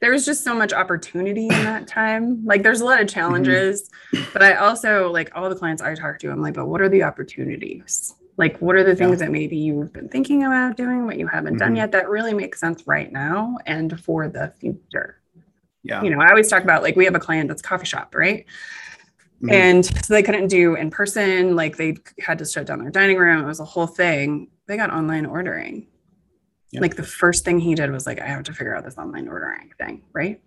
there 0.00 0.12
was 0.12 0.24
just 0.24 0.44
so 0.44 0.54
much 0.54 0.72
opportunity 0.72 1.44
in 1.44 1.64
that 1.64 1.86
time. 1.86 2.44
Like, 2.44 2.62
there's 2.62 2.80
a 2.80 2.84
lot 2.84 3.00
of 3.00 3.06
mm-hmm. 3.06 3.14
challenges, 3.14 3.90
mm-hmm. 4.12 4.30
but 4.32 4.42
I 4.42 4.56
also 4.56 5.10
like 5.10 5.30
all 5.34 5.48
the 5.48 5.56
clients 5.56 5.80
I 5.80 5.94
talk 5.94 6.18
to. 6.20 6.30
I'm 6.30 6.42
like, 6.42 6.54
but 6.54 6.66
what 6.66 6.82
are 6.82 6.88
the 6.88 7.04
opportunities? 7.04 8.14
Like, 8.38 8.58
what 8.60 8.76
are 8.76 8.84
the 8.84 8.94
things 8.94 9.20
yeah. 9.20 9.26
that 9.26 9.32
maybe 9.32 9.56
you've 9.56 9.92
been 9.92 10.08
thinking 10.08 10.44
about 10.44 10.76
doing, 10.76 11.04
what 11.04 11.18
you 11.18 11.26
haven't 11.26 11.54
mm-hmm. 11.54 11.58
done 11.58 11.76
yet, 11.76 11.90
that 11.92 12.08
really 12.08 12.32
makes 12.32 12.60
sense 12.60 12.86
right 12.86 13.12
now 13.12 13.58
and 13.66 14.00
for 14.00 14.28
the 14.28 14.54
future? 14.60 15.20
Yeah. 15.82 16.02
You 16.02 16.10
know, 16.10 16.20
I 16.20 16.28
always 16.30 16.48
talk 16.48 16.62
about 16.62 16.82
like 16.82 16.94
we 16.96 17.04
have 17.04 17.16
a 17.16 17.20
client 17.20 17.48
that's 17.48 17.62
coffee 17.62 17.86
shop, 17.86 18.14
right? 18.14 18.46
Mm-hmm. 19.42 19.50
And 19.50 19.84
so 19.84 20.14
they 20.14 20.22
couldn't 20.22 20.48
do 20.48 20.76
in 20.76 20.90
person, 20.90 21.56
like 21.56 21.76
they 21.76 21.96
had 22.20 22.38
to 22.38 22.44
shut 22.44 22.66
down 22.66 22.80
their 22.80 22.90
dining 22.90 23.18
room. 23.18 23.42
It 23.42 23.46
was 23.46 23.60
a 23.60 23.64
whole 23.64 23.86
thing. 23.86 24.48
They 24.66 24.76
got 24.76 24.90
online 24.90 25.26
ordering. 25.26 25.88
Yeah. 26.70 26.80
Like 26.80 26.96
the 26.96 27.02
first 27.02 27.44
thing 27.44 27.58
he 27.58 27.74
did 27.74 27.90
was 27.90 28.06
like, 28.06 28.20
I 28.20 28.26
have 28.26 28.44
to 28.44 28.52
figure 28.52 28.76
out 28.76 28.84
this 28.84 28.98
online 28.98 29.28
ordering 29.28 29.72
thing, 29.78 30.02
right? 30.12 30.40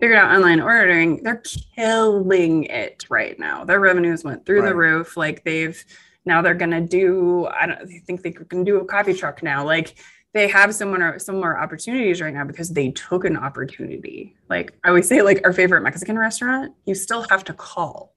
Figured 0.00 0.18
out 0.18 0.34
online 0.34 0.60
ordering. 0.60 1.22
They're 1.22 1.42
killing 1.74 2.64
it 2.64 3.04
right 3.10 3.38
now. 3.38 3.64
Their 3.64 3.80
revenues 3.80 4.24
went 4.24 4.46
through 4.46 4.62
right. 4.62 4.68
the 4.68 4.76
roof. 4.76 5.16
Like 5.16 5.44
they've 5.44 5.84
now 6.28 6.40
they're 6.42 6.54
gonna 6.54 6.80
do, 6.80 7.46
I 7.46 7.66
don't 7.66 7.88
they 7.88 7.98
think 7.98 8.22
they 8.22 8.30
can 8.30 8.62
do 8.62 8.78
a 8.80 8.84
coffee 8.84 9.14
truck 9.14 9.42
now. 9.42 9.64
Like 9.64 9.96
they 10.34 10.46
have 10.46 10.74
similar 10.74 11.18
similar 11.18 11.58
opportunities 11.58 12.20
right 12.20 12.32
now 12.32 12.44
because 12.44 12.68
they 12.68 12.90
took 12.92 13.24
an 13.24 13.36
opportunity. 13.36 14.36
Like 14.48 14.78
I 14.84 14.90
always 14.90 15.08
say, 15.08 15.22
like 15.22 15.40
our 15.44 15.52
favorite 15.52 15.80
Mexican 15.80 16.16
restaurant, 16.18 16.74
you 16.84 16.94
still 16.94 17.26
have 17.30 17.42
to 17.44 17.54
call. 17.54 18.14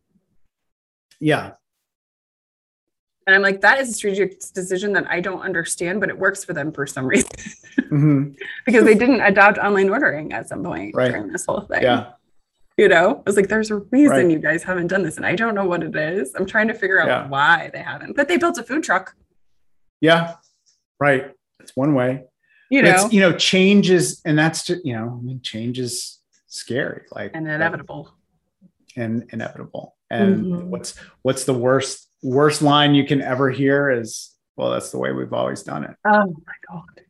Yeah. 1.19 1.53
And 3.27 3.35
I'm 3.35 3.41
like, 3.43 3.61
that 3.61 3.79
is 3.79 3.89
a 3.89 3.93
strategic 3.93 4.39
decision 4.53 4.93
that 4.93 5.09
I 5.09 5.19
don't 5.21 5.41
understand, 5.41 5.99
but 5.99 6.09
it 6.09 6.17
works 6.17 6.43
for 6.43 6.53
them 6.53 6.71
for 6.71 6.87
some 6.87 7.05
reason. 7.05 7.29
Mm-hmm. 7.77 8.31
because 8.65 8.83
they 8.83 8.95
didn't 8.95 9.21
adopt 9.21 9.57
online 9.59 9.89
ordering 9.89 10.33
at 10.33 10.49
some 10.49 10.63
point 10.63 10.95
right. 10.95 11.11
during 11.11 11.31
this 11.31 11.45
whole 11.45 11.61
thing. 11.61 11.83
Yeah. 11.83 12.11
You 12.77 12.87
know, 12.87 13.17
I 13.17 13.21
was 13.25 13.35
like, 13.35 13.47
there's 13.47 13.69
a 13.69 13.77
reason 13.77 14.15
right. 14.15 14.31
you 14.31 14.39
guys 14.39 14.63
haven't 14.63 14.87
done 14.87 15.03
this. 15.03 15.17
And 15.17 15.25
I 15.25 15.35
don't 15.35 15.55
know 15.55 15.65
what 15.65 15.83
it 15.83 15.95
is. 15.95 16.33
I'm 16.35 16.45
trying 16.45 16.67
to 16.69 16.73
figure 16.73 16.99
out 16.99 17.07
yeah. 17.07 17.27
why 17.27 17.69
they 17.73 17.81
haven't. 17.81 18.15
But 18.15 18.27
they 18.27 18.37
built 18.37 18.57
a 18.57 18.63
food 18.63 18.83
truck. 18.83 19.15
Yeah. 19.99 20.35
Right. 20.99 21.31
It's 21.59 21.75
one 21.75 21.93
way. 21.93 22.23
You 22.71 22.81
know, 22.81 22.91
it's 22.91 23.13
you 23.13 23.19
know, 23.19 23.33
change 23.33 23.89
is, 23.89 24.21
and 24.23 24.39
that's 24.39 24.65
just, 24.65 24.85
you 24.85 24.93
know, 24.95 25.19
I 25.19 25.25
mean, 25.25 25.41
change 25.41 25.77
is 25.77 26.19
scary, 26.47 27.01
like 27.11 27.31
and 27.33 27.45
inevitable. 27.45 28.13
And 28.95 29.27
inevitable. 29.33 29.97
And 30.09 30.45
mm-hmm. 30.45 30.69
what's 30.69 30.95
what's 31.21 31.43
the 31.43 31.53
worst 31.53 32.07
worst 32.23 32.61
line 32.61 32.95
you 32.95 33.05
can 33.05 33.21
ever 33.21 33.49
hear 33.49 33.89
is, 33.89 34.33
well, 34.55 34.71
that's 34.71 34.89
the 34.91 34.97
way 34.99 35.11
we've 35.11 35.33
always 35.33 35.63
done 35.63 35.83
it. 35.83 35.97
Oh 36.05 36.27
my 36.27 36.53
god. 36.69 37.01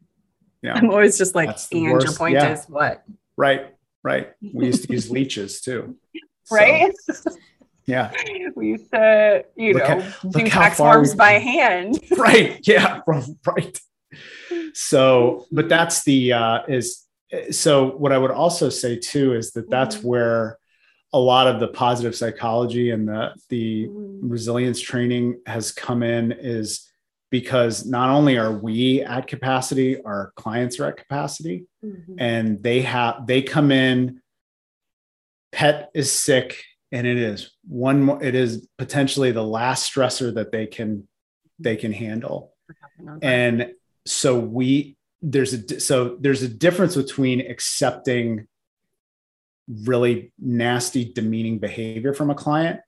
Yeah. 0.64 0.74
I'm 0.74 0.90
always 0.90 1.18
just 1.18 1.36
like, 1.36 1.50
and 1.72 1.92
worst. 1.92 2.08
your 2.08 2.16
point 2.16 2.36
yeah. 2.36 2.54
is 2.54 2.66
what? 2.66 3.04
Right, 3.38 3.76
right. 4.04 4.32
We 4.54 4.68
used 4.68 4.88
to 4.88 4.94
use 4.94 5.10
leeches 5.18 5.62
too. 5.62 5.98
Right. 6.50 6.92
So, 7.12 7.32
yeah. 7.86 8.12
We 8.56 8.70
used 8.70 8.92
to, 8.92 9.46
you 9.56 9.74
look 9.74 9.88
know, 9.88 10.00
at, 10.00 10.32
do 10.32 10.48
tax 10.48 10.78
forms 10.78 11.16
by 11.16 11.34
hand. 11.34 12.00
Right. 12.18 12.60
Yeah. 12.68 13.02
Right 13.08 13.80
so 14.74 15.46
but 15.52 15.70
that's 15.70 16.04
the 16.04 16.34
uh 16.34 16.60
is 16.68 17.06
so 17.52 17.96
what 17.98 18.12
i 18.12 18.18
would 18.18 18.32
also 18.32 18.70
say 18.70 18.98
too 18.98 19.34
is 19.34 19.52
that 19.52 19.70
that's 19.70 19.98
mm-hmm. 19.98 20.08
where 20.08 20.58
a 21.14 21.20
lot 21.20 21.48
of 21.48 21.60
the 21.60 21.68
positive 21.68 22.16
psychology 22.16 22.92
and 22.92 23.08
the 23.08 23.34
the 23.50 23.88
mm-hmm. 23.88 24.30
resilience 24.30 24.80
training 24.80 25.40
has 25.46 25.72
come 25.72 26.04
in 26.04 26.32
is 26.32 26.91
because 27.32 27.86
not 27.86 28.10
only 28.10 28.38
are 28.38 28.52
we 28.52 29.02
at 29.02 29.26
capacity 29.26 30.02
our 30.04 30.34
clients 30.36 30.80
are 30.80 30.88
at 30.88 30.98
capacity 30.98 31.66
mm-hmm. 31.84 32.16
and 32.20 32.62
they 32.62 32.82
have 32.82 33.26
they 33.26 33.42
come 33.42 33.72
in 33.72 34.22
pet 35.52 35.90
is 35.96 36.12
sick 36.12 36.62
and 36.92 37.08
it 37.08 37.18
is 37.18 37.52
one 37.68 38.04
more 38.04 38.22
it 38.24 38.36
is 38.36 38.68
potentially 38.78 39.32
the 39.32 39.44
last 39.44 39.92
stressor 39.92 40.34
that 40.36 40.52
they 40.52 40.68
can 40.68 41.08
they 41.58 41.76
can 41.76 41.92
handle 41.92 42.54
and 43.22 43.74
so 44.06 44.38
we 44.38 44.96
there's 45.22 45.54
a 45.54 45.80
so 45.80 46.18
there's 46.20 46.44
a 46.44 46.48
difference 46.48 46.96
between 46.96 47.42
accepting 47.42 48.48
really 49.84 50.34
nasty 50.40 51.06
demeaning 51.06 51.60
behavior 51.60 52.14
from 52.14 52.30
a 52.30 52.36
client 52.36 52.80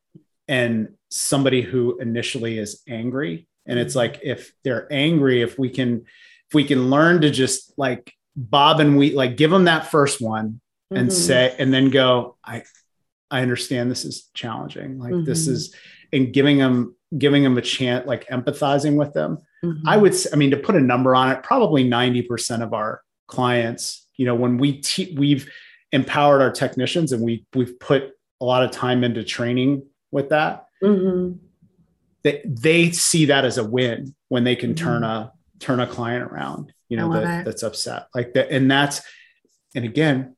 and 0.48 0.90
somebody 1.10 1.62
who 1.62 1.98
initially 2.00 2.58
is 2.58 2.82
angry 2.90 3.48
and 3.66 3.80
it's 3.80 3.96
like 3.96 4.20
if 4.24 4.54
they're 4.64 4.92
angry 4.92 5.42
if 5.42 5.58
we 5.58 5.70
can 5.70 6.06
if 6.50 6.54
we 6.54 6.64
can 6.64 6.90
learn 6.90 7.22
to 7.22 7.30
just 7.30 7.74
like 7.78 8.14
bob 8.36 8.80
and 8.80 8.98
we 8.98 9.14
like 9.14 9.38
give 9.38 9.52
them 9.52 9.66
that 9.66 9.90
first 9.92 10.22
one 10.22 10.60
and 10.92 11.10
mm-hmm. 11.10 11.18
say 11.18 11.56
and 11.60 11.74
then 11.74 11.90
go 11.90 12.36
i 12.44 12.64
i 13.32 13.42
understand 13.42 13.90
this 13.90 14.06
is 14.06 14.30
challenging 14.34 15.00
like 15.00 15.14
mm-hmm. 15.14 15.26
this 15.26 15.48
is 15.48 15.76
and 16.12 16.34
giving 16.34 16.58
them 16.58 16.96
giving 17.18 17.44
them 17.44 17.58
a 17.58 17.62
chance 17.62 18.08
like 18.08 18.28
empathizing 18.28 18.96
with 18.96 19.14
them 19.14 19.38
Mm-hmm. 19.64 19.88
I 19.88 19.98
would, 19.98 20.16
I 20.32 20.36
mean, 20.36 20.52
to 20.52 20.58
put 20.58 20.76
a 20.76 20.82
number 20.82 21.16
on 21.16 21.32
it, 21.32 21.42
probably 21.44 21.88
90% 21.88 22.62
of 22.62 22.74
our 22.74 23.02
clients, 23.28 24.06
you 24.18 24.26
know, 24.26 24.36
when 24.36 24.58
we, 24.58 24.82
te- 24.82 25.16
we've 25.18 25.50
empowered 25.92 26.42
our 26.42 26.52
technicians 26.52 27.12
and 27.12 27.24
we, 27.24 27.46
we've 27.56 27.80
put 27.80 28.12
a 28.42 28.46
lot 28.46 28.64
of 28.64 28.72
time 28.72 29.04
into 29.04 29.24
training 29.24 29.84
with 30.12 30.30
that. 30.30 30.66
They, 32.24 32.42
they 32.46 32.92
see 32.92 33.26
that 33.26 33.46
as 33.46 33.58
a 33.58 33.64
win 33.64 34.16
when 34.30 34.44
they 34.44 34.56
can 34.56 34.74
mm-hmm. 34.74 34.86
turn 34.86 35.04
a, 35.04 35.32
turn 35.60 35.80
a 35.80 35.88
client 35.88 36.24
around, 36.24 36.74
you 36.90 36.98
know, 36.98 37.14
that, 37.14 37.46
that's 37.46 37.64
upset 37.64 38.08
like 38.16 38.34
that. 38.34 38.50
And 38.50 38.70
that's, 38.70 39.02
and 39.76 39.86
again, 39.86 40.36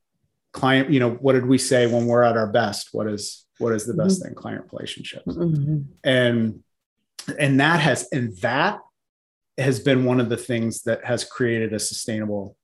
client, 0.52 0.92
you 0.92 1.00
know, 1.00 1.12
what 1.12 1.34
did 1.34 1.46
we 1.46 1.58
say 1.58 1.88
when 1.88 2.06
we're 2.06 2.24
at 2.24 2.38
our 2.38 2.48
best? 2.48 2.90
What 2.92 3.08
is, 3.08 3.46
what 3.58 3.74
is 3.74 3.86
the 3.86 3.94
best 3.94 4.20
mm-hmm. 4.20 4.30
thing? 4.30 4.36
Client 4.36 4.66
relationships. 4.72 5.28
Mm-hmm. 5.28 5.82
And, 6.04 6.64
and 7.40 7.60
that 7.60 7.80
has, 7.80 8.08
and 8.12 8.38
that 8.38 8.80
has 9.58 9.80
been 9.80 10.06
one 10.06 10.20
of 10.20 10.30
the 10.30 10.38
things 10.38 10.84
that 10.84 11.06
has 11.06 11.24
created 11.24 11.74
a 11.74 11.80
sustainable 11.80 12.58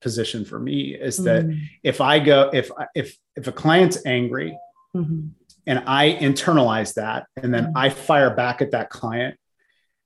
position 0.00 0.44
for 0.44 0.58
me 0.58 0.96
is 0.96 1.18
that 1.18 1.44
mm-hmm. 1.44 1.62
if 1.84 2.00
I 2.00 2.18
go 2.18 2.50
if 2.52 2.72
if 2.92 3.16
if 3.36 3.46
a 3.46 3.52
client's 3.52 4.04
angry 4.04 4.58
mm-hmm. 4.96 5.28
And 5.66 5.82
I 5.86 6.16
internalize 6.20 6.94
that 6.94 7.26
and 7.36 7.52
then 7.52 7.66
mm-hmm. 7.66 7.76
I 7.76 7.90
fire 7.90 8.34
back 8.34 8.62
at 8.62 8.72
that 8.72 8.90
client 8.90 9.38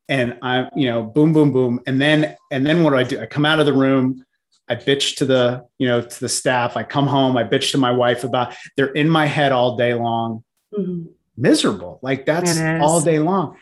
and 0.08 0.38
I'm 0.42 0.68
you 0.76 0.88
know 0.88 1.02
boom 1.02 1.32
boom 1.32 1.52
boom. 1.52 1.80
And 1.86 2.00
then 2.00 2.36
and 2.50 2.66
then 2.66 2.82
what 2.82 2.90
do 2.90 2.96
I 2.96 3.02
do? 3.04 3.20
I 3.20 3.26
come 3.26 3.44
out 3.44 3.60
of 3.60 3.66
the 3.66 3.72
room 3.72 4.24
I 4.68 4.74
bitch 4.76 5.16
to 5.16 5.24
the 5.24 5.64
you 5.78 5.88
know 5.88 6.02
to 6.02 6.20
the 6.20 6.28
staff. 6.28 6.76
I 6.76 6.82
come 6.82 7.06
home 7.06 7.36
I 7.36 7.44
bitch 7.44 7.72
to 7.72 7.78
my 7.78 7.92
wife 7.92 8.24
about 8.24 8.54
they're 8.76 8.86
in 8.86 9.08
my 9.08 9.26
head 9.26 9.52
all 9.52 9.76
day 9.76 9.94
long. 9.94 10.44
Mm-hmm. 10.76 11.06
miserable. 11.36 11.98
Like 12.02 12.26
that's 12.26 12.58
all 12.58 13.00
day 13.00 13.18
long. 13.18 13.56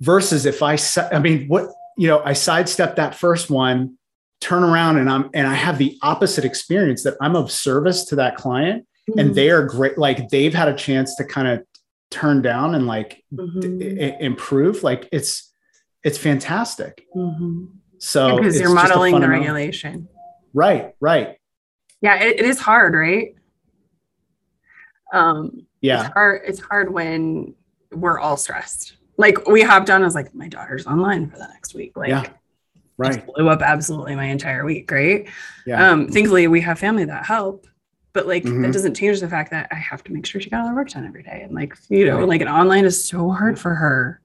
Versus 0.00 0.46
if 0.46 0.62
I, 0.62 0.76
I 1.12 1.18
mean, 1.18 1.48
what, 1.48 1.70
you 1.96 2.08
know, 2.08 2.20
I 2.24 2.32
sidestep 2.32 2.96
that 2.96 3.14
first 3.14 3.50
one, 3.50 3.96
turn 4.40 4.62
around 4.62 4.98
and 4.98 5.10
I'm, 5.10 5.30
and 5.34 5.46
I 5.46 5.54
have 5.54 5.78
the 5.78 5.98
opposite 6.02 6.44
experience 6.44 7.02
that 7.04 7.16
I'm 7.20 7.36
of 7.36 7.50
service 7.50 8.04
to 8.06 8.16
that 8.16 8.36
client 8.36 8.86
mm-hmm. 9.08 9.18
and 9.18 9.34
they 9.34 9.50
are 9.50 9.64
great. 9.64 9.98
Like 9.98 10.28
they've 10.28 10.54
had 10.54 10.68
a 10.68 10.74
chance 10.74 11.16
to 11.16 11.24
kind 11.24 11.48
of 11.48 11.64
turn 12.10 12.42
down 12.42 12.74
and 12.74 12.86
like 12.86 13.24
mm-hmm. 13.32 13.78
d- 13.78 14.14
improve. 14.20 14.82
Like 14.82 15.08
it's, 15.12 15.52
it's 16.04 16.18
fantastic. 16.18 17.06
Mm-hmm. 17.14 17.66
So 17.98 18.36
because 18.36 18.60
you're 18.60 18.74
modeling 18.74 19.20
the 19.20 19.28
regulation. 19.28 20.08
Right. 20.54 20.94
Right. 21.00 21.36
Yeah. 22.00 22.22
it, 22.22 22.40
it 22.40 22.44
is 22.44 22.58
hard. 22.58 22.94
Right. 22.94 23.34
Um, 25.12 25.66
yeah. 25.80 26.04
It's 26.04 26.12
hard, 26.12 26.42
it's 26.44 26.60
hard 26.60 26.92
when 26.92 27.54
we're 27.92 28.18
all 28.18 28.36
stressed 28.36 28.98
like 29.18 29.46
we 29.46 29.62
hopped 29.62 29.90
on. 29.90 30.00
I 30.00 30.04
was 30.06 30.14
like, 30.14 30.34
my 30.34 30.48
daughter's 30.48 30.86
online 30.86 31.28
for 31.28 31.36
the 31.36 31.48
next 31.48 31.74
week. 31.74 31.96
Like, 31.96 32.08
yeah. 32.08 32.24
Right. 32.96 33.24
Blew 33.26 33.48
up 33.48 33.62
absolutely 33.62 34.16
my 34.16 34.24
entire 34.24 34.64
week. 34.64 34.90
Right. 34.90 35.28
Yeah. 35.66 35.90
Um, 35.90 36.08
thankfully 36.08 36.48
we 36.48 36.62
have 36.62 36.78
family 36.78 37.04
that 37.04 37.26
help, 37.26 37.66
but 38.12 38.26
like 38.26 38.44
Mhm. 38.44 38.62
that 38.62 38.72
doesn't 38.72 38.94
change 38.94 39.20
the 39.20 39.28
fact 39.28 39.50
that 39.50 39.68
I 39.70 39.76
have 39.76 40.02
to 40.04 40.12
make 40.12 40.26
sure 40.26 40.40
she 40.40 40.50
got 40.50 40.60
all 40.62 40.68
her 40.68 40.74
work 40.74 40.88
done 40.90 41.06
every 41.06 41.22
day. 41.22 41.42
And 41.44 41.54
like, 41.54 41.74
you 41.88 42.06
know, 42.06 42.24
like 42.24 42.40
an 42.40 42.48
online 42.48 42.84
is 42.84 43.02
so 43.04 43.30
hard 43.30 43.58
for 43.58 43.74
her. 43.74 44.20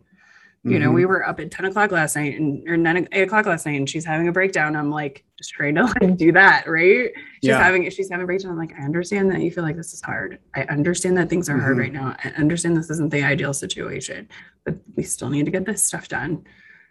You 0.65 0.79
know, 0.79 0.91
Mhm. 0.91 0.95
we 0.95 1.05
were 1.05 1.27
up 1.27 1.41
at 1.41 1.51
10 1.51 1.65
o'clock 1.65 1.91
last 1.91 2.15
night 2.15 2.39
and 2.39 2.65
or 2.69 2.77
9 2.77 3.05
8 3.11 3.23
o'clock 3.23 3.45
last 3.45 3.65
night 3.65 3.77
and 3.77 3.89
she's 3.89 4.05
having 4.05 4.29
a 4.29 4.31
breakdown. 4.31 4.77
I'm 4.77 4.89
like 4.89 5.25
just 5.37 5.51
trying 5.51 5.75
to 5.75 5.83
like 6.01 6.15
do 6.15 6.31
that, 6.31 6.65
right? 6.67 7.11
She's 7.41 7.49
Yeah. 7.49 7.61
having 7.61 7.89
she's 7.89 8.09
having 8.09 8.23
a 8.23 8.27
breakdown. 8.27 8.51
I'm 8.51 8.57
like, 8.57 8.73
I 8.79 8.83
understand 8.83 9.29
that 9.31 9.41
you 9.41 9.51
feel 9.51 9.65
like 9.65 9.75
this 9.75 9.93
is 9.93 10.01
hard. 10.01 10.39
I 10.55 10.61
understand 10.63 11.17
that 11.17 11.29
things 11.29 11.49
are 11.49 11.57
hard 11.59 11.75
Mhm. 11.75 11.79
right 11.81 11.93
now. 11.93 12.15
I 12.23 12.29
understand 12.37 12.77
this 12.77 12.89
isn't 12.89 13.11
the 13.11 13.23
ideal 13.23 13.53
situation, 13.53 14.29
but 14.63 14.77
we 14.95 15.03
still 15.03 15.29
need 15.29 15.43
to 15.45 15.51
get 15.51 15.65
this 15.65 15.83
stuff 15.83 16.07
done. 16.07 16.45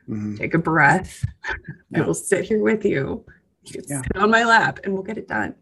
Mhm. 0.06 0.36
Take 0.36 0.52
a 0.52 0.58
breath. 0.58 1.24
I 1.94 2.02
will 2.02 2.12
sit 2.12 2.44
here 2.44 2.60
with 2.62 2.84
you. 2.84 3.24
You 3.64 3.72
can 3.72 3.84
Yeah. 3.88 4.02
sit 4.02 4.16
on 4.16 4.30
my 4.30 4.44
lap 4.44 4.80
and 4.84 4.92
we'll 4.92 5.02
get 5.04 5.16
it 5.16 5.28
done. 5.28 5.54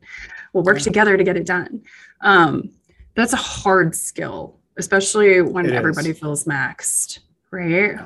We'll 0.53 0.64
work 0.64 0.80
together 0.80 1.16
to 1.16 1.24
get 1.24 1.36
it 1.36 1.46
done. 1.46 1.82
Um, 2.20 2.70
that's 3.14 3.32
a 3.32 3.36
hard 3.36 3.94
skill, 3.94 4.59
especially 4.76 5.40
when 5.42 5.66
It 5.66 5.72
is. 5.72 5.76
everybody 5.78 6.12
feels 6.12 6.44
maxed, 6.44 7.20
right? 7.51 7.98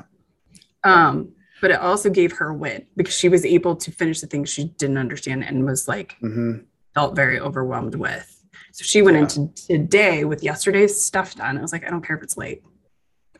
Um, 0.83 1.33
but 1.61 1.71
it 1.71 1.79
also 1.79 2.09
gave 2.09 2.33
her 2.33 2.49
a 2.49 2.53
win 2.53 2.85
because 2.95 3.15
she 3.17 3.29
was 3.29 3.45
able 3.45 3.75
to 3.77 3.91
finish 3.91 4.21
the 4.21 4.27
things 4.27 4.49
she 4.49 4.65
didn't 4.77 4.97
understand 4.97 5.43
and 5.43 5.65
was 5.65 5.87
like 5.87 6.15
Mhm. 6.21 6.65
felt 6.93 7.15
very 7.15 7.39
overwhelmed 7.39 7.95
with. 7.95 8.31
So 8.71 8.83
she 8.83 9.01
went 9.01 9.15
Yeah. 9.15 9.21
into 9.43 9.53
today 9.67 10.25
with 10.25 10.43
yesterday's 10.43 11.01
stuff 11.01 11.35
done. 11.35 11.57
I 11.57 11.61
was 11.61 11.71
like, 11.71 11.85
I 11.85 11.89
don't 11.89 12.05
care 12.05 12.15
if 12.17 12.23
it's 12.23 12.37
late. 12.37 12.61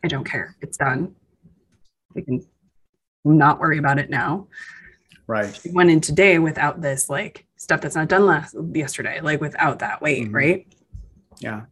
I 0.04 0.08
don't 0.08 0.24
care. 0.24 0.56
It's 0.62 0.78
done. 0.78 1.16
We 2.14 2.22
can 2.24 2.46
not 3.26 3.60
worry 3.60 3.78
about 3.78 4.00
it 4.00 4.10
now. 4.10 4.48
Right. 5.28 5.54
She 5.56 5.72
went 5.72 5.90
in 5.90 6.00
today 6.00 6.40
without 6.40 6.82
this 6.82 7.10
like 7.10 7.45
stuff 7.58 7.82
that's 7.82 7.96
not 7.96 8.08
done 8.10 8.26
last 8.26 8.56
yesterday, 8.74 9.20
like 9.22 9.42
without 9.42 9.80
that 9.80 10.02
weight, 10.02 10.28
Mhm. 10.30 10.34
right? 10.34 10.68
Yeah. 11.40 11.64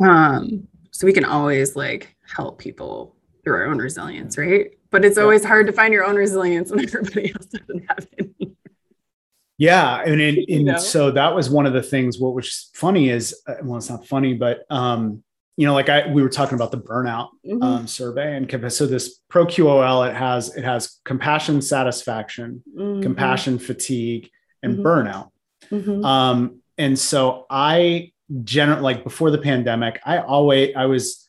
Um, 0.00 0.68
so 0.90 1.06
we 1.06 1.12
can 1.12 1.24
always 1.24 1.76
like 1.76 2.14
help 2.26 2.58
people 2.58 3.16
through 3.42 3.54
our 3.56 3.66
own 3.66 3.78
resilience, 3.78 4.38
right? 4.38 4.70
But 4.90 5.04
it's 5.04 5.18
always 5.18 5.44
hard 5.44 5.66
to 5.66 5.72
find 5.72 5.92
your 5.92 6.04
own 6.04 6.16
resilience 6.16 6.70
when 6.70 6.80
everybody 6.86 7.32
else 7.34 7.46
doesn't 7.46 7.84
have 7.88 8.06
any. 8.18 8.56
Yeah, 9.58 10.02
and 10.04 10.20
and, 10.20 10.36
You 10.48 10.64
know? 10.64 10.78
so 10.78 11.10
that 11.12 11.34
was 11.34 11.50
one 11.50 11.66
of 11.66 11.72
the 11.72 11.82
things. 11.82 12.18
What 12.18 12.34
was 12.34 12.70
funny 12.74 13.10
is, 13.10 13.40
uh, 13.46 13.54
well, 13.62 13.76
it's 13.76 13.90
not 13.90 14.06
funny, 14.06 14.34
but 14.34 14.64
um, 14.70 15.22
you 15.56 15.66
know, 15.66 15.74
like 15.74 15.88
I 15.88 16.08
we 16.12 16.22
were 16.22 16.28
talking 16.28 16.56
about 16.56 16.72
the 16.72 16.78
burnout 16.80 17.28
Mhm. 17.46 17.62
um, 17.62 17.86
survey, 17.86 18.36
and 18.36 18.72
so 18.72 18.86
this 18.86 19.20
ProQOL 19.32 20.08
it 20.08 20.14
has 20.16 20.54
it 20.56 20.64
has 20.64 21.00
compassion, 21.04 21.62
satisfaction, 21.62 22.62
Mhm. 22.76 23.02
compassion, 23.02 23.58
fatigue, 23.60 24.30
and 24.64 24.78
Mhm. 24.78 24.82
burnout. 24.82 25.30
Mhm. 25.70 26.04
Um, 26.04 26.60
and 26.78 26.98
so 26.98 27.46
I 27.50 28.12
generally 28.42 28.82
like 28.82 29.04
before 29.04 29.30
the 29.30 29.38
pandemic, 29.38 30.00
I 30.04 30.18
always 30.18 30.74
I 30.74 30.86
was, 30.86 31.28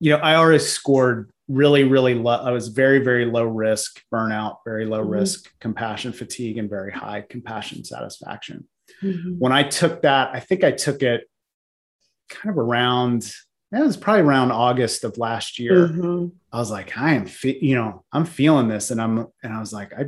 you 0.00 0.10
know, 0.12 0.18
I 0.18 0.36
always 0.36 0.66
scored 0.66 1.30
really, 1.48 1.84
really 1.84 2.14
low. 2.14 2.32
I 2.36 2.50
was 2.50 2.68
very, 2.68 2.98
very 2.98 3.24
low 3.26 3.44
risk 3.44 4.02
burnout, 4.12 4.56
very 4.64 4.86
low 4.86 5.04
Mhm. 5.04 5.10
risk 5.10 5.50
compassion 5.60 6.12
fatigue, 6.12 6.58
and 6.58 6.68
very 6.70 6.92
high 6.92 7.20
compassion 7.28 7.84
satisfaction. 7.84 8.66
Mhm. 9.02 9.38
When 9.38 9.52
I 9.52 9.62
took 9.64 10.02
that, 10.02 10.30
I 10.32 10.40
think 10.40 10.64
I 10.64 10.72
took 10.72 11.02
it 11.02 11.28
kind 12.28 12.50
of 12.52 12.58
around. 12.58 13.30
It 13.72 13.80
was 13.80 13.96
probably 13.96 14.22
around 14.22 14.52
August 14.52 15.04
of 15.04 15.18
last 15.18 15.58
year. 15.58 15.88
Mhm. 15.88 16.32
I 16.52 16.58
was 16.58 16.70
like, 16.70 16.96
I 16.96 17.14
am, 17.14 17.26
fe- 17.26 17.58
you 17.60 17.74
know, 17.74 18.04
I'm 18.12 18.24
feeling 18.24 18.68
this, 18.68 18.90
and 18.90 19.00
I'm, 19.00 19.26
and 19.42 19.52
I 19.52 19.60
was 19.60 19.72
like, 19.72 19.92
I 19.92 20.06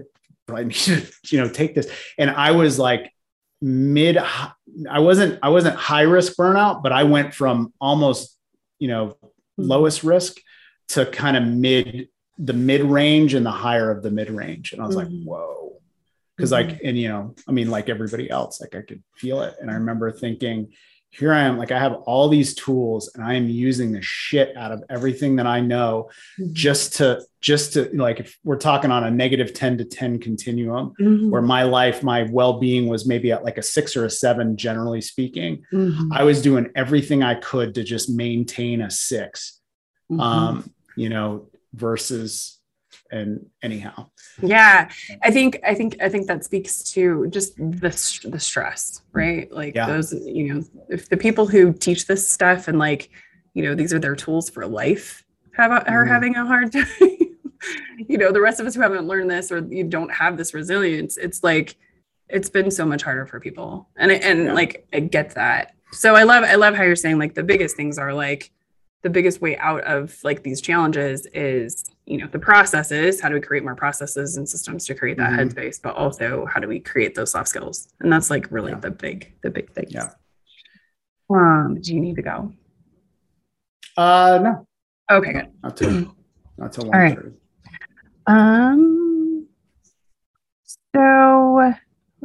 need 0.64 0.72
to, 0.74 1.06
you 1.30 1.40
know, 1.40 1.48
take 1.48 1.74
this. 1.74 1.90
And 2.16 2.30
I 2.30 2.52
was 2.52 2.78
like, 2.78 3.12
mid, 3.60 4.16
I 4.16 4.98
wasn't, 4.98 5.38
I 5.42 5.48
wasn't 5.48 5.76
high 5.76 6.02
risk 6.02 6.36
burnout, 6.36 6.82
but 6.82 6.92
I 6.92 7.04
went 7.04 7.34
from 7.34 7.72
almost, 7.80 8.36
you 8.78 8.88
know, 8.88 9.16
lowest 9.56 10.04
risk 10.04 10.36
to 10.88 11.06
kind 11.06 11.36
of 11.36 11.44
mid, 11.44 12.08
the 12.38 12.52
mid 12.52 12.82
range 12.82 13.34
and 13.34 13.44
the 13.44 13.50
higher 13.50 13.90
of 13.90 14.02
the 14.02 14.10
mid 14.10 14.30
range. 14.30 14.72
And 14.72 14.80
I 14.80 14.86
was 14.86 14.96
like, 14.96 15.08
Mhm. 15.08 15.24
whoa, 15.24 15.80
because 16.36 16.52
like, 16.52 16.80
and 16.84 16.96
you 16.96 17.08
know, 17.08 17.34
I 17.48 17.52
mean, 17.52 17.68
like 17.70 17.88
everybody 17.88 18.30
else, 18.30 18.60
like 18.60 18.74
I 18.76 18.82
could 18.82 19.02
feel 19.16 19.42
it. 19.42 19.54
And 19.60 19.70
I 19.70 19.74
remember 19.74 20.12
thinking, 20.12 20.72
here 21.10 21.32
I 21.32 21.40
am, 21.40 21.56
like 21.56 21.72
I 21.72 21.78
have 21.78 21.94
all 22.04 22.28
these 22.28 22.54
tools 22.54 23.10
and 23.14 23.24
I 23.24 23.34
am 23.34 23.48
using 23.48 23.92
the 23.92 24.02
shit 24.02 24.54
out 24.56 24.72
of 24.72 24.82
everything 24.90 25.36
that 25.36 25.46
I 25.46 25.60
know 25.60 26.10
Mhm. 26.38 26.52
just 26.52 26.96
to 26.96 27.22
just 27.40 27.72
to 27.74 27.88
like 27.94 28.20
if 28.20 28.36
we're 28.44 28.58
talking 28.58 28.90
on 28.90 29.04
a 29.04 29.10
negative 29.10 29.54
10 29.54 29.78
to 29.78 29.84
10 29.84 30.18
continuum 30.18 30.92
Mhm. 31.00 31.30
where 31.30 31.40
my 31.40 31.62
life 31.62 32.02
my 32.02 32.24
well-being 32.24 32.88
was 32.88 33.06
maybe 33.06 33.30
at 33.32 33.44
like 33.44 33.58
a 33.58 33.62
6 33.62 33.96
or 33.96 34.04
a 34.04 34.10
7 34.10 34.56
generally 34.56 35.00
speaking 35.00 35.62
Mhm. 35.72 36.08
i 36.12 36.24
was 36.24 36.42
doing 36.42 36.68
everything 36.74 37.22
i 37.22 37.34
could 37.34 37.74
to 37.76 37.84
just 37.84 38.10
maintain 38.10 38.82
a 38.82 38.90
6 38.90 39.60
Mhm. 40.10 40.20
um 40.20 40.70
you 40.96 41.08
know 41.08 41.46
versus 41.74 42.57
and 43.10 43.44
anyhow 43.62 44.06
yeah 44.42 44.88
i 45.22 45.30
think 45.30 45.58
i 45.66 45.74
think 45.74 45.96
i 46.00 46.08
think 46.08 46.26
that 46.26 46.44
speaks 46.44 46.82
to 46.82 47.26
just 47.30 47.56
the 47.56 48.28
the 48.30 48.38
stress 48.40 49.02
right 49.12 49.50
like 49.52 49.74
Yeah. 49.74 49.86
those 49.86 50.12
you 50.12 50.54
know 50.54 50.62
if 50.88 51.08
the 51.08 51.16
people 51.16 51.46
who 51.46 51.72
teach 51.72 52.06
this 52.06 52.28
stuff 52.28 52.68
and 52.68 52.78
like 52.78 53.10
you 53.54 53.62
know 53.62 53.74
these 53.74 53.92
are 53.94 53.98
their 53.98 54.14
tools 54.16 54.50
for 54.50 54.66
life 54.66 55.24
have 55.56 55.70
a, 55.70 55.90
are 55.90 56.04
Mhm. 56.04 56.08
having 56.08 56.36
a 56.36 56.44
hard 56.46 56.72
time 56.76 56.86
you 58.08 58.18
know 58.18 58.30
the 58.30 58.40
rest 58.40 58.60
of 58.60 58.66
us 58.66 58.74
who 58.74 58.80
haven't 58.80 59.06
learned 59.06 59.30
this 59.30 59.50
or 59.50 59.58
you 59.70 59.84
don't 59.84 60.12
have 60.12 60.36
this 60.36 60.54
resilience 60.54 61.16
it's 61.16 61.42
like 61.42 61.76
it's 62.28 62.50
been 62.50 62.70
so 62.70 62.84
much 62.84 63.02
harder 63.02 63.26
for 63.26 63.40
people 63.40 63.88
and 63.96 64.12
I- 64.12 64.16
and 64.16 64.44
Yeah. 64.44 64.52
like 64.52 64.86
i 64.92 65.00
get 65.00 65.34
that 65.34 65.72
so 65.92 66.14
i 66.14 66.22
love 66.24 66.44
i 66.44 66.54
love 66.56 66.74
how 66.74 66.82
you're 66.84 66.94
saying 66.96 67.18
like 67.18 67.34
the 67.34 67.42
biggest 67.42 67.74
things 67.76 67.98
are 67.98 68.12
like 68.12 68.50
the 69.02 69.10
biggest 69.10 69.40
way 69.40 69.56
out 69.58 69.82
of 69.84 70.16
like 70.24 70.42
these 70.42 70.60
challenges 70.60 71.26
is 71.32 71.84
you 72.08 72.16
know 72.16 72.26
the 72.32 72.38
processes 72.38 73.20
how 73.20 73.28
do 73.28 73.34
we 73.34 73.40
create 73.40 73.62
more 73.62 73.74
processes 73.74 74.38
and 74.38 74.48
systems 74.48 74.86
to 74.86 74.94
create 74.94 75.18
that 75.18 75.30
Mhm. 75.32 75.38
headspace 75.52 75.80
but 75.82 75.94
also 75.94 76.46
how 76.46 76.58
do 76.58 76.66
we 76.66 76.80
create 76.80 77.14
those 77.14 77.30
soft 77.32 77.48
skills 77.48 77.88
and 78.00 78.10
that's 78.12 78.30
like 78.30 78.50
really 78.50 78.72
Yeah. 78.72 78.80
the 78.80 78.90
big 78.90 79.34
the 79.42 79.50
big 79.50 79.70
thing 79.72 79.86
Yeah. 79.88 80.08
um 81.30 81.78
do 81.82 81.94
you 81.94 82.00
need 82.00 82.16
to 82.16 82.22
go 82.22 82.52
uh 83.98 84.38
no 84.42 84.66
okay 85.16 85.32
good 85.32 85.48
not 85.62 85.76
too 85.76 86.14
not 86.56 86.72
till 86.72 86.84
All 86.86 86.98
right. 86.98 87.18
um 88.26 89.46
so 90.94 91.72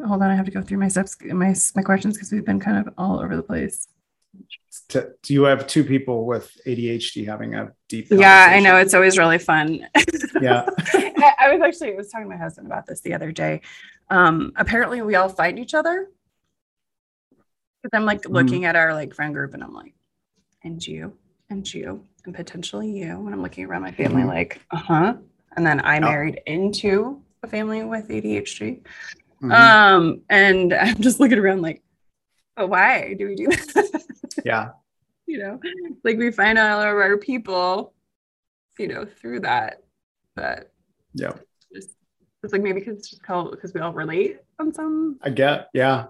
hold 0.08 0.22
on 0.24 0.30
i 0.32 0.36
have 0.36 0.46
to 0.46 0.52
go 0.52 0.62
through 0.62 0.78
my 0.78 0.88
steps 0.88 1.18
my 1.26 1.54
my 1.76 1.82
questions 1.82 2.16
because 2.16 2.32
we've 2.32 2.46
been 2.46 2.60
kind 2.60 2.78
of 2.88 2.94
all 2.98 3.20
over 3.20 3.36
the 3.36 3.44
place 3.44 3.88
To- 4.94 5.14
do 5.24 5.34
you 5.34 5.44
have 5.44 5.66
two 5.68 5.84
people 5.84 6.26
with 6.26 6.52
adhd 6.68 7.26
having 7.28 7.56
a 7.56 7.72
deep 7.89 8.08
yeah 8.12 8.48
i 8.50 8.60
know 8.60 8.76
it's 8.78 8.94
always 8.94 9.18
really 9.18 9.38
fun 9.39 9.88
yeah 10.41 10.66
I, 11.39 11.52
was 11.54 11.62
actually 11.64 11.94
I 11.94 11.96
was 11.96 12.10
talking 12.12 12.26
to 12.30 12.36
my 12.36 12.41
husband 12.41 12.68
about 12.68 12.86
this 12.86 13.02
the 13.02 13.14
other 13.14 13.32
day. 13.32 13.62
Um, 14.10 14.52
apparently 14.58 15.02
we 15.02 15.16
all 15.16 15.30
fight 15.30 15.58
each 15.58 15.74
other. 15.74 16.08
Because 17.82 17.98
I'm 17.98 18.06
like 18.06 18.22
Mhm. 18.24 18.34
looking 18.34 18.66
at 18.66 18.76
our 18.76 18.94
like 18.94 19.14
friend 19.14 19.34
group 19.34 19.54
and 19.54 19.64
I'm 19.64 19.74
like, 19.74 19.94
and 20.64 20.86
you, 20.86 21.14
and 21.50 21.72
you, 21.74 22.06
and 22.26 22.34
potentially 22.36 22.89
you. 22.91 23.06
And 23.26 23.30
I'm 23.34 23.41
looking 23.41 23.66
around 23.66 23.82
my 23.84 23.91
family 23.91 24.24
Mhm. 24.24 24.28
like, 24.28 24.62
uh-huh. 24.72 25.16
And 25.56 25.66
then 25.66 25.80
I 25.82 25.96
Yeah. 25.96 26.00
married 26.02 26.41
into 26.46 27.22
a 27.41 27.48
family 27.48 27.84
with 27.84 28.10
ADHD. 28.10 28.82
Mhm. 29.41 29.52
Um, 29.54 30.22
and 30.30 30.74
I'm 30.86 31.02
just 31.02 31.20
looking 31.20 31.39
around 31.39 31.62
like, 31.62 31.82
but 32.56 32.68
why 32.70 33.14
do 33.18 33.28
we 33.28 33.36
do 33.36 33.48
that? 33.48 34.04
yeah 34.46 34.70
you 35.26 35.40
know, 35.40 35.60
like 36.04 36.18
we 36.18 36.32
find 36.32 36.58
all 36.58 36.82
of 36.82 36.88
our 36.88 37.18
people, 37.18 37.94
you 38.78 38.88
know, 38.88 39.06
through 39.06 39.42
that. 39.42 39.82
But 40.36 40.72
yeah. 41.14 41.34
just 41.74 41.92
it's 42.44 42.54
like 42.54 42.62
maybe 42.62 42.80
because 42.80 42.98
it's 42.98 43.10
just 43.10 43.24
called 43.24 43.52
because 43.52 43.74
we 43.74 43.82
all 43.82 43.94
relate 43.94 44.40
on 44.60 44.74
some 44.74 45.18
i 45.24 45.30
get 45.30 45.70
yeah. 45.74 46.06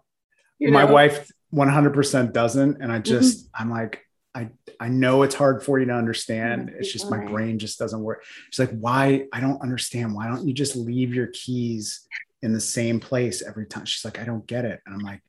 My 0.59 0.85
know? 0.85 0.93
wife 0.93 1.29
100% 1.53 2.33
doesn't 2.33 2.81
and 2.81 2.91
i 2.91 2.95
Mm-hmm. 2.95 3.03
just 3.03 3.49
i'm 3.53 3.69
like 3.69 4.05
i 4.33 4.49
i 4.79 4.87
know 4.87 5.23
it's 5.23 5.35
hard 5.35 5.61
for 5.63 5.79
you 5.79 5.85
to 5.85 5.93
understand. 5.93 6.73
It's 6.77 6.91
just 6.91 7.11
my 7.11 7.23
brain 7.25 7.59
just 7.59 7.77
doesn't 7.77 8.01
work. 8.01 8.23
She's 8.49 8.59
like 8.59 8.77
why? 8.79 9.27
I 9.31 9.39
don't 9.39 9.61
understand. 9.61 10.15
Why 10.15 10.27
don't 10.27 10.47
you 10.47 10.53
just 10.53 10.75
leave 10.75 11.13
your 11.13 11.27
keys 11.27 12.07
in 12.41 12.53
the 12.53 12.61
same 12.61 12.99
place 12.99 13.43
every 13.43 13.65
time? 13.67 13.85
She's 13.85 14.03
like 14.05 14.19
i 14.19 14.25
don't 14.25 14.47
get 14.47 14.65
it. 14.65 14.81
And 14.85 14.95
i'm 14.95 15.01
like 15.01 15.21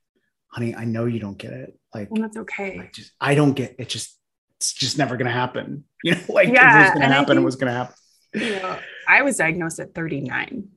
honey 0.55 0.73
i 0.75 0.85
know 0.85 1.05
you 1.05 1.19
don't 1.19 1.37
get 1.37 1.51
it. 1.53 1.77
Like, 1.93 2.09
and 2.11 2.23
that's 2.23 2.37
okay. 2.37 2.77
like 2.77 2.93
just 2.93 3.11
i 3.21 3.35
don't 3.35 3.53
get 3.53 3.75
it 3.77 3.89
just 3.89 4.17
it's 4.57 4.73
just 4.73 4.97
never 4.97 5.17
gonna 5.17 5.31
happen. 5.31 5.83
You 6.03 6.15
know 6.15 6.21
like 6.29 6.47
Yeah, 6.49 6.77
it 6.77 6.81
was 6.83 6.89
gonna 6.93 7.05
and 7.05 7.13
I 7.13 7.17
happen 7.17 7.37
it 7.37 7.41
was 7.41 7.55
gonna 7.57 7.73
happen. 7.73 7.95
you 8.33 8.51
know 8.61 8.77
i 9.07 9.21
was 9.21 9.37
diagnosed 9.37 9.79
at 9.79 9.93
39 9.93 10.69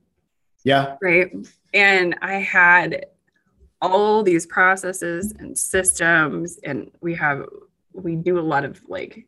yeah. 0.65 0.95
Right? 1.01 1.31
And 1.73 2.17
i 2.21 2.33
had 2.35 3.05
all 3.81 4.23
these 4.23 4.45
processes 4.45 5.33
and 5.39 5.57
systems 5.57 6.59
and 6.65 6.91
we 7.01 7.15
have 7.15 7.45
we 7.93 8.15
do 8.17 8.37
a 8.39 8.41
lot 8.53 8.65
of 8.65 8.81
like 8.87 9.25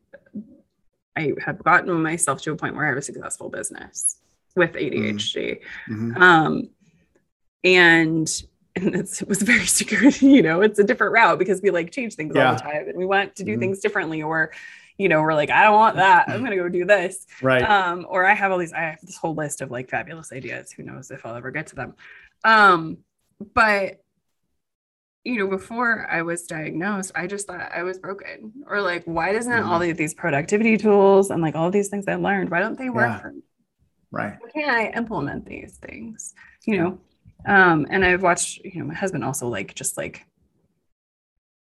i 1.16 1.32
have 1.44 1.62
gotten 1.64 2.02
myself 2.02 2.42
to 2.42 2.52
a 2.52 2.56
point 2.56 2.74
where 2.76 2.84
i 2.84 2.88
have 2.88 2.98
a 2.98 3.02
successful 3.02 3.48
business 3.48 4.18
with 4.54 4.72
ADHD. 4.74 5.60
Mhm. 5.88 6.16
Um, 6.20 6.68
and 7.64 8.28
and 8.76 8.94
it's, 8.94 9.20
it 9.22 9.28
was 9.28 9.42
very 9.42 9.66
secure, 9.80 10.08
you 10.10 10.42
know, 10.42 10.60
it's 10.62 10.78
a 10.78 10.84
different 10.84 11.12
route 11.12 11.38
because 11.38 11.60
we 11.62 11.70
like 11.70 11.90
change 11.90 12.14
things 12.14 12.34
all 12.36 12.54
the 12.54 12.60
time 12.60 12.88
and 12.88 12.96
we 12.96 13.04
want 13.04 13.36
to 13.36 13.44
do 13.44 13.56
Mhm. 13.56 13.60
things 13.60 13.80
differently 13.80 14.22
or, 14.22 14.52
you 14.98 15.08
know, 15.08 15.20
we're 15.22 15.34
like, 15.34 15.50
I 15.50 15.64
don't 15.64 15.74
want 15.74 15.96
that. 15.96 16.28
I'm 16.28 16.38
going 16.40 16.50
to 16.52 16.56
go 16.56 16.68
do 16.68 16.84
this. 16.84 17.26
Right. 17.42 17.62
Um, 17.68 18.06
or 18.08 18.24
I 18.26 18.34
have 18.34 18.52
all 18.52 18.58
these, 18.58 18.72
I 18.72 18.80
have 18.82 19.00
this 19.02 19.16
whole 19.16 19.34
list 19.34 19.60
of 19.60 19.70
like 19.70 19.88
fabulous 19.90 20.32
ideas. 20.32 20.70
Who 20.72 20.82
knows 20.84 21.10
if 21.10 21.24
I'll 21.26 21.34
ever 21.36 21.50
get 21.50 21.66
to 21.68 21.74
them. 21.76 21.94
Um, 22.44 22.98
but 23.54 23.98
you 25.24 25.38
know, 25.38 25.46
before 25.46 26.08
I 26.10 26.22
was 26.22 26.42
diagnosed, 26.46 27.12
I 27.14 27.28
just 27.28 27.46
thought 27.46 27.70
I 27.72 27.84
was 27.84 27.98
broken. 27.98 28.52
Or 28.66 28.80
like, 28.80 29.04
why 29.04 29.32
doesn't 29.32 29.52
Mm-hmm. 29.52 29.70
all 29.70 29.80
of 29.80 29.96
these 29.96 30.14
productivity 30.14 30.76
tools 30.76 31.30
and 31.30 31.40
like 31.40 31.54
all 31.54 31.70
these 31.70 31.88
things 31.88 32.06
I 32.08 32.16
learned, 32.16 32.50
why 32.50 32.58
don't 32.60 32.76
they 32.76 32.90
work 32.90 33.08
Yeah. 33.08 33.20
for 33.20 33.32
me? 33.32 33.42
right. 34.10 34.34
Why 34.40 34.50
can't 34.50 34.70
I 34.70 34.96
implement 34.98 35.46
these 35.46 35.78
things? 35.78 36.34
You 36.66 36.76
know, 36.78 36.98
um, 37.46 37.86
and 37.90 38.04
I've 38.04 38.22
watched, 38.22 38.64
you 38.64 38.80
know, 38.80 38.86
my 38.86 38.94
husband 38.94 39.24
also 39.24 39.48
like 39.48 39.74
just 39.74 39.96
like, 39.96 40.24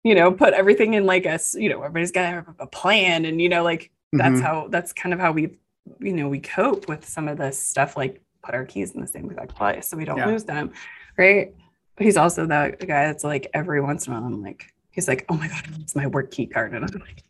you 0.04 0.16
know, 0.16 0.32
put 0.32 0.54
everything 0.54 0.94
in 0.94 1.06
like 1.06 1.26
us, 1.26 1.56
you 1.56 1.70
know, 1.70 1.80
everybody's 1.80 2.12
got 2.12 2.22
to 2.22 2.28
have 2.28 2.56
a 2.60 2.68
plan 2.68 3.26
and 3.26 3.42
you 3.42 3.50
know, 3.50 3.64
like 3.64 3.92
that's 4.14 4.40
Mhm. 4.40 4.44
how 4.44 4.68
that's 4.70 4.94
kind 4.94 5.14
of 5.14 5.20
how 5.20 5.32
we 5.32 5.58
you 6.00 6.14
know 6.14 6.28
we 6.30 6.40
cope 6.40 6.88
with 6.88 7.08
some 7.08 7.28
of 7.28 7.38
this 7.38 7.60
stuff 7.60 7.98
like 7.98 8.22
put 8.44 8.54
our 8.56 8.64
keys 8.66 8.92
in 8.94 9.02
the 9.02 9.08
same 9.08 9.26
exact 9.26 9.56
place 9.56 9.88
so 9.88 9.98
we 9.98 10.06
don't 10.06 10.18
Yeah. 10.18 10.28
lose 10.28 10.44
them 10.44 10.72
right 11.18 11.54
but 11.96 12.06
he's 12.06 12.16
also 12.18 12.46
the, 12.46 12.76
the 12.80 12.86
guy 12.86 13.08
that's 13.08 13.24
like 13.24 13.48
every 13.56 13.82
once 13.82 14.06
in 14.06 14.14
a 14.14 14.16
while 14.16 14.26
i'm 14.26 14.42
like 14.42 14.72
he's 14.92 15.08
like 15.08 15.26
oh 15.30 15.34
my 15.36 15.48
god 15.48 15.64
it's 15.82 15.96
my 15.96 16.06
work 16.08 16.30
key 16.32 16.46
card 16.46 16.74
and 16.74 16.86
i'm 16.86 17.00
like 17.02 17.24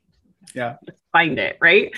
Yeah. 0.54 0.76
find 1.14 1.40
it 1.40 1.58
right 1.62 1.94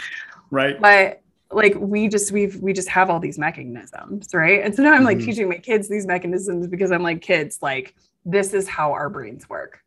Right. 0.52 0.80
but 0.80 1.21
like 1.52 1.76
we 1.78 2.08
just 2.08 2.32
we've 2.32 2.56
we 2.62 2.74
just 2.74 2.88
have 2.90 3.10
all 3.10 3.20
these 3.20 3.38
mechanisms 3.38 4.28
right 4.34 4.64
and 4.64 4.74
so 4.76 4.84
now 4.84 4.94
i'm 4.94 5.04
like 5.04 5.18
Mhm. 5.18 5.26
teaching 5.26 5.50
my 5.50 5.58
kids 5.58 5.90
these 5.90 6.06
mechanisms 6.08 6.68
because 6.68 6.92
i'm 6.92 7.04
like 7.04 7.22
kids 7.22 7.60
like 7.62 7.96
this 8.26 8.54
is 8.54 8.68
how 8.68 8.92
our 8.94 9.10
brains 9.10 9.50
work 9.50 9.82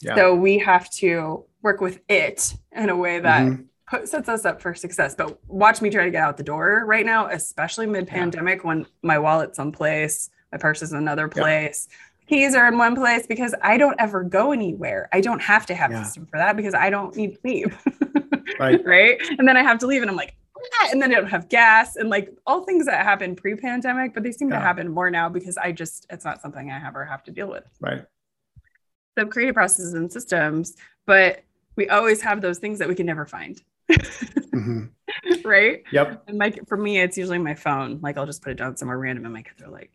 Yeah. 0.00 0.14
so 0.16 0.34
we 0.34 0.58
have 0.58 0.88
to 0.90 1.44
work 1.62 1.80
with 1.80 2.00
it 2.08 2.54
in 2.72 2.88
a 2.88 2.96
way 2.96 3.20
that 3.20 3.42
Mhm. 3.42 3.66
put, 3.88 4.08
sets 4.08 4.28
us 4.28 4.44
up 4.44 4.60
for 4.60 4.74
success. 4.74 5.14
But 5.14 5.38
watch 5.46 5.80
me 5.80 5.90
try 5.90 6.04
to 6.04 6.10
get 6.10 6.22
out 6.22 6.36
the 6.36 6.42
door 6.42 6.82
right 6.86 7.06
now, 7.06 7.26
especially 7.28 7.86
mid 7.86 8.06
pandemic 8.08 8.64
when 8.64 8.84
my 9.02 9.18
wallet's 9.18 9.56
someplace, 9.56 10.28
my 10.50 10.58
purse 10.58 10.82
is 10.82 10.92
another 10.92 11.30
Yeah. 11.36 11.42
place, 11.42 11.88
keys 12.26 12.54
are 12.56 12.66
in 12.66 12.78
one 12.78 12.96
place 12.96 13.26
because 13.28 13.54
I 13.62 13.76
don't 13.78 13.94
ever 14.00 14.24
go 14.24 14.50
anywhere. 14.50 15.08
I 15.12 15.20
don't 15.20 15.40
have 15.42 15.66
to 15.66 15.74
have 15.74 15.92
Yeah. 15.92 16.00
a 16.00 16.04
system 16.04 16.26
for 16.26 16.38
that 16.38 16.56
because 16.56 16.74
I 16.74 16.90
don't 16.90 17.14
need 17.16 17.34
to 17.34 17.40
leave. 17.44 17.78
Right. 18.58 18.84
right. 18.84 19.18
And 19.38 19.46
then 19.48 19.56
I 19.56 19.62
have 19.62 19.78
to 19.78 19.86
leave 19.86 20.02
and 20.02 20.10
I'm 20.10 20.16
like, 20.16 20.34
"Ah," 20.80 20.88
and 20.92 21.00
then 21.02 21.12
I 21.12 21.16
don't 21.20 21.30
have 21.30 21.48
gas 21.48 21.96
and 21.96 22.08
like 22.10 22.30
all 22.46 22.64
things 22.64 22.86
that 22.86 23.04
happened 23.04 23.36
pre 23.38 23.54
pandemic, 23.56 24.14
but 24.14 24.22
they 24.22 24.32
seem 24.32 24.50
to 24.50 24.58
happen 24.60 24.88
more 24.92 25.10
now 25.10 25.28
because 25.28 25.56
I 25.56 25.72
just, 25.72 26.06
it's 26.10 26.24
not 26.24 26.40
something 26.42 26.70
I 26.70 26.86
ever 26.86 27.04
have 27.04 27.22
to 27.24 27.30
deal 27.30 27.48
with 27.48 27.64
Right. 27.80 28.04
the 29.16 29.26
creative 29.26 29.54
processes 29.54 29.94
and 29.94 30.12
systems, 30.12 30.76
but 31.06 31.42
we 31.76 31.88
always 31.88 32.20
have 32.22 32.40
those 32.40 32.58
things 32.58 32.78
that 32.78 32.88
we 32.88 32.94
can 32.94 33.06
never 33.06 33.26
find. 33.26 33.62
Mhm. 33.90 34.90
right. 35.44 35.82
Yep. 35.92 36.24
And 36.28 36.38
my 36.38 36.52
for 36.66 36.76
me, 36.76 37.00
it's 37.00 37.16
usually 37.18 37.38
my 37.38 37.54
phone. 37.54 38.00
Like 38.02 38.16
I'll 38.18 38.26
just 38.26 38.42
put 38.42 38.52
it 38.52 38.56
down 38.58 38.76
somewhere 38.76 38.98
random, 38.98 39.24
and 39.24 39.34
my 39.34 39.42
kids 39.42 39.62
are 39.62 39.68
like, 39.70 39.90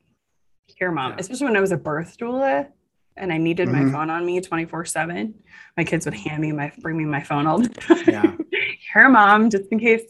"Here, 0.68 0.91
mom." 0.91 1.11
Yeah. 1.11 1.18
Especially 1.20 1.45
when 1.45 1.57
I 1.57 1.61
was 1.61 1.72
a 1.72 1.78
birth 1.78 2.18
doula, 2.18 2.68
and 3.15 3.32
I 3.32 3.38
needed 3.38 3.70
my 3.70 3.80
Mhm. 3.82 3.91
phone 3.91 4.09
on 4.09 4.26
me 4.26 4.39
twenty 4.41 4.65
four 4.65 4.86
seven. 4.86 5.34
My 5.78 5.84
kids 5.84 6.05
would 6.05 6.13
hand 6.15 6.41
me 6.41 6.51
my 6.51 6.72
bring 6.80 6.97
me 6.97 7.05
my 7.05 7.22
phone 7.24 7.47
all 7.47 7.59
the 7.59 7.70
time. 7.70 8.03
Yeah. 8.07 8.36
Here, 8.93 9.09
mom, 9.09 9.49
just 9.49 9.65
in 9.72 9.80
case 9.80 10.03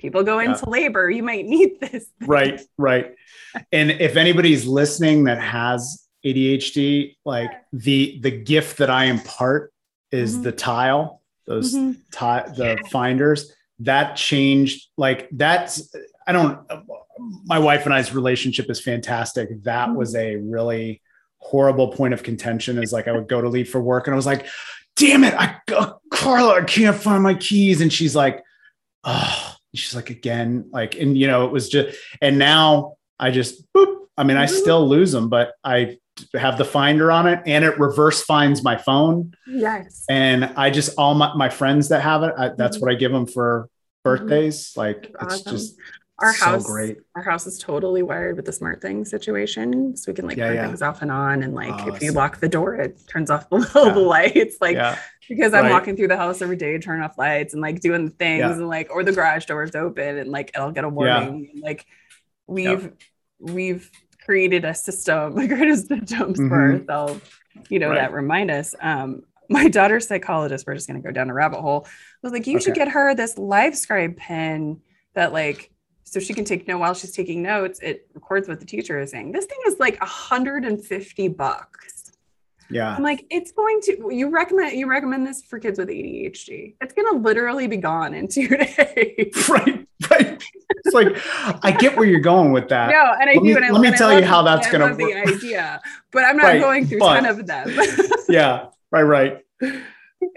people 0.00 0.22
go 0.24 0.38
Yeah. 0.40 0.52
into 0.52 0.68
labor, 0.68 1.10
you 1.10 1.22
might 1.22 1.44
need 1.46 1.78
this. 1.80 2.06
right 2.22 2.60
right 2.78 3.14
and 3.72 3.90
if 3.90 4.16
anybody's 4.16 4.66
listening 4.66 5.24
that 5.24 5.40
has 5.40 6.06
adhd 6.24 7.16
like 7.24 7.50
the 7.72 8.18
the 8.22 8.30
gift 8.30 8.78
that 8.78 8.90
i 8.90 9.04
impart 9.06 9.72
is 10.12 10.36
Mhm. 10.38 10.42
the 10.44 10.52
tile 10.52 11.22
those 11.46 11.74
Mhm. 11.74 11.94
ti- 12.12 12.52
the 12.56 12.78
finders 12.90 13.52
that 13.80 14.16
changed 14.16 14.88
like 14.96 15.28
that's 15.32 15.94
i 16.26 16.32
don't 16.32 16.58
my 17.44 17.58
wife 17.58 17.86
and 17.86 17.94
i's 17.94 18.14
relationship 18.14 18.70
is 18.70 18.80
fantastic 18.80 19.48
that 19.64 19.94
was 19.94 20.14
a 20.14 20.36
really 20.36 21.00
horrible 21.38 21.88
point 21.88 22.12
of 22.14 22.22
contention 22.22 22.82
is 22.82 22.92
like 22.92 23.08
i 23.08 23.12
would 23.12 23.28
go 23.28 23.40
to 23.40 23.48
leave 23.48 23.68
for 23.70 23.80
work 23.80 24.06
and 24.06 24.14
i 24.14 24.16
was 24.16 24.26
like 24.26 24.46
damn 24.96 25.24
it 25.24 25.34
i 25.34 25.56
uh, 25.74 25.92
carla 26.10 26.60
i 26.60 26.64
can't 26.64 26.96
find 26.96 27.22
my 27.22 27.34
keys 27.34 27.80
and 27.80 27.90
she's 27.92 28.14
like 28.14 28.42
oh 29.04 29.49
she's 29.74 29.94
like 29.94 30.10
again 30.10 30.68
like 30.72 30.96
and 30.98 31.16
you 31.16 31.26
know 31.26 31.46
it 31.46 31.52
was 31.52 31.68
just 31.68 31.96
and 32.20 32.38
now 32.38 32.94
i 33.18 33.30
just 33.30 33.62
boop 33.72 33.96
i 34.16 34.24
mean 34.24 34.36
i 34.36 34.46
Mhm. 34.46 34.50
still 34.50 34.88
lose 34.88 35.12
them 35.12 35.28
but 35.28 35.52
i 35.64 35.96
have 36.34 36.58
the 36.58 36.64
finder 36.64 37.10
on 37.12 37.26
it 37.26 37.40
and 37.46 37.64
it 37.64 37.78
reverse 37.78 38.22
finds 38.22 38.62
my 38.64 38.76
phone 38.76 39.32
Yes. 39.46 40.04
and 40.08 40.44
i 40.56 40.70
just 40.70 40.94
all 40.98 41.14
my, 41.14 41.32
my 41.34 41.48
friends 41.48 41.88
that 41.88 42.02
have 42.02 42.22
it 42.24 42.34
I, 42.36 42.50
that's 42.56 42.78
Mhm. 42.78 42.80
what 42.82 42.90
i 42.90 42.94
give 42.94 43.12
them 43.12 43.26
for 43.26 43.68
birthdays 44.04 44.72
like 44.76 45.14
it's 45.22 45.42
just 45.42 45.76
Our 46.18 46.34
so 46.34 46.44
house, 46.44 46.66
great 46.66 46.98
our 47.16 47.22
house 47.22 47.46
is 47.46 47.58
totally 47.58 48.02
wired 48.02 48.36
with 48.36 48.44
the 48.46 48.52
smart 48.52 48.82
thing 48.82 49.04
situation, 49.06 49.96
so 49.96 50.10
we 50.10 50.14
can 50.16 50.26
like 50.26 50.36
Yeah, 50.36 50.48
turn 50.48 50.56
yeah. 50.56 50.66
things 50.66 50.82
off 50.82 51.00
and 51.00 51.10
on, 51.10 51.42
and 51.42 51.54
like 51.54 51.72
Oh, 51.86 51.94
if 51.94 52.02
you 52.02 52.12
lock 52.12 52.40
the 52.40 52.48
door, 52.48 52.74
it 52.74 53.00
turns 53.08 53.30
off 53.30 53.48
the, 53.50 53.56
Yeah. 53.74 53.92
the 53.94 54.00
lights. 54.00 54.56
Like 54.60 54.76
yeah 54.76 54.98
because 55.30 55.54
I'm 55.54 55.64
Right. 55.64 55.72
walking 55.72 55.96
through 55.96 56.08
the 56.08 56.16
house 56.18 56.42
every 56.42 56.56
day, 56.56 56.76
turning 56.78 57.02
off 57.02 57.16
lights 57.16 57.54
and 57.54 57.62
like 57.62 57.80
doing 57.80 58.10
things, 58.10 58.40
Yeah. 58.40 58.52
and 58.52 58.68
like 58.68 58.90
or 58.94 59.02
the 59.02 59.12
garage 59.12 59.46
door 59.46 59.62
is 59.62 59.74
open, 59.74 60.18
and 60.18 60.30
like 60.30 60.50
it'll 60.54 60.72
get 60.72 60.84
a 60.84 60.88
warning. 60.90 61.48
And, 61.54 61.62
like 61.62 61.86
we've 62.46 62.92
we've 63.38 63.90
created 64.24 64.64
a 64.66 64.74
system, 64.74 65.34
like 65.36 65.48
created 65.48 65.78
systems 65.78 66.36
for 66.36 66.44
Mhm. 66.44 66.80
ourselves, 66.80 67.20
you 67.70 67.78
know, 67.78 67.88
Right. 67.88 67.96
that 67.96 68.12
remind 68.12 68.50
us. 68.50 68.74
Um, 68.80 69.22
my 69.48 69.68
daughter's 69.68 70.06
psychologist, 70.06 70.66
we're 70.66 70.74
just 70.74 70.86
gonna 70.86 71.00
go 71.00 71.10
down 71.10 71.30
a 71.30 71.34
rabbit 71.34 71.60
hole. 71.60 71.86
Was 72.22 72.32
like, 72.32 72.46
you 72.46 72.60
should 72.60 72.74
get 72.74 72.88
her 72.88 73.14
this 73.14 73.34
Livescribe 73.36 74.16
pen 74.18 74.80
that 75.14 75.32
like 75.32 75.70
so 76.04 76.18
she 76.20 76.34
can 76.34 76.44
take 76.44 76.66
note 76.66 76.78
while 76.78 76.92
she's 76.92 77.12
taking 77.12 77.40
notes. 77.40 77.78
It 77.80 78.08
records 78.14 78.48
what 78.48 78.58
the 78.60 78.66
teacher 78.66 78.98
is 78.98 79.12
saying. 79.12 79.30
This 79.32 79.46
thing 79.46 79.58
is 79.68 79.78
like 79.78 79.96
150 80.00 81.28
bucks. 81.28 81.99
Yeah 82.70 82.94
I'm 82.96 83.02
like, 83.02 83.26
it's 83.30 83.52
going 83.52 83.80
to 83.82 84.10
you 84.12 84.28
recommend 84.30 84.72
you 84.78 84.88
recommend 84.88 85.26
this 85.26 85.42
for 85.42 85.58
kids 85.58 85.78
with 85.78 85.88
ADHD. 85.88 86.74
It's 86.80 86.94
gonna 86.94 87.18
literally 87.18 87.66
be 87.66 87.76
gone 87.76 88.14
in 88.14 88.28
two 88.28 88.48
days. 88.48 89.48
right 89.48 89.86
right 90.10 90.42
it's 90.84 90.94
like 90.94 91.08
i 91.64 91.70
get 91.72 91.94
where 91.96 92.06
you're 92.06 92.20
going 92.20 92.52
with 92.52 92.68
that 92.68 92.90
no, 92.90 93.12
and 93.20 93.28
I 93.28 93.34
Let 93.34 93.34
do, 93.34 93.40
me- 93.42 93.52
and 93.56 93.64
I, 93.66 93.70
let 93.70 93.82
me 93.82 93.90
tell 93.96 94.18
you 94.18 94.24
how 94.24 94.42
that's 94.42 94.70
gonna 94.70 94.86
love 94.86 94.96
the 94.98 95.12
idea, 95.28 95.80
but 96.10 96.24
I'm 96.24 96.36
not 96.36 96.44
Right, 96.44 96.60
going 96.60 96.86
through 96.86 97.00
but- 97.00 97.20
10 97.20 97.26
of 97.26 97.46
them. 97.46 97.68
yeah 98.28 98.66
right 98.90 99.02
right 99.02 99.44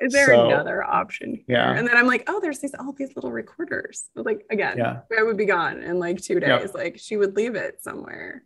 Is 0.01 0.13
there 0.13 0.27
So, 0.27 0.45
another 0.47 0.81
option? 0.83 1.35
Here? 1.35 1.43
yeah. 1.57 1.73
And 1.75 1.85
then 1.87 1.97
I'm 1.97 2.07
like, 2.07 2.23
oh, 2.27 2.39
there's 2.39 2.59
these 2.59 2.73
all 2.73 2.93
these 2.93 3.15
little 3.17 3.31
recorders. 3.33 4.09
But 4.15 4.25
like 4.25 4.45
again, 4.49 4.77
Yeah. 4.77 4.99
it 5.11 5.25
would 5.25 5.35
be 5.37 5.45
gone 5.45 5.81
in 5.83 5.99
like 5.99 6.21
two 6.21 6.39
days. 6.39 6.61
Yep. 6.71 6.73
Like 6.73 6.97
she 6.99 7.17
would 7.17 7.35
leave 7.35 7.55
it 7.55 7.83
somewhere. 7.83 8.43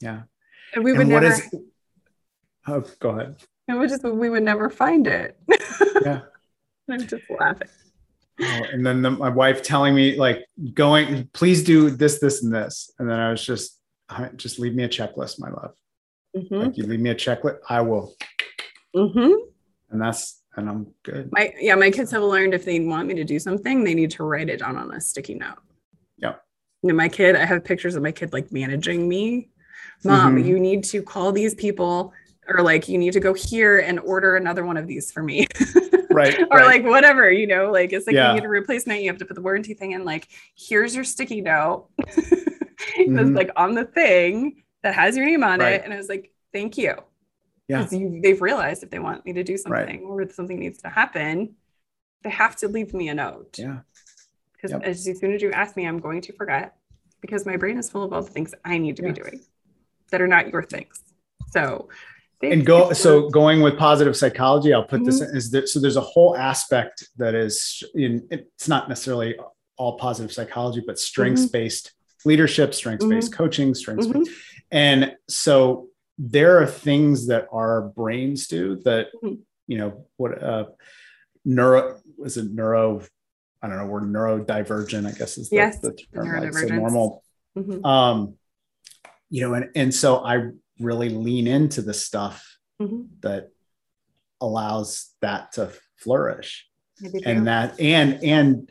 yeah 0.00 0.22
And 0.74 0.84
we 0.84 0.92
would 0.92 1.02
and 1.02 1.10
never 1.10 1.26
is 1.26 1.42
oh 2.68 2.84
go 3.00 3.10
ahead 3.10 3.36
it 3.68 3.74
would 3.74 3.88
just 3.88 4.02
we 4.04 4.30
would 4.30 4.42
never 4.42 4.70
find 4.70 5.06
it. 5.06 5.38
Yeah. 6.02 6.20
I'm 6.90 7.06
just 7.06 7.24
laughing. 7.28 7.68
Oh, 8.40 8.60
and 8.72 8.86
then 8.86 9.02
the, 9.02 9.10
my 9.10 9.28
wife 9.28 9.62
telling 9.62 9.94
me 9.94 10.16
like 10.16 10.46
going 10.72 11.28
please 11.34 11.62
do 11.64 11.90
this 11.90 12.18
this 12.20 12.42
and 12.42 12.54
this 12.54 12.90
and 12.98 13.10
then 13.10 13.18
i 13.18 13.30
was 13.30 13.44
just 13.44 13.78
just 14.36 14.58
leave 14.58 14.74
me 14.74 14.84
a 14.84 14.88
checklist 14.88 15.38
my 15.40 15.50
love 15.50 15.74
Mhm. 16.36 16.64
like 16.66 16.76
you 16.78 16.84
leave 16.84 17.00
me 17.00 17.10
a 17.10 17.14
checklist 17.14 17.58
i 17.68 17.80
will 17.80 18.14
Mhm. 18.94 19.34
and 19.90 20.00
that's 20.00 20.40
and 20.56 20.68
i'm 20.70 20.86
good 21.02 21.30
My 21.32 21.52
yeah, 21.60 21.74
my 21.74 21.90
kids 21.90 22.10
have 22.12 22.22
learned 22.22 22.54
if 22.54 22.64
they 22.64 22.78
want 22.80 23.08
me 23.08 23.14
to 23.14 23.24
do 23.24 23.38
something, 23.38 23.82
they 23.84 23.94
need 23.94 24.12
to 24.12 24.22
write 24.24 24.48
it 24.48 24.60
down 24.60 24.76
on 24.76 24.92
a 24.94 25.00
sticky 25.00 25.34
note. 25.34 25.58
Yep. 26.18 26.40
You 26.82 26.88
know, 26.88 26.94
my 26.94 27.08
kid, 27.08 27.36
I 27.36 27.44
have 27.44 27.64
pictures 27.64 27.96
of 27.96 28.02
my 28.02 28.12
kid 28.12 28.32
like 28.32 28.50
managing 28.52 29.08
me. 29.08 29.50
Mom, 30.04 30.36
Mhm. 30.36 30.46
you 30.46 30.58
need 30.60 30.84
to 30.84 31.02
call 31.02 31.32
these 31.32 31.54
people, 31.54 32.12
or 32.48 32.62
like 32.62 32.88
you 32.88 32.98
need 32.98 33.12
to 33.12 33.20
go 33.20 33.34
here 33.34 33.78
and 33.78 34.00
order 34.00 34.36
another 34.36 34.64
one 34.64 34.76
of 34.76 34.86
these 34.86 35.12
for 35.12 35.22
me. 35.22 35.46
right 36.10 36.40
or 36.40 36.58
right. 36.58 36.66
like 36.66 36.84
whatever, 36.84 37.30
you 37.30 37.46
know, 37.46 37.70
like 37.70 37.92
it's 37.92 38.06
like 38.06 38.14
Yeah. 38.16 38.30
you 38.30 38.40
need 38.40 38.44
a 38.44 38.48
replacement, 38.48 39.02
you 39.02 39.10
have 39.10 39.18
to 39.18 39.24
put 39.24 39.34
the 39.34 39.42
warranty 39.42 39.74
thing 39.74 39.92
in, 39.92 40.04
like, 40.04 40.28
here's 40.56 40.94
your 40.94 41.04
sticky 41.04 41.42
note. 41.42 41.88
That's 41.98 43.08
mm-hmm. 43.08 43.36
like 43.36 43.50
on 43.56 43.74
the 43.74 43.84
thing 43.84 44.64
that 44.82 44.94
has 44.94 45.16
your 45.16 45.26
name 45.26 45.44
on 45.44 45.60
Right. 45.60 45.74
it. 45.74 45.84
And 45.84 45.92
I 45.92 45.96
was 45.96 46.08
like, 46.08 46.32
thank 46.52 46.78
you. 46.78 46.94
Yeah. 47.68 47.86
You 47.90 48.20
they've 48.22 48.40
realized 48.40 48.82
if 48.82 48.90
they 48.90 48.98
want 48.98 49.24
me 49.26 49.34
to 49.34 49.44
do 49.44 49.52
Right. 49.66 49.86
something 49.86 50.02
or 50.04 50.22
if 50.22 50.32
something 50.32 50.58
needs 50.58 50.80
to 50.82 50.88
happen, 50.88 51.54
they 52.22 52.30
have 52.30 52.56
to 52.56 52.68
leave 52.68 52.94
me 52.94 53.08
a 53.08 53.14
note. 53.14 53.58
yeah 53.58 53.80
Because 54.52 54.72
Yep. 54.72 54.82
as 54.84 55.04
soon 55.20 55.34
as 55.34 55.42
you 55.42 55.52
ask 55.52 55.76
me, 55.76 55.86
I'm 55.86 55.98
going 55.98 56.22
to 56.22 56.32
forget 56.32 56.76
because 57.20 57.44
my 57.44 57.56
brain 57.56 57.78
is 57.78 57.90
full 57.90 58.04
of 58.04 58.12
all 58.12 58.22
the 58.22 58.30
things 58.30 58.54
I 58.64 58.78
need 58.78 58.96
to 58.96 59.02
Yeah. 59.02 59.12
be 59.12 59.20
doing 59.20 59.40
that 60.10 60.20
are 60.22 60.28
not 60.28 60.50
your 60.50 60.62
things. 60.62 61.02
So 61.50 61.88
and 62.42 62.64
go 62.64 62.92
so 62.92 63.28
going 63.28 63.60
with 63.60 63.76
positive 63.76 64.16
psychology 64.16 64.72
i'll 64.72 64.84
put 64.84 65.04
this 65.04 65.20
Mm-hmm. 65.20 65.30
in 65.30 65.36
is 65.36 65.50
that 65.50 65.68
so 65.68 65.80
there's 65.80 65.96
a 65.96 66.00
whole 66.00 66.36
aspect 66.36 67.08
that 67.16 67.34
is 67.34 67.82
in 67.94 68.26
it's 68.30 68.68
not 68.68 68.88
necessarily 68.88 69.36
all 69.76 69.98
positive 69.98 70.32
psychology 70.32 70.82
but 70.86 70.98
strengths 70.98 71.46
based 71.46 71.92
leadership, 72.24 72.74
strengths 72.74 73.04
based 73.04 73.30
mm-hmm. 73.30 73.42
coaching, 73.42 73.74
strengths 73.74 74.06
mm-hmm. 74.06 74.22
and 74.72 75.14
so 75.28 75.88
there 76.18 76.60
are 76.60 76.66
things 76.66 77.28
that 77.28 77.46
our 77.52 77.82
brains 77.82 78.48
do 78.48 78.76
that 78.84 79.06
mm-hmm. 79.22 79.40
you 79.66 79.78
know 79.78 80.04
what 80.16 80.42
uh 80.42 80.64
neuro 81.44 82.00
is 82.24 82.36
it 82.36 82.50
neuro 82.50 83.02
I 83.60 83.68
don't 83.68 83.76
know, 83.78 83.86
we're 83.86 84.02
neurodivergent, 84.02 85.06
I 85.06 85.18
guess 85.18 85.36
is 85.36 85.50
the, 85.50 85.56
yes, 85.56 85.80
the 85.80 85.92
term. 86.14 86.40
Like, 86.40 86.52
so 86.52 86.66
normal. 86.66 87.24
Mm-hmm. 87.56 87.84
Um, 87.84 88.34
you 89.30 89.42
know, 89.42 89.54
and 89.54 89.70
and 89.74 89.94
so 89.94 90.24
I 90.24 90.50
really 90.80 91.08
lean 91.08 91.46
into 91.46 91.82
the 91.82 91.94
stuff 91.94 92.58
mm-hmm. 92.80 93.02
that 93.20 93.50
allows 94.40 95.10
that 95.20 95.52
to 95.52 95.72
flourish. 95.96 96.66
And 97.24 97.46
that 97.46 97.78
and 97.78 98.22
and 98.24 98.70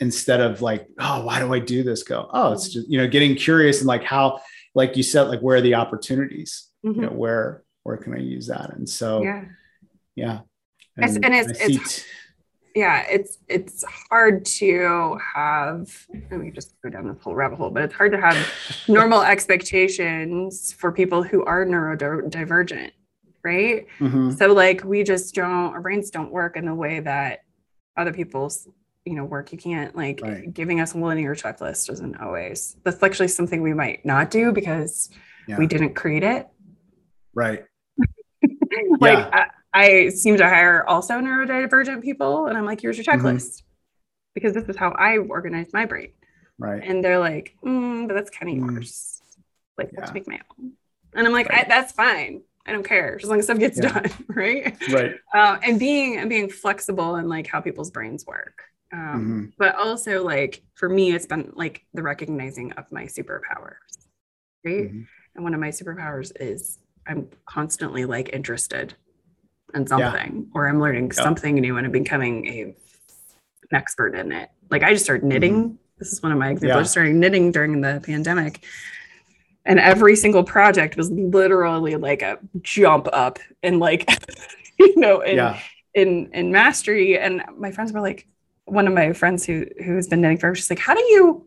instead 0.00 0.40
of 0.40 0.62
like, 0.62 0.86
oh, 0.98 1.24
why 1.24 1.40
do 1.40 1.52
I 1.52 1.58
do 1.58 1.82
this? 1.82 2.02
Go, 2.02 2.28
oh, 2.32 2.52
it's 2.52 2.68
mm-hmm. 2.68 2.80
just, 2.80 2.90
you 2.90 2.98
know, 2.98 3.08
getting 3.08 3.34
curious 3.34 3.80
and 3.80 3.86
like 3.86 4.02
how, 4.02 4.40
like 4.74 4.96
you 4.96 5.02
said, 5.02 5.24
like 5.24 5.40
where 5.40 5.58
are 5.58 5.60
the 5.60 5.74
opportunities? 5.74 6.68
Mm-hmm. 6.84 7.00
You 7.00 7.06
know, 7.06 7.12
where 7.12 7.64
where 7.82 7.96
can 7.98 8.14
I 8.14 8.20
use 8.20 8.46
that? 8.46 8.74
And 8.74 8.88
so 8.88 9.22
yeah. 9.22 9.44
Yeah. 10.14 10.38
And, 10.96 11.24
and 11.24 11.34
it's, 11.34 11.60
it's 11.60 12.04
yeah, 12.76 13.06
it's 13.08 13.38
it's 13.48 13.82
hard 13.84 14.44
to 14.44 15.18
have. 15.34 16.06
Let 16.30 16.40
me 16.40 16.50
just 16.50 16.74
go 16.82 16.90
down 16.90 17.08
this 17.08 17.16
whole 17.22 17.34
rabbit 17.34 17.56
hole, 17.56 17.70
but 17.70 17.82
it's 17.82 17.94
hard 17.94 18.12
to 18.12 18.20
have 18.20 18.36
normal 18.88 19.22
expectations 19.22 20.74
for 20.74 20.92
people 20.92 21.22
who 21.22 21.42
are 21.44 21.64
neurodivergent, 21.64 22.90
right? 23.42 23.86
Mm-hmm. 23.98 24.32
So 24.32 24.52
like 24.52 24.84
we 24.84 25.04
just 25.04 25.34
don't, 25.34 25.72
our 25.72 25.80
brains 25.80 26.10
don't 26.10 26.30
work 26.30 26.58
in 26.58 26.66
the 26.66 26.74
way 26.74 27.00
that 27.00 27.40
other 27.96 28.12
people's 28.12 28.68
you 29.06 29.14
know 29.14 29.24
work 29.24 29.52
you 29.52 29.58
can't 29.58 29.96
like 29.96 30.20
right. 30.22 30.52
giving 30.52 30.80
us 30.80 30.92
a 30.92 30.98
linear 30.98 31.34
checklist 31.34 31.86
doesn't 31.86 32.20
always 32.20 32.76
that's 32.82 33.00
actually 33.04 33.28
something 33.28 33.62
we 33.62 33.72
might 33.72 34.04
not 34.04 34.32
do 34.32 34.50
because 34.50 35.10
yeah. 35.46 35.56
we 35.56 35.66
didn't 35.68 35.94
create 35.94 36.24
it 36.24 36.48
right 37.32 37.64
like 39.00 39.18
yeah. 39.18 39.44
I 39.76 40.08
seem 40.08 40.38
to 40.38 40.48
hire 40.48 40.88
also 40.88 41.14
neurodivergent 41.14 42.02
people, 42.02 42.46
and 42.46 42.56
I'm 42.56 42.64
like, 42.64 42.80
here's 42.80 42.96
your 42.96 43.04
mm-hmm. 43.04 43.26
checklist 43.26 43.60
mm-hmm. 43.60 44.32
because 44.34 44.54
this 44.54 44.64
is 44.68 44.76
how 44.76 44.90
I 44.92 45.18
organize 45.18 45.72
my 45.74 45.84
brain. 45.84 46.12
Right. 46.58 46.82
And 46.82 47.04
they're 47.04 47.18
like, 47.18 47.54
mm, 47.62 48.08
but 48.08 48.14
that's 48.14 48.30
kind 48.30 48.50
of 48.50 48.64
mm. 48.64 48.74
yours. 48.74 49.20
Like, 49.76 49.90
yeah. 49.92 50.00
let's 50.00 50.14
make 50.14 50.26
my 50.26 50.40
own. 50.58 50.72
And 51.14 51.26
I'm 51.26 51.32
like, 51.34 51.50
right. 51.50 51.68
that's 51.68 51.92
fine. 51.92 52.40
I 52.64 52.72
don't 52.72 52.88
care 52.88 53.18
as 53.22 53.28
long 53.28 53.38
as 53.38 53.44
stuff 53.44 53.58
gets 53.58 53.78
yeah. 53.78 53.92
done, 53.92 54.10
right? 54.28 54.76
Right. 54.90 55.16
Uh, 55.34 55.58
and 55.62 55.78
being 55.78 56.16
and 56.16 56.30
being 56.30 56.48
flexible 56.48 57.16
and 57.16 57.28
like 57.28 57.46
how 57.46 57.60
people's 57.60 57.90
brains 57.90 58.24
work. 58.26 58.62
Um, 58.92 59.00
mm-hmm. 59.00 59.44
But 59.58 59.76
also, 59.76 60.24
like 60.24 60.62
for 60.74 60.88
me, 60.88 61.12
it's 61.12 61.26
been 61.26 61.52
like 61.54 61.84
the 61.92 62.02
recognizing 62.02 62.72
of 62.72 62.90
my 62.90 63.04
superpowers, 63.04 64.08
right? 64.64 64.88
Mm-hmm. 64.88 65.02
And 65.34 65.44
one 65.44 65.52
of 65.52 65.60
my 65.60 65.68
superpowers 65.68 66.32
is 66.40 66.78
I'm 67.06 67.28
constantly 67.44 68.06
like 68.06 68.30
interested 68.32 68.94
in 69.74 69.86
something 69.86 70.34
yeah. 70.34 70.52
or 70.54 70.68
I'm 70.68 70.80
learning 70.80 71.12
yeah. 71.14 71.22
something 71.22 71.54
new 71.56 71.76
and 71.76 71.86
I'm 71.86 71.92
becoming 71.92 72.46
a, 72.46 72.60
an 72.62 72.74
expert 73.72 74.14
in 74.14 74.32
it. 74.32 74.50
Like 74.70 74.82
I 74.82 74.92
just 74.92 75.04
started 75.04 75.24
knitting. 75.24 75.54
Mm-hmm. 75.54 75.74
This 75.98 76.12
is 76.12 76.22
one 76.22 76.32
of 76.32 76.38
my 76.38 76.50
examples. 76.50 76.76
Yeah. 76.76 76.80
I 76.80 76.84
started 76.84 77.14
knitting 77.14 77.52
during 77.52 77.80
the 77.80 78.02
pandemic. 78.04 78.64
And 79.64 79.80
every 79.80 80.14
single 80.14 80.44
project 80.44 80.96
was 80.96 81.10
literally 81.10 81.96
like 81.96 82.22
a 82.22 82.38
jump 82.62 83.08
up 83.12 83.38
and 83.62 83.80
like, 83.80 84.08
you 84.78 84.96
know, 84.96 85.20
in, 85.20 85.36
yeah. 85.36 85.58
in 85.94 86.30
in 86.32 86.52
mastery. 86.52 87.18
And 87.18 87.42
my 87.56 87.72
friends 87.72 87.92
were 87.92 88.00
like, 88.00 88.28
one 88.66 88.86
of 88.86 88.92
my 88.92 89.12
friends 89.12 89.44
who 89.44 89.66
who's 89.84 90.06
been 90.06 90.20
knitting 90.20 90.38
for, 90.38 90.54
she's 90.54 90.70
like, 90.70 90.78
how 90.78 90.94
do 90.94 91.00
you 91.00 91.46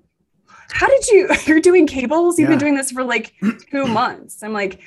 how 0.71 0.87
did 0.87 1.07
you 1.07 1.29
you're 1.45 1.61
doing 1.61 1.87
cables? 1.87 2.37
You've 2.37 2.49
been 2.49 2.59
doing 2.59 2.75
this 2.75 2.91
for 2.91 3.03
like 3.03 3.33
two 3.71 3.85
months. 3.85 4.43
I'm 4.43 4.53
like, 4.53 4.81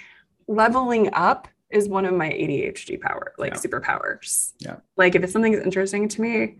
leveling 0.47 1.09
up 1.14 1.49
is 1.72 1.88
one 1.88 2.04
of 2.04 2.14
my 2.14 2.28
ADHD 2.28 3.00
power, 3.00 3.34
like 3.38 3.54
yeah. 3.54 3.58
superpowers. 3.58 4.52
Yeah. 4.58 4.76
Like 4.96 5.14
if 5.14 5.22
it's 5.22 5.32
something 5.32 5.52
that's 5.52 5.64
interesting 5.64 6.08
to 6.08 6.20
me, 6.20 6.56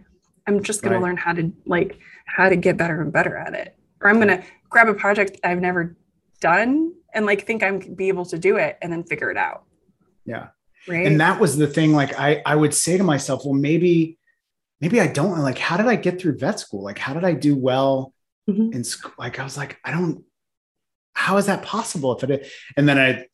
I'm 0.47 0.63
just 0.63 0.83
gonna 0.83 0.97
right. 0.97 1.03
learn 1.03 1.17
how 1.17 1.33
to 1.33 1.53
like 1.67 1.99
how 2.27 2.49
to 2.49 2.57
get 2.57 2.77
better 2.77 3.01
and 3.01 3.13
better 3.13 3.37
at 3.37 3.55
it. 3.55 3.77
Or 4.01 4.11
I'm 4.11 4.19
gonna 4.19 4.43
grab 4.69 4.89
a 4.89 4.95
project 4.95 5.39
I've 5.45 5.61
never 5.61 5.97
done 6.41 6.93
and 7.15 7.27
like 7.27 7.47
think 7.47 7.63
I'm 7.63 7.79
be 7.79 8.09
able 8.09 8.25
to 8.27 8.39
do 8.39 8.57
it 8.57 8.79
and 8.83 8.93
then 8.93 9.05
figure 9.05 9.31
it 9.31 9.37
out. 9.37 9.65
Yeah. 10.25 10.49
Right. 10.89 11.07
And 11.07 11.21
that 11.21 11.39
was 11.39 11.57
the 11.57 11.67
thing. 11.67 11.93
Like 11.93 12.19
I 12.19 12.43
I 12.45 12.57
would 12.57 12.75
say 12.75 12.97
to 12.97 13.05
myself, 13.05 13.43
well, 13.45 13.55
maybe, 13.55 14.19
maybe 14.81 15.01
I 15.01 15.07
don't 15.07 15.39
like 15.39 15.59
how 15.59 15.77
did 15.77 15.87
I 15.87 15.97
get 15.97 16.21
through 16.21 16.39
vet 16.39 16.59
school? 16.59 16.83
Like 16.83 16.99
how 16.99 17.15
did 17.15 17.25
I 17.25 17.35
do 17.35 17.55
well 17.55 18.13
mm-hmm. 18.49 18.73
in 18.73 18.83
school? 18.83 19.13
Like 19.19 19.39
I 19.39 19.45
was 19.45 19.57
like, 19.57 19.79
I 19.85 19.93
don't 19.93 20.25
how 21.15 21.37
is 21.37 21.47
that 21.47 21.63
possible 21.63 22.17
if 22.17 22.25
it 22.25 22.51
and 22.77 22.89
then 22.89 22.99
I 22.99 23.27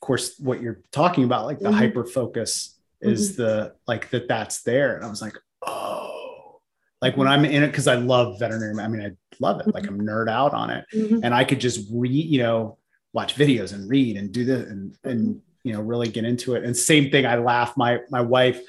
of 0.00 0.06
course 0.06 0.38
what 0.38 0.60
you're 0.60 0.80
talking 0.92 1.24
about 1.24 1.44
like 1.44 1.58
the 1.58 1.66
mm-hmm. 1.66 1.78
hyper 1.78 2.04
focus 2.04 2.78
is 3.00 3.32
mm-hmm. 3.32 3.42
the 3.42 3.74
like 3.86 4.08
that 4.10 4.28
that's 4.28 4.62
there 4.62 4.96
and 4.96 5.04
i 5.04 5.10
was 5.10 5.20
like 5.20 5.36
oh 5.66 6.60
like 7.02 7.16
when 7.16 7.26
i'm 7.26 7.44
in 7.44 7.64
it 7.64 7.68
because 7.68 7.88
i 7.88 7.94
love 7.94 8.38
veterinary 8.38 8.80
i 8.80 8.86
mean 8.86 9.02
i 9.02 9.10
love 9.40 9.60
it 9.60 9.74
like 9.74 9.86
i'm 9.88 10.00
nerd 10.00 10.28
out 10.28 10.54
on 10.54 10.70
it 10.70 10.84
mm-hmm. 10.94 11.20
and 11.24 11.34
i 11.34 11.42
could 11.42 11.60
just 11.60 11.88
read 11.92 12.10
you 12.10 12.38
know 12.38 12.78
watch 13.12 13.34
videos 13.34 13.72
and 13.72 13.88
read 13.88 14.16
and 14.16 14.32
do 14.32 14.44
this 14.44 14.68
and 14.68 14.96
and 15.02 15.40
you 15.64 15.72
know 15.72 15.80
really 15.80 16.08
get 16.08 16.24
into 16.24 16.54
it 16.54 16.64
and 16.64 16.76
same 16.76 17.10
thing 17.10 17.26
i 17.26 17.36
laugh 17.36 17.76
my 17.76 17.98
my 18.10 18.20
wife 18.20 18.60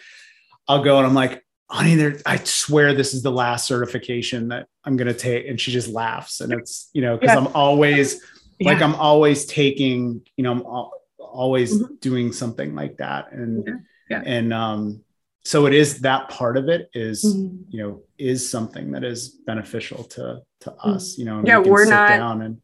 i'll 0.68 0.84
go 0.84 0.98
and 0.98 1.06
i'm 1.06 1.14
like 1.14 1.46
honey 1.70 1.94
there 1.94 2.18
i 2.26 2.38
swear 2.38 2.94
this 2.94 3.14
is 3.14 3.22
the 3.22 3.32
last 3.32 3.68
certification 3.68 4.48
that 4.48 4.68
i'm 4.84 4.98
going 4.98 5.08
to 5.08 5.14
take 5.14 5.48
and 5.48 5.62
she 5.62 5.72
just 5.72 5.90
laughs 5.90 6.42
and 6.42 6.52
it's 6.52 6.90
you 6.94 7.02
know 7.02 7.16
because 7.16 7.36
yeah. 7.36 7.40
i'm 7.40 7.48
always 7.54 8.24
yeah. 8.58 8.72
like 8.72 8.82
i'm 8.82 8.96
always 8.96 9.46
taking 9.46 10.22
you 10.36 10.44
know 10.44 10.52
I'm 10.52 10.62
all, 10.64 10.99
always 11.32 11.82
mm-hmm. 11.82 11.96
doing 12.02 12.32
something 12.32 12.76
like 12.76 12.98
that 12.98 13.32
and 13.32 13.64
yeah. 13.66 13.74
Yeah. 14.10 14.24
and 14.26 14.54
um 14.54 15.04
so 15.44 15.66
it 15.66 15.74
is 15.74 16.02
that 16.02 16.30
part 16.30 16.58
of 16.58 16.68
it 16.68 16.90
is, 16.94 17.24
mm-hmm. 17.24 17.64
you 17.70 17.82
know 17.82 18.02
is 18.18 18.50
something 18.50 18.92
that 18.92 19.04
is 19.04 19.30
beneficial 19.30 20.04
to 20.04 20.42
to 20.62 20.70
mm-hmm. 20.70 20.90
us 20.92 21.18
you 21.18 21.26
know 21.26 21.42
yeah 21.46 21.60
we 21.60 21.70
are 21.70 21.86
not 21.86 22.10
down 22.10 22.42
and 22.42 22.62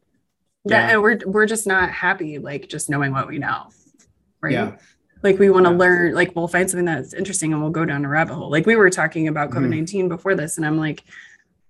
yeah. 0.64 0.90
and 0.90 1.02
we're 1.02 1.18
we're 1.26 1.46
just 1.46 1.66
not 1.66 1.90
happy 1.90 2.38
like 2.38 2.68
just 2.68 2.90
knowing 2.90 3.12
what 3.12 3.28
we 3.28 3.38
know 3.38 3.68
right 4.40 4.52
yeah 4.52 4.76
like 5.22 5.38
we 5.38 5.50
want 5.50 5.64
to 5.64 5.72
yeah. 5.72 5.78
learn 5.78 6.14
like 6.14 6.36
we'll 6.36 6.48
find 6.48 6.70
something 6.70 6.84
that's 6.84 7.14
interesting 7.14 7.52
and 7.52 7.62
we'll 7.62 7.70
go 7.70 7.84
down 7.84 8.04
a 8.04 8.08
rabbit 8.08 8.34
hole 8.34 8.50
like 8.50 8.66
we 8.66 8.76
were 8.76 8.90
talking 8.90 9.28
about 9.28 9.50
mm-hmm. 9.50 9.64
covid-19 9.64 9.88
mm-hmm. 9.88 10.08
before 10.08 10.34
this 10.34 10.56
and 10.56 10.66
i'm 10.66 10.78
like 10.78 11.02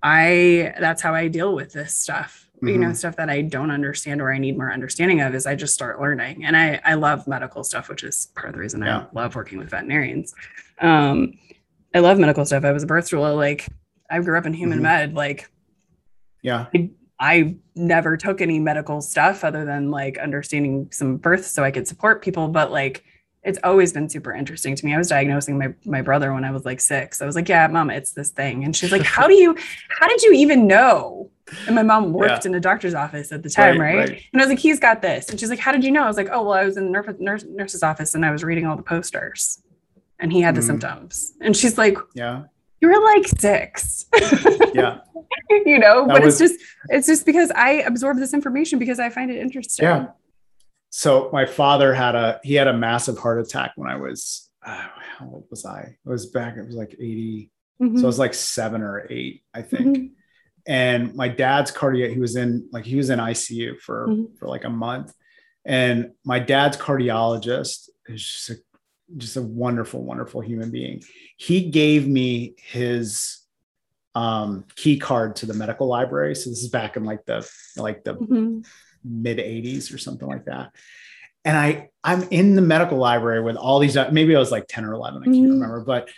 i 0.02 0.74
that's 0.80 1.00
how 1.00 1.14
i 1.14 1.28
deal 1.28 1.54
with 1.54 1.72
this 1.72 1.96
stuff 1.96 2.45
mm-hmm. 2.56 2.68
you 2.68 2.78
know 2.78 2.86
mm-hmm. 2.86 2.94
stuff 2.94 3.16
that 3.16 3.28
i 3.28 3.40
don't 3.40 3.70
understand 3.70 4.20
or 4.20 4.32
i 4.32 4.38
need 4.38 4.56
more 4.56 4.72
understanding 4.72 5.20
of 5.20 5.34
is 5.34 5.46
i 5.46 5.54
just 5.54 5.74
start 5.74 6.00
learning 6.00 6.44
and 6.44 6.56
i 6.56 6.80
i 6.84 6.94
love 6.94 7.26
medical 7.26 7.62
stuff 7.62 7.88
which 7.88 8.02
is 8.02 8.26
part 8.34 8.48
of 8.48 8.54
the 8.54 8.60
reason 8.60 8.82
yeah. 8.82 9.00
i 9.00 9.06
love 9.12 9.34
working 9.34 9.58
with 9.58 9.70
veterinarians 9.70 10.34
um 10.80 11.32
i 11.94 11.98
love 11.98 12.18
medical 12.18 12.44
stuff 12.44 12.64
i 12.64 12.72
was 12.72 12.82
a 12.82 12.86
birth 12.86 13.08
doula 13.08 13.36
like 13.36 13.66
i 14.10 14.18
grew 14.20 14.38
up 14.38 14.46
in 14.46 14.52
human 14.52 14.78
mm-hmm. 14.78 14.84
med 14.84 15.14
like 15.14 15.50
yeah 16.42 16.66
I, 16.74 16.90
I 17.18 17.56
never 17.74 18.16
took 18.16 18.40
any 18.40 18.58
medical 18.58 19.00
stuff 19.00 19.44
other 19.44 19.64
than 19.64 19.90
like 19.90 20.18
understanding 20.18 20.88
some 20.92 21.16
births 21.16 21.50
so 21.50 21.62
i 21.64 21.70
could 21.70 21.86
support 21.86 22.22
people 22.22 22.48
but 22.48 22.70
like 22.70 23.04
it's 23.46 23.60
always 23.62 23.92
been 23.92 24.08
super 24.08 24.34
interesting 24.34 24.74
to 24.74 24.84
me. 24.84 24.92
I 24.92 24.98
was 24.98 25.08
diagnosing 25.08 25.56
my 25.56 25.72
my 25.84 26.02
brother 26.02 26.34
when 26.34 26.44
I 26.44 26.50
was 26.50 26.64
like 26.64 26.80
six. 26.80 27.22
I 27.22 27.26
was 27.26 27.36
like, 27.36 27.48
"Yeah, 27.48 27.68
mom, 27.68 27.90
it's 27.90 28.10
this 28.10 28.30
thing," 28.30 28.64
and 28.64 28.74
she's 28.74 28.90
like, 28.90 29.02
"How 29.02 29.28
do 29.28 29.34
you? 29.34 29.56
How 29.88 30.08
did 30.08 30.20
you 30.22 30.32
even 30.32 30.66
know?" 30.66 31.30
And 31.66 31.74
my 31.74 31.82
mom 31.82 32.12
worked 32.12 32.44
yeah. 32.44 32.50
in 32.50 32.54
a 32.54 32.60
doctor's 32.60 32.94
office 32.94 33.30
at 33.32 33.42
the 33.42 33.50
time, 33.50 33.80
right, 33.80 33.96
right? 33.96 34.08
right, 34.10 34.22
And 34.32 34.42
I 34.42 34.44
was 34.44 34.50
like, 34.50 34.58
"He's 34.58 34.80
got 34.80 35.02
this," 35.02 35.28
and 35.28 35.38
she's 35.38 35.50
like, 35.50 35.58
"How 35.58 35.72
did 35.72 35.84
you 35.84 35.90
know?" 35.90 36.02
I 36.02 36.08
was 36.08 36.16
like, 36.16 36.28
"Oh, 36.30 36.42
well, 36.42 36.52
I 36.52 36.64
was 36.64 36.76
in 36.76 36.86
the 36.86 36.90
nurse, 36.90 37.14
nurse, 37.18 37.44
nurse's 37.48 37.82
office 37.82 38.14
and 38.14 38.24
I 38.24 38.30
was 38.30 38.42
reading 38.42 38.66
all 38.66 38.76
the 38.76 38.82
posters, 38.82 39.62
and 40.18 40.32
he 40.32 40.40
had 40.40 40.54
the 40.54 40.60
mm. 40.60 40.66
symptoms." 40.66 41.32
And 41.40 41.56
she's 41.56 41.78
like, 41.78 41.98
"Yeah." 42.14 42.44
You 42.80 42.88
were 42.88 43.02
like 43.02 43.26
six. 43.26 44.04
yeah. 44.74 44.98
you 45.50 45.78
know, 45.78 46.06
that 46.06 46.08
but 46.08 46.22
was... 46.22 46.38
it's 46.40 46.52
just 46.52 46.64
it's 46.88 47.06
just 47.06 47.24
because 47.24 47.50
I 47.52 47.70
absorb 47.70 48.18
this 48.18 48.34
information 48.34 48.78
because 48.78 49.00
I 49.00 49.08
find 49.08 49.30
it 49.30 49.38
interesting. 49.38 49.84
Yeah 49.84 50.06
so 50.90 51.28
my 51.30 51.44
father 51.44 51.92
had 51.92 52.14
a 52.14 52.40
he 52.42 52.54
had 52.54 52.68
a 52.68 52.72
massive 52.72 53.18
heart 53.18 53.38
attack 53.38 53.72
when 53.76 53.90
I 53.90 53.96
was 53.96 54.48
uh, 54.64 54.88
how 55.18 55.26
old 55.26 55.44
was 55.50 55.66
I? 55.66 55.80
It 55.80 56.08
was 56.08 56.26
back. 56.26 56.56
It 56.56 56.66
was 56.66 56.74
like 56.74 56.92
80. 56.94 57.50
Mm-hmm. 57.80 57.98
So 57.98 58.04
I 58.04 58.06
was 58.06 58.18
like 58.18 58.32
seven 58.32 58.82
or 58.82 59.06
eight, 59.10 59.42
I 59.54 59.60
think. 59.60 59.96
Mm-hmm. 59.96 60.14
And 60.66 61.14
my 61.14 61.28
dad's 61.28 61.70
cardiac, 61.70 62.10
he 62.10 62.18
was 62.18 62.36
in 62.36 62.68
like 62.72 62.84
he 62.84 62.96
was 62.96 63.10
in 63.10 63.18
ICU 63.18 63.78
for 63.78 64.08
mm-hmm. 64.08 64.36
for 64.36 64.48
like 64.48 64.64
a 64.64 64.70
month. 64.70 65.12
And 65.64 66.12
my 66.24 66.38
dad's 66.38 66.76
cardiologist 66.76 67.88
is 68.06 68.22
just 68.22 68.50
a 68.50 68.56
just 69.16 69.36
a 69.36 69.42
wonderful, 69.42 70.02
wonderful 70.02 70.40
human 70.40 70.70
being. 70.70 71.02
He 71.36 71.70
gave 71.70 72.08
me 72.08 72.54
his 72.58 73.40
um, 74.16 74.64
key 74.74 74.98
card 74.98 75.36
to 75.36 75.46
the 75.46 75.54
medical 75.54 75.86
library. 75.86 76.34
So 76.34 76.50
this 76.50 76.62
is 76.62 76.68
back 76.68 76.96
in 76.96 77.04
like 77.04 77.24
the 77.26 77.48
like 77.76 78.02
the 78.04 78.14
mm-hmm 78.14 78.60
mid 79.06 79.38
80s 79.38 79.94
or 79.94 79.98
something 79.98 80.26
like 80.26 80.46
that. 80.46 80.74
And 81.44 81.56
I 81.56 81.90
I'm 82.02 82.24
in 82.24 82.56
the 82.56 82.62
medical 82.62 82.98
library 82.98 83.40
with 83.42 83.56
all 83.56 83.78
these 83.78 83.96
maybe 84.10 84.34
I 84.34 84.38
was 84.38 84.50
like 84.50 84.66
10 84.68 84.84
or 84.84 84.94
11 84.94 85.22
I 85.22 85.24
can't 85.24 85.36
mm-hmm. 85.36 85.50
remember 85.52 85.84
but 85.84 86.08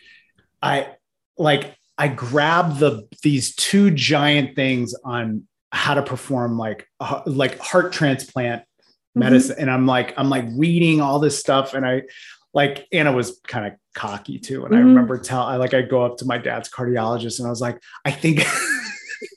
I 0.62 0.94
like 1.36 1.76
I 1.98 2.08
grabbed 2.08 2.78
the 2.78 3.08
these 3.22 3.54
two 3.54 3.90
giant 3.90 4.54
things 4.54 4.94
on 5.04 5.46
how 5.72 5.94
to 5.94 6.02
perform 6.02 6.56
like 6.56 6.86
uh, 7.00 7.22
like 7.26 7.58
heart 7.58 7.92
transplant 7.92 8.62
mm-hmm. 8.62 9.20
medicine. 9.20 9.56
And 9.58 9.70
i'm 9.70 9.86
like 9.86 10.14
i'm 10.16 10.30
like 10.30 10.46
reading 10.52 11.00
all 11.00 11.18
this 11.18 11.38
stuff. 11.38 11.74
And 11.74 11.84
i 11.84 12.02
like 12.54 12.86
anna 12.92 13.12
was 13.12 13.40
kind 13.46 13.66
of 13.66 13.72
cocky 13.94 14.38
too. 14.38 14.64
And 14.64 14.74
mm-hmm. 14.74 14.84
i 14.84 14.88
remember 14.88 15.18
tell 15.18 15.42
i 15.42 15.56
like 15.56 15.74
i 15.74 15.82
go 15.82 16.04
up 16.04 16.16
to 16.18 16.24
my 16.24 16.38
dad's 16.38 16.70
cardiologist 16.70 17.38
and 17.38 17.46
i 17.46 17.50
was 17.50 17.60
like 17.60 17.78
i 18.04 18.10
think 18.10 18.46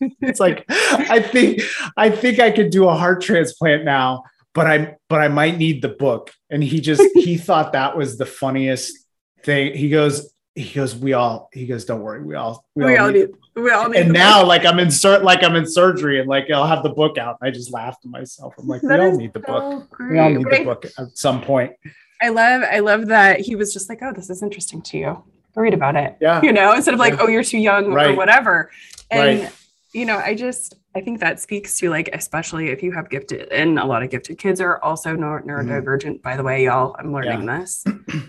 it's 0.22 0.40
like 0.40 0.64
i 0.70 1.20
think 1.20 1.62
i 1.98 2.10
think 2.10 2.40
i 2.40 2.52
could 2.52 2.70
do 2.70 2.88
a 2.88 2.94
heart 2.94 3.22
transplant 3.22 3.84
now 3.84 4.24
but 4.54 4.68
i 4.68 4.96
but 5.10 5.22
i 5.22 5.28
might 5.28 5.58
need 5.58 5.82
the 5.82 5.90
book. 5.90 6.32
And 6.50 6.64
he 6.64 6.80
just 6.80 7.04
he 7.16 7.38
thought 7.48 7.74
that 7.74 7.98
was 7.98 8.18
the 8.18 8.26
funniest 8.26 8.98
thing. 9.44 9.76
He 9.76 9.90
goes 9.90 10.34
he 10.56 10.74
goes, 10.74 10.96
we 10.96 11.14
all, 11.14 11.50
he 11.54 11.66
goes, 11.66 11.86
don't 11.86 12.02
worry. 12.02 12.22
We 12.22 12.36
all, 12.36 12.66
we, 12.76 12.86
we 12.86 12.98
all, 12.98 13.12
need, 13.12 13.30
we 13.56 13.72
all 13.72 13.90
need. 13.90 14.02
And 14.02 14.14
now 14.14 14.40
book. 14.40 14.50
like 14.50 14.66
I'm 14.66 14.80
in 14.80 14.90
cert, 14.90 15.24
like 15.24 15.44
I'm 15.44 15.56
in 15.56 15.66
surgery 15.66 16.20
and 16.20 16.28
like 16.28 16.52
I'll 16.52 16.68
have 16.68 16.84
the 16.84 16.90
book 16.90 17.18
out. 17.18 17.38
I 17.42 17.52
just 17.52 17.72
laughed 17.72 18.04
to 18.04 18.10
myself. 18.10 18.54
I'm 18.60 18.68
like, 18.68 18.82
that 18.82 19.00
we 19.00 19.06
all 19.06 19.18
need 19.18 19.34
the 19.34 19.42
so 19.46 19.54
book. 19.54 19.90
Great. 19.90 20.12
We 20.12 20.20
all 20.20 20.30
need 20.30 20.46
the 20.46 20.64
book 20.66 20.86
at 20.86 21.18
some 21.18 21.42
point. 21.42 21.74
I 22.22 22.30
love, 22.30 22.64
I 22.64 22.80
love 22.80 23.08
that 23.08 23.40
he 23.40 23.56
was 23.56 23.74
just 23.74 23.90
like, 23.90 24.00
oh, 24.02 24.12
this 24.14 24.30
is 24.30 24.44
interesting 24.44 24.82
to 24.84 24.98
you. 24.98 25.24
Read 25.56 25.74
about 25.74 25.96
it. 25.96 26.18
Yeah. 26.20 26.42
You 26.42 26.52
know, 26.52 26.74
instead 26.74 26.94
of 26.94 27.00
like, 27.00 27.14
yeah. 27.14 27.20
oh, 27.22 27.28
you're 27.28 27.44
too 27.44 27.58
young 27.58 27.94
right. 27.94 28.12
or 28.12 28.16
whatever. 28.16 28.72
And, 29.10 29.44
right. 29.44 29.54
you 29.94 30.06
know, 30.06 30.18
I 30.18 30.36
just, 30.36 30.76
I 30.96 31.02
think 31.02 31.22
that 31.22 31.40
speaks 31.40 31.78
to 31.80 31.90
like, 31.90 32.10
especially 32.14 32.70
if 32.70 32.84
you 32.84 32.92
have 32.92 33.10
gifted 33.10 33.50
and 33.50 33.80
a 33.80 33.86
lot 33.86 34.04
of 34.04 34.10
gifted 34.10 34.38
kids 34.38 34.60
are 34.62 34.82
also 34.84 35.16
neurodivergent, 35.16 36.04
mm-hmm. 36.04 36.22
by 36.22 36.38
the 36.38 36.44
way, 36.44 36.66
y'all, 36.66 36.96
I'm 37.00 37.14
learning 37.14 37.44
yeah. 37.44 37.60
this. 37.60 37.86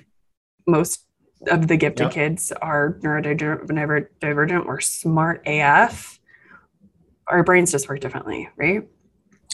Most 0.66 1.04
of 1.49 1.68
the 1.68 1.76
gifted 1.76 2.05
yep. 2.05 2.12
kids 2.12 2.53
are 2.53 2.99
neurodivergent. 3.03 4.66
We're 4.66 4.80
smart 4.80 5.43
AF. 5.47 6.18
Our 7.26 7.43
brains 7.43 7.72
just 7.72 7.88
work 7.88 8.01
differently, 8.01 8.49
right? 8.57 8.86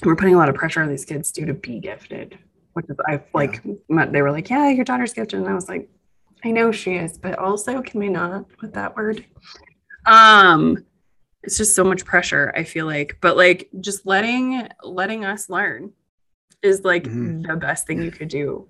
We're 0.04 0.16
putting 0.16 0.34
a 0.34 0.38
lot 0.38 0.48
of 0.48 0.54
pressure 0.54 0.82
on 0.82 0.88
these 0.88 1.04
kids 1.04 1.32
due 1.32 1.46
to 1.46 1.54
be 1.54 1.80
gifted, 1.80 2.38
which 2.74 2.86
is 2.88 2.96
I 3.08 3.22
like. 3.34 3.62
Yeah. 3.88 4.06
They 4.06 4.22
were 4.22 4.30
like, 4.30 4.48
"Yeah, 4.48 4.70
your 4.70 4.84
daughter's 4.84 5.12
gifted," 5.12 5.40
and 5.40 5.48
I 5.48 5.54
was 5.54 5.68
like, 5.68 5.88
"I 6.44 6.50
know 6.50 6.70
she 6.70 6.94
is, 6.94 7.18
but 7.18 7.38
also, 7.38 7.82
can 7.82 8.00
we 8.00 8.08
not 8.08 8.46
with 8.60 8.74
that 8.74 8.96
word?" 8.96 9.24
Um, 10.06 10.84
it's 11.42 11.56
just 11.56 11.74
so 11.74 11.84
much 11.84 12.04
pressure. 12.04 12.52
I 12.56 12.64
feel 12.64 12.86
like, 12.86 13.18
but 13.20 13.36
like, 13.36 13.68
just 13.80 14.06
letting 14.06 14.68
letting 14.84 15.24
us 15.24 15.50
learn 15.50 15.92
is 16.62 16.84
like 16.84 17.04
mm-hmm. 17.04 17.42
the 17.42 17.56
best 17.56 17.86
thing 17.86 18.02
you 18.02 18.10
could 18.10 18.28
do 18.28 18.68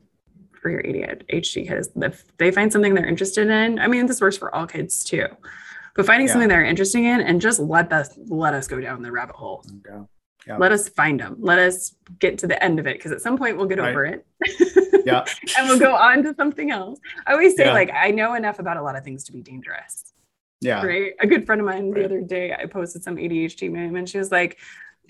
for 0.69 0.73
your 0.73 0.83
ADHD 0.83 1.67
kids. 1.67 1.89
If 1.97 2.25
they 2.37 2.51
find 2.51 2.73
something 2.73 2.95
they're 2.95 3.07
interested 3.07 3.49
in, 3.49 3.79
I 3.79 3.87
mean, 3.87 4.07
this 4.07 4.21
works 4.21 4.37
for 4.37 4.55
all 4.55 4.67
kids 4.67 5.03
too, 5.03 5.27
but 5.95 6.07
finding 6.07 6.27
yeah. 6.27 6.33
something 6.33 6.49
they're 6.49 6.65
interested 6.65 6.99
in 6.99 7.21
and 7.21 7.41
just 7.41 7.59
let 7.59 7.93
us 7.93 8.19
let 8.27 8.55
us 8.55 8.67
go 8.67 8.81
down 8.81 9.03
the 9.03 9.11
rabbit 9.11 9.37
hole. 9.37 9.65
Okay. 9.87 10.05
Yeah. 10.47 10.57
Let 10.59 10.73
us 10.73 10.89
find 10.89 11.21
them. 11.21 11.37
Let 11.39 11.59
us 11.59 11.95
get 12.19 12.39
to 12.39 12.47
the 12.47 12.63
end 12.63 12.79
of 12.79 12.87
it 12.87 12.99
because 12.99 13.13
at 13.13 13.21
some 13.21 13.37
point 13.37 13.57
we'll 13.57 13.67
get 13.67 13.79
right. 13.79 13.91
over 13.91 14.05
it. 14.07 14.27
yeah. 15.05 15.25
and 15.59 15.69
we'll 15.69 15.79
go 15.79 15.95
on 15.95 16.23
to 16.23 16.35
something 16.35 16.71
else. 16.71 16.99
I 17.27 17.33
always 17.33 17.55
say, 17.55 17.67
yeah. 17.67 17.73
like, 17.73 17.91
I 17.95 18.11
know 18.13 18.35
enough 18.35 18.59
about 18.59 18.79
a 18.79 18.83
lot 18.83 18.97
of 18.97 19.05
things 19.05 19.25
to 19.25 19.33
be 19.33 19.43
dangerous. 19.43 20.15
Yeah. 20.61 20.85
Right. 20.85 21.13
A 21.21 21.27
good 21.27 21.45
friend 21.45 21.61
of 21.61 21.67
mine 21.67 21.91
right. 21.91 22.01
the 22.01 22.05
other 22.05 22.21
day, 22.23 22.55
I 22.55 22.65
posted 22.67 23.03
some 23.03 23.17
ADHD 23.17 23.71
meme 23.71 23.97
and 23.97 24.09
she 24.09 24.19
was 24.19 24.31
like, 24.31 24.59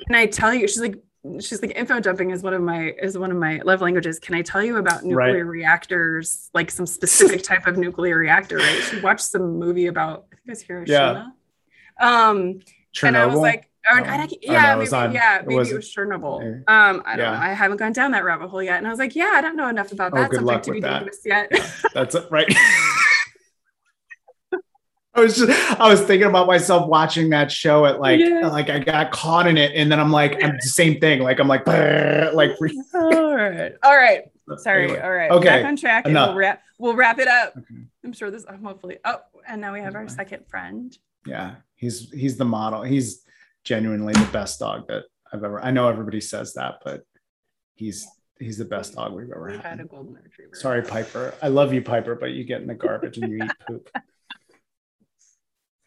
Can 0.07 0.17
I 0.17 0.27
tell 0.27 0.53
you? 0.53 0.67
She's 0.67 0.81
like, 0.81 0.97
she's 1.41 1.62
like 1.62 1.76
info 1.76 2.01
dumping 2.01 2.31
is 2.31 2.43
one 2.43 2.55
of 2.55 2.62
my 2.62 2.95
is 3.01 3.16
one 3.16 3.31
of 3.31 3.37
my 3.37 3.61
love 3.64 3.81
languages 3.81 4.18
can 4.18 4.35
i 4.35 4.43
tell 4.43 4.62
you 4.62 4.76
about 4.76 5.03
nuclear 5.03 5.45
right. 5.45 5.47
reactors 5.47 6.51
like 6.55 6.70
some 6.70 6.87
specific 6.87 7.43
type 7.43 7.66
of 7.66 7.76
nuclear 7.76 8.18
reactor 8.18 8.57
right 8.57 8.83
she 8.83 9.01
watched 9.01 9.24
some 9.24 9.59
movie 9.59 9.87
about 9.87 10.26
i 10.33 10.37
think 10.37 10.47
it 10.47 10.51
was 10.51 10.62
hiroshima 10.62 11.35
yeah. 12.01 12.29
um 12.29 12.61
Chernobyl? 12.95 13.09
and 13.09 13.16
i 13.16 13.26
was 13.26 13.39
like 13.39 13.68
or, 13.91 14.05
I, 14.05 14.29
yeah, 14.43 14.76
maybe, 14.76 14.91
on, 14.91 15.12
yeah, 15.12 15.39
maybe 15.41 15.55
it 15.55 15.59
was, 15.59 15.72
it 15.72 15.76
was 15.76 15.95
Chernobyl. 15.95 16.43
Um, 16.68 17.03
I 17.07 17.16
don't 17.16 17.24
yeah. 17.24 17.31
know. 17.31 17.39
I 17.39 17.55
haven't 17.55 17.79
gone 17.79 17.93
down 17.93 18.11
that 18.11 18.24
rabbit 18.24 18.49
hole 18.49 18.62
yet. 18.62 18.76
And 18.76 18.87
I 18.87 18.91
was 18.91 18.99
like, 18.99 19.16
yeah, 19.16 19.33
I 19.35 19.41
don't 19.41 19.57
know 19.57 19.68
enough 19.68 19.93
about 19.93 20.12
oh, 20.12 20.16
that 20.16 20.31
oh, 20.31 20.35
subject 20.35 20.64
to 20.64 20.72
be 20.72 20.81
dangerous 20.81 21.20
yet. 21.24 21.49
Yeah, 21.51 21.70
that's 21.95 22.14
it, 22.14 22.26
right. 22.31 22.53
I 25.19 25.23
was 25.23 25.37
just 25.37 25.81
I 25.81 25.91
was 25.91 26.01
thinking 26.03 26.29
about 26.29 26.47
myself 26.47 26.89
watching 26.89 27.31
that 27.31 27.51
show 27.51 27.87
at 27.87 28.01
like 28.01 28.21
yeah. 28.21 28.47
like 28.47 28.71
I 28.71 28.79
got 28.79 29.11
caught 29.11 29.49
in 29.49 29.59
it 29.59 29.73
and 29.75 29.91
then 29.91 29.99
I'm 29.99 30.12
like 30.12 30.43
I'm 30.43 30.55
the 30.55 30.69
same 30.69 31.01
thing 31.01 31.21
like 31.21 31.41
I'm 31.41 31.49
like 31.49 31.66
like 31.66 32.57
all 32.95 33.37
right 33.37 33.73
all 33.83 33.97
right 33.97 34.23
sorry. 34.59 34.85
anyway. 34.85 35.01
all 35.01 35.11
right 35.11 35.31
okay. 35.33 35.49
Back 35.49 35.64
on 35.64 35.77
track 35.77 36.07
and 36.07 36.14
we'll 36.14 36.37
wrap 36.37 36.62
we'll 36.79 36.95
wrap 36.95 37.19
it 37.19 37.27
up. 37.27 37.55
Okay. 37.57 37.83
I'm 38.05 38.12
sure 38.12 38.31
this 38.31 38.47
I'm 38.49 38.62
hopefully 38.62 38.99
oh 39.05 39.19
and 39.47 39.61
now 39.61 39.73
we 39.73 39.81
have 39.81 39.97
our 39.97 40.09
second 40.09 40.47
friend. 40.47 40.97
Yeah. 41.27 41.57
He's 41.75 42.11
he's 42.12 42.37
the 42.37 42.45
model. 42.45 42.83
He's 42.83 43.25
genuinely 43.64 44.12
the 44.12 44.29
best 44.33 44.61
dog 44.61 44.87
that 44.87 45.05
I've 45.33 45.43
ever 45.43 45.61
I 45.61 45.73
know 45.73 45.89
everybody 45.89 46.21
says 46.21 46.55
that 46.55 46.77
but 46.85 47.03
he's 47.75 48.07
he's 48.39 48.59
the 48.59 48.64
best 48.64 48.95
dog 48.95 49.14
we've 49.14 49.33
ever 49.33 49.49
had. 49.49 49.62
had 49.62 49.81
a 49.81 49.85
golden 49.85 50.14
retriever. 50.14 50.55
Sorry 50.55 50.83
Piper. 50.83 51.35
I 51.43 51.49
love 51.49 51.73
you 51.73 51.83
Piper 51.83 52.14
but 52.14 52.31
you 52.31 52.45
get 52.45 52.61
in 52.61 52.69
the 52.69 52.75
garbage 52.75 53.19
and 53.19 53.33
you 53.33 53.45
eat 53.45 53.51
poop 53.66 53.91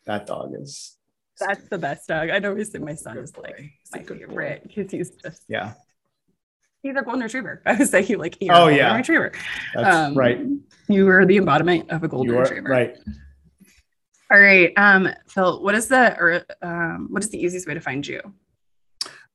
that 0.06 0.26
dog 0.28 0.54
is 0.60 0.98
that's 1.42 1.68
the 1.70 1.78
best 1.78 2.08
dog. 2.08 2.30
I 2.30 2.40
know 2.40 2.62
say 2.64 2.80
my 2.80 2.94
son 2.94 3.18
is 3.18 3.36
like 3.38 3.72
my 3.94 4.04
favorite 4.04 4.64
because 4.64 4.92
he's 4.92 5.12
just 5.12 5.44
yeah. 5.48 5.74
He's 6.84 6.96
a 6.96 7.02
golden 7.02 7.22
retriever. 7.22 7.62
I 7.66 7.76
would 7.76 7.88
say 7.88 8.04
he 8.04 8.16
like 8.16 8.38
oh 8.50 8.68
yeah 8.68 8.96
retriever. 8.96 9.32
That's 9.74 9.96
um, 9.96 10.16
right. 10.16 10.40
You 10.88 11.10
are 11.10 11.26
the 11.26 11.38
embodiment 11.38 11.90
of 11.92 12.04
a 12.04 12.08
golden 12.08 12.36
are, 12.36 12.42
retriever. 12.42 12.70
Right. 12.70 12.98
All 14.32 14.40
right, 14.40 14.72
um, 14.78 15.10
Phil. 15.28 15.62
What 15.62 15.76
is 15.76 15.90
the 15.90 16.16
or 16.18 16.46
um, 16.62 17.08
what 17.12 17.22
is 17.22 17.30
the 17.30 17.44
easiest 17.44 17.68
way 17.68 17.74
to 17.74 17.82
find 17.82 18.06
you? 18.08 18.22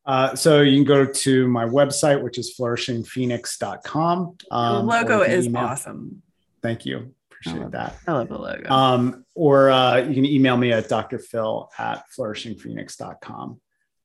Uh, 0.07 0.35
so 0.35 0.63
you 0.63 0.77
can 0.77 0.85
go 0.85 1.05
to 1.05 1.49
my 1.49 1.65
website, 1.65 2.23
which 2.23 2.39
is 2.39 2.57
flourishingphoenix.com. 2.59 4.37
Um, 4.51 4.87
the 4.87 4.93
logo 4.93 5.23
is 5.23 5.47
email. 5.47 5.65
awesome. 5.65 6.23
Thank 6.63 6.87
you 6.87 7.16
appreciate 7.47 7.67
I 7.67 7.71
that. 7.71 7.97
I 8.07 8.13
love 8.13 8.29
the 8.29 8.39
logo. 8.39 8.71
Um, 8.71 9.25
or 9.35 9.71
uh, 9.71 9.99
you 9.99 10.15
can 10.15 10.25
email 10.25 10.57
me 10.57 10.73
at 10.73 10.89
drphil 10.89 11.69
at 11.79 12.05
flourishingphoenix.com. 12.17 13.61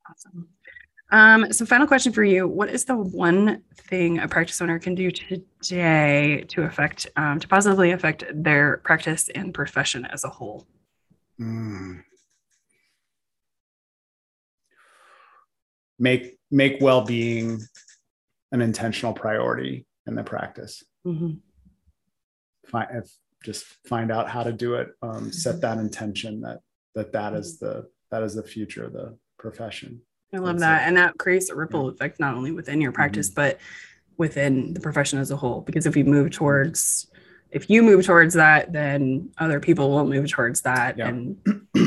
Awesome. 0.09 0.49
Um, 1.11 1.51
so 1.51 1.65
final 1.65 1.87
question 1.87 2.13
for 2.13 2.23
you. 2.23 2.47
What 2.47 2.69
is 2.69 2.85
the 2.85 2.95
one 2.95 3.63
thing 3.75 4.19
a 4.19 4.27
practice 4.27 4.61
owner 4.61 4.79
can 4.79 4.95
do 4.95 5.11
today 5.11 6.45
to 6.47 6.63
affect, 6.63 7.07
um, 7.17 7.39
to 7.39 7.47
positively 7.47 7.91
affect 7.91 8.23
their 8.33 8.77
practice 8.77 9.29
and 9.35 9.53
profession 9.53 10.05
as 10.05 10.23
a 10.23 10.29
whole? 10.29 10.65
Mm. 11.39 12.03
Make, 15.99 16.37
make 16.49 16.77
well-being 16.81 17.59
an 18.53 18.61
intentional 18.61 19.13
priority 19.13 19.85
in 20.07 20.15
the 20.15 20.23
practice. 20.23 20.83
Mm-hmm. 21.05 21.33
If 22.73 23.17
just 23.43 23.65
find 23.87 24.11
out 24.11 24.29
how 24.29 24.43
to 24.43 24.51
do 24.51 24.75
it 24.75 24.89
um, 25.01 25.31
set 25.31 25.61
that 25.61 25.77
intention 25.77 26.41
that 26.41 26.59
that 26.95 27.11
that 27.11 27.33
is 27.33 27.59
the 27.59 27.87
that 28.09 28.23
is 28.23 28.35
the 28.35 28.43
future 28.43 28.85
of 28.85 28.93
the 28.93 29.17
profession 29.37 30.01
i 30.33 30.37
love 30.37 30.59
That's 30.59 30.61
that 30.61 30.83
it. 30.83 30.87
and 30.87 30.97
that 30.97 31.17
creates 31.17 31.49
a 31.49 31.55
ripple 31.55 31.85
yeah. 31.85 31.91
effect 31.91 32.19
not 32.19 32.35
only 32.35 32.51
within 32.51 32.81
your 32.81 32.91
practice 32.91 33.29
mm-hmm. 33.29 33.35
but 33.35 33.59
within 34.17 34.73
the 34.73 34.79
profession 34.79 35.19
as 35.19 35.31
a 35.31 35.35
whole 35.35 35.61
because 35.61 35.85
if 35.85 35.95
you 35.95 36.03
move 36.03 36.31
towards 36.31 37.07
if 37.51 37.69
you 37.69 37.83
move 37.83 38.05
towards 38.05 38.33
that 38.33 38.71
then 38.71 39.29
other 39.37 39.59
people 39.59 39.89
will 39.89 40.05
move 40.05 40.29
towards 40.29 40.61
that 40.61 40.97
yeah. 40.97 41.07
and 41.07 41.37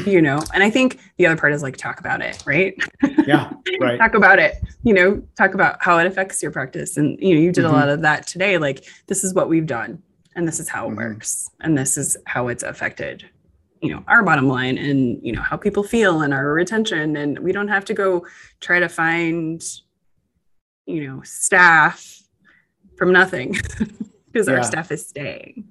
you 0.06 0.20
know 0.20 0.40
and 0.52 0.62
i 0.62 0.70
think 0.70 0.98
the 1.16 1.26
other 1.26 1.36
part 1.36 1.52
is 1.52 1.62
like 1.62 1.76
talk 1.76 2.00
about 2.00 2.20
it 2.20 2.42
right 2.46 2.74
yeah 3.26 3.52
right 3.80 3.98
talk 3.98 4.14
about 4.14 4.38
it 4.38 4.54
you 4.82 4.92
know 4.92 5.22
talk 5.36 5.54
about 5.54 5.76
how 5.80 5.98
it 5.98 6.06
affects 6.06 6.42
your 6.42 6.50
practice 6.50 6.96
and 6.96 7.18
you 7.20 7.34
know 7.34 7.40
you 7.40 7.52
did 7.52 7.64
mm-hmm. 7.64 7.74
a 7.74 7.76
lot 7.76 7.88
of 7.88 8.02
that 8.02 8.26
today 8.26 8.58
like 8.58 8.84
this 9.06 9.24
is 9.24 9.32
what 9.32 9.48
we've 9.48 9.66
done 9.66 10.02
and 10.36 10.46
this 10.46 10.60
is 10.60 10.68
how 10.68 10.86
it 10.86 10.88
mm-hmm. 10.88 10.98
works 10.98 11.50
and 11.60 11.76
this 11.76 11.96
is 11.96 12.16
how 12.26 12.48
it's 12.48 12.62
affected 12.62 13.24
you 13.80 13.90
know 13.90 14.02
our 14.08 14.22
bottom 14.22 14.48
line 14.48 14.78
and 14.78 15.20
you 15.22 15.32
know 15.32 15.42
how 15.42 15.56
people 15.56 15.82
feel 15.82 16.22
and 16.22 16.32
our 16.32 16.52
retention 16.52 17.16
and 17.16 17.38
we 17.38 17.52
don't 17.52 17.68
have 17.68 17.84
to 17.84 17.94
go 17.94 18.26
try 18.60 18.80
to 18.80 18.88
find 18.88 19.62
you 20.86 21.06
know 21.06 21.22
staff 21.22 22.22
from 22.96 23.12
nothing 23.12 23.52
because 24.26 24.48
yeah. 24.48 24.54
our 24.54 24.62
staff 24.62 24.90
is 24.90 25.06
staying 25.06 25.64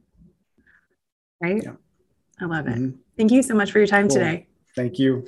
right 1.42 1.64
yeah. 1.64 1.72
i 2.42 2.46
love 2.46 2.68
it 2.68 2.76
mm-hmm. 2.76 2.98
thank 3.18 3.32
you 3.32 3.42
so 3.42 3.54
much 3.54 3.72
for 3.72 3.80
your 3.80 3.88
time 3.88 4.08
cool. 4.08 4.18
today 4.18 4.48
thank 4.76 5.00
you 5.00 5.26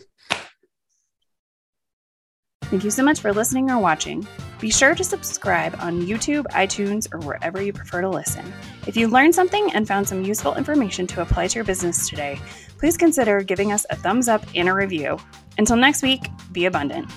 Thank 2.69 2.83
you 2.83 2.89
so 2.89 3.03
much 3.03 3.19
for 3.19 3.31
listening 3.31 3.69
or 3.69 3.77
watching. 3.77 4.27
Be 4.65 4.71
sure 4.71 4.95
to 4.95 5.03
subscribe 5.03 5.75
on 5.77 6.07
YouTube, 6.07 6.45
iTunes, 6.47 7.07
or 7.13 7.19
wherever 7.19 7.61
you 7.61 7.71
prefer 7.71 8.01
to 8.01 8.09
listen. 8.09 8.51
If 8.87 8.97
you 8.97 9.07
learned 9.07 9.35
something 9.35 9.71
and 9.75 9.87
found 9.87 10.07
some 10.07 10.25
useful 10.25 10.55
information 10.55 11.05
to 11.05 11.21
apply 11.21 11.49
to 11.49 11.53
your 11.53 11.63
business 11.63 12.09
today, 12.09 12.39
please 12.79 12.97
consider 12.97 13.43
giving 13.43 13.71
us 13.71 13.85
a 13.91 13.95
thumbs 13.95 14.27
up 14.27 14.43
and 14.55 14.67
a 14.67 14.73
review. 14.73 15.19
Until 15.59 15.75
next 15.75 16.01
week, 16.01 16.21
be 16.51 16.65
abundant. 16.65 17.11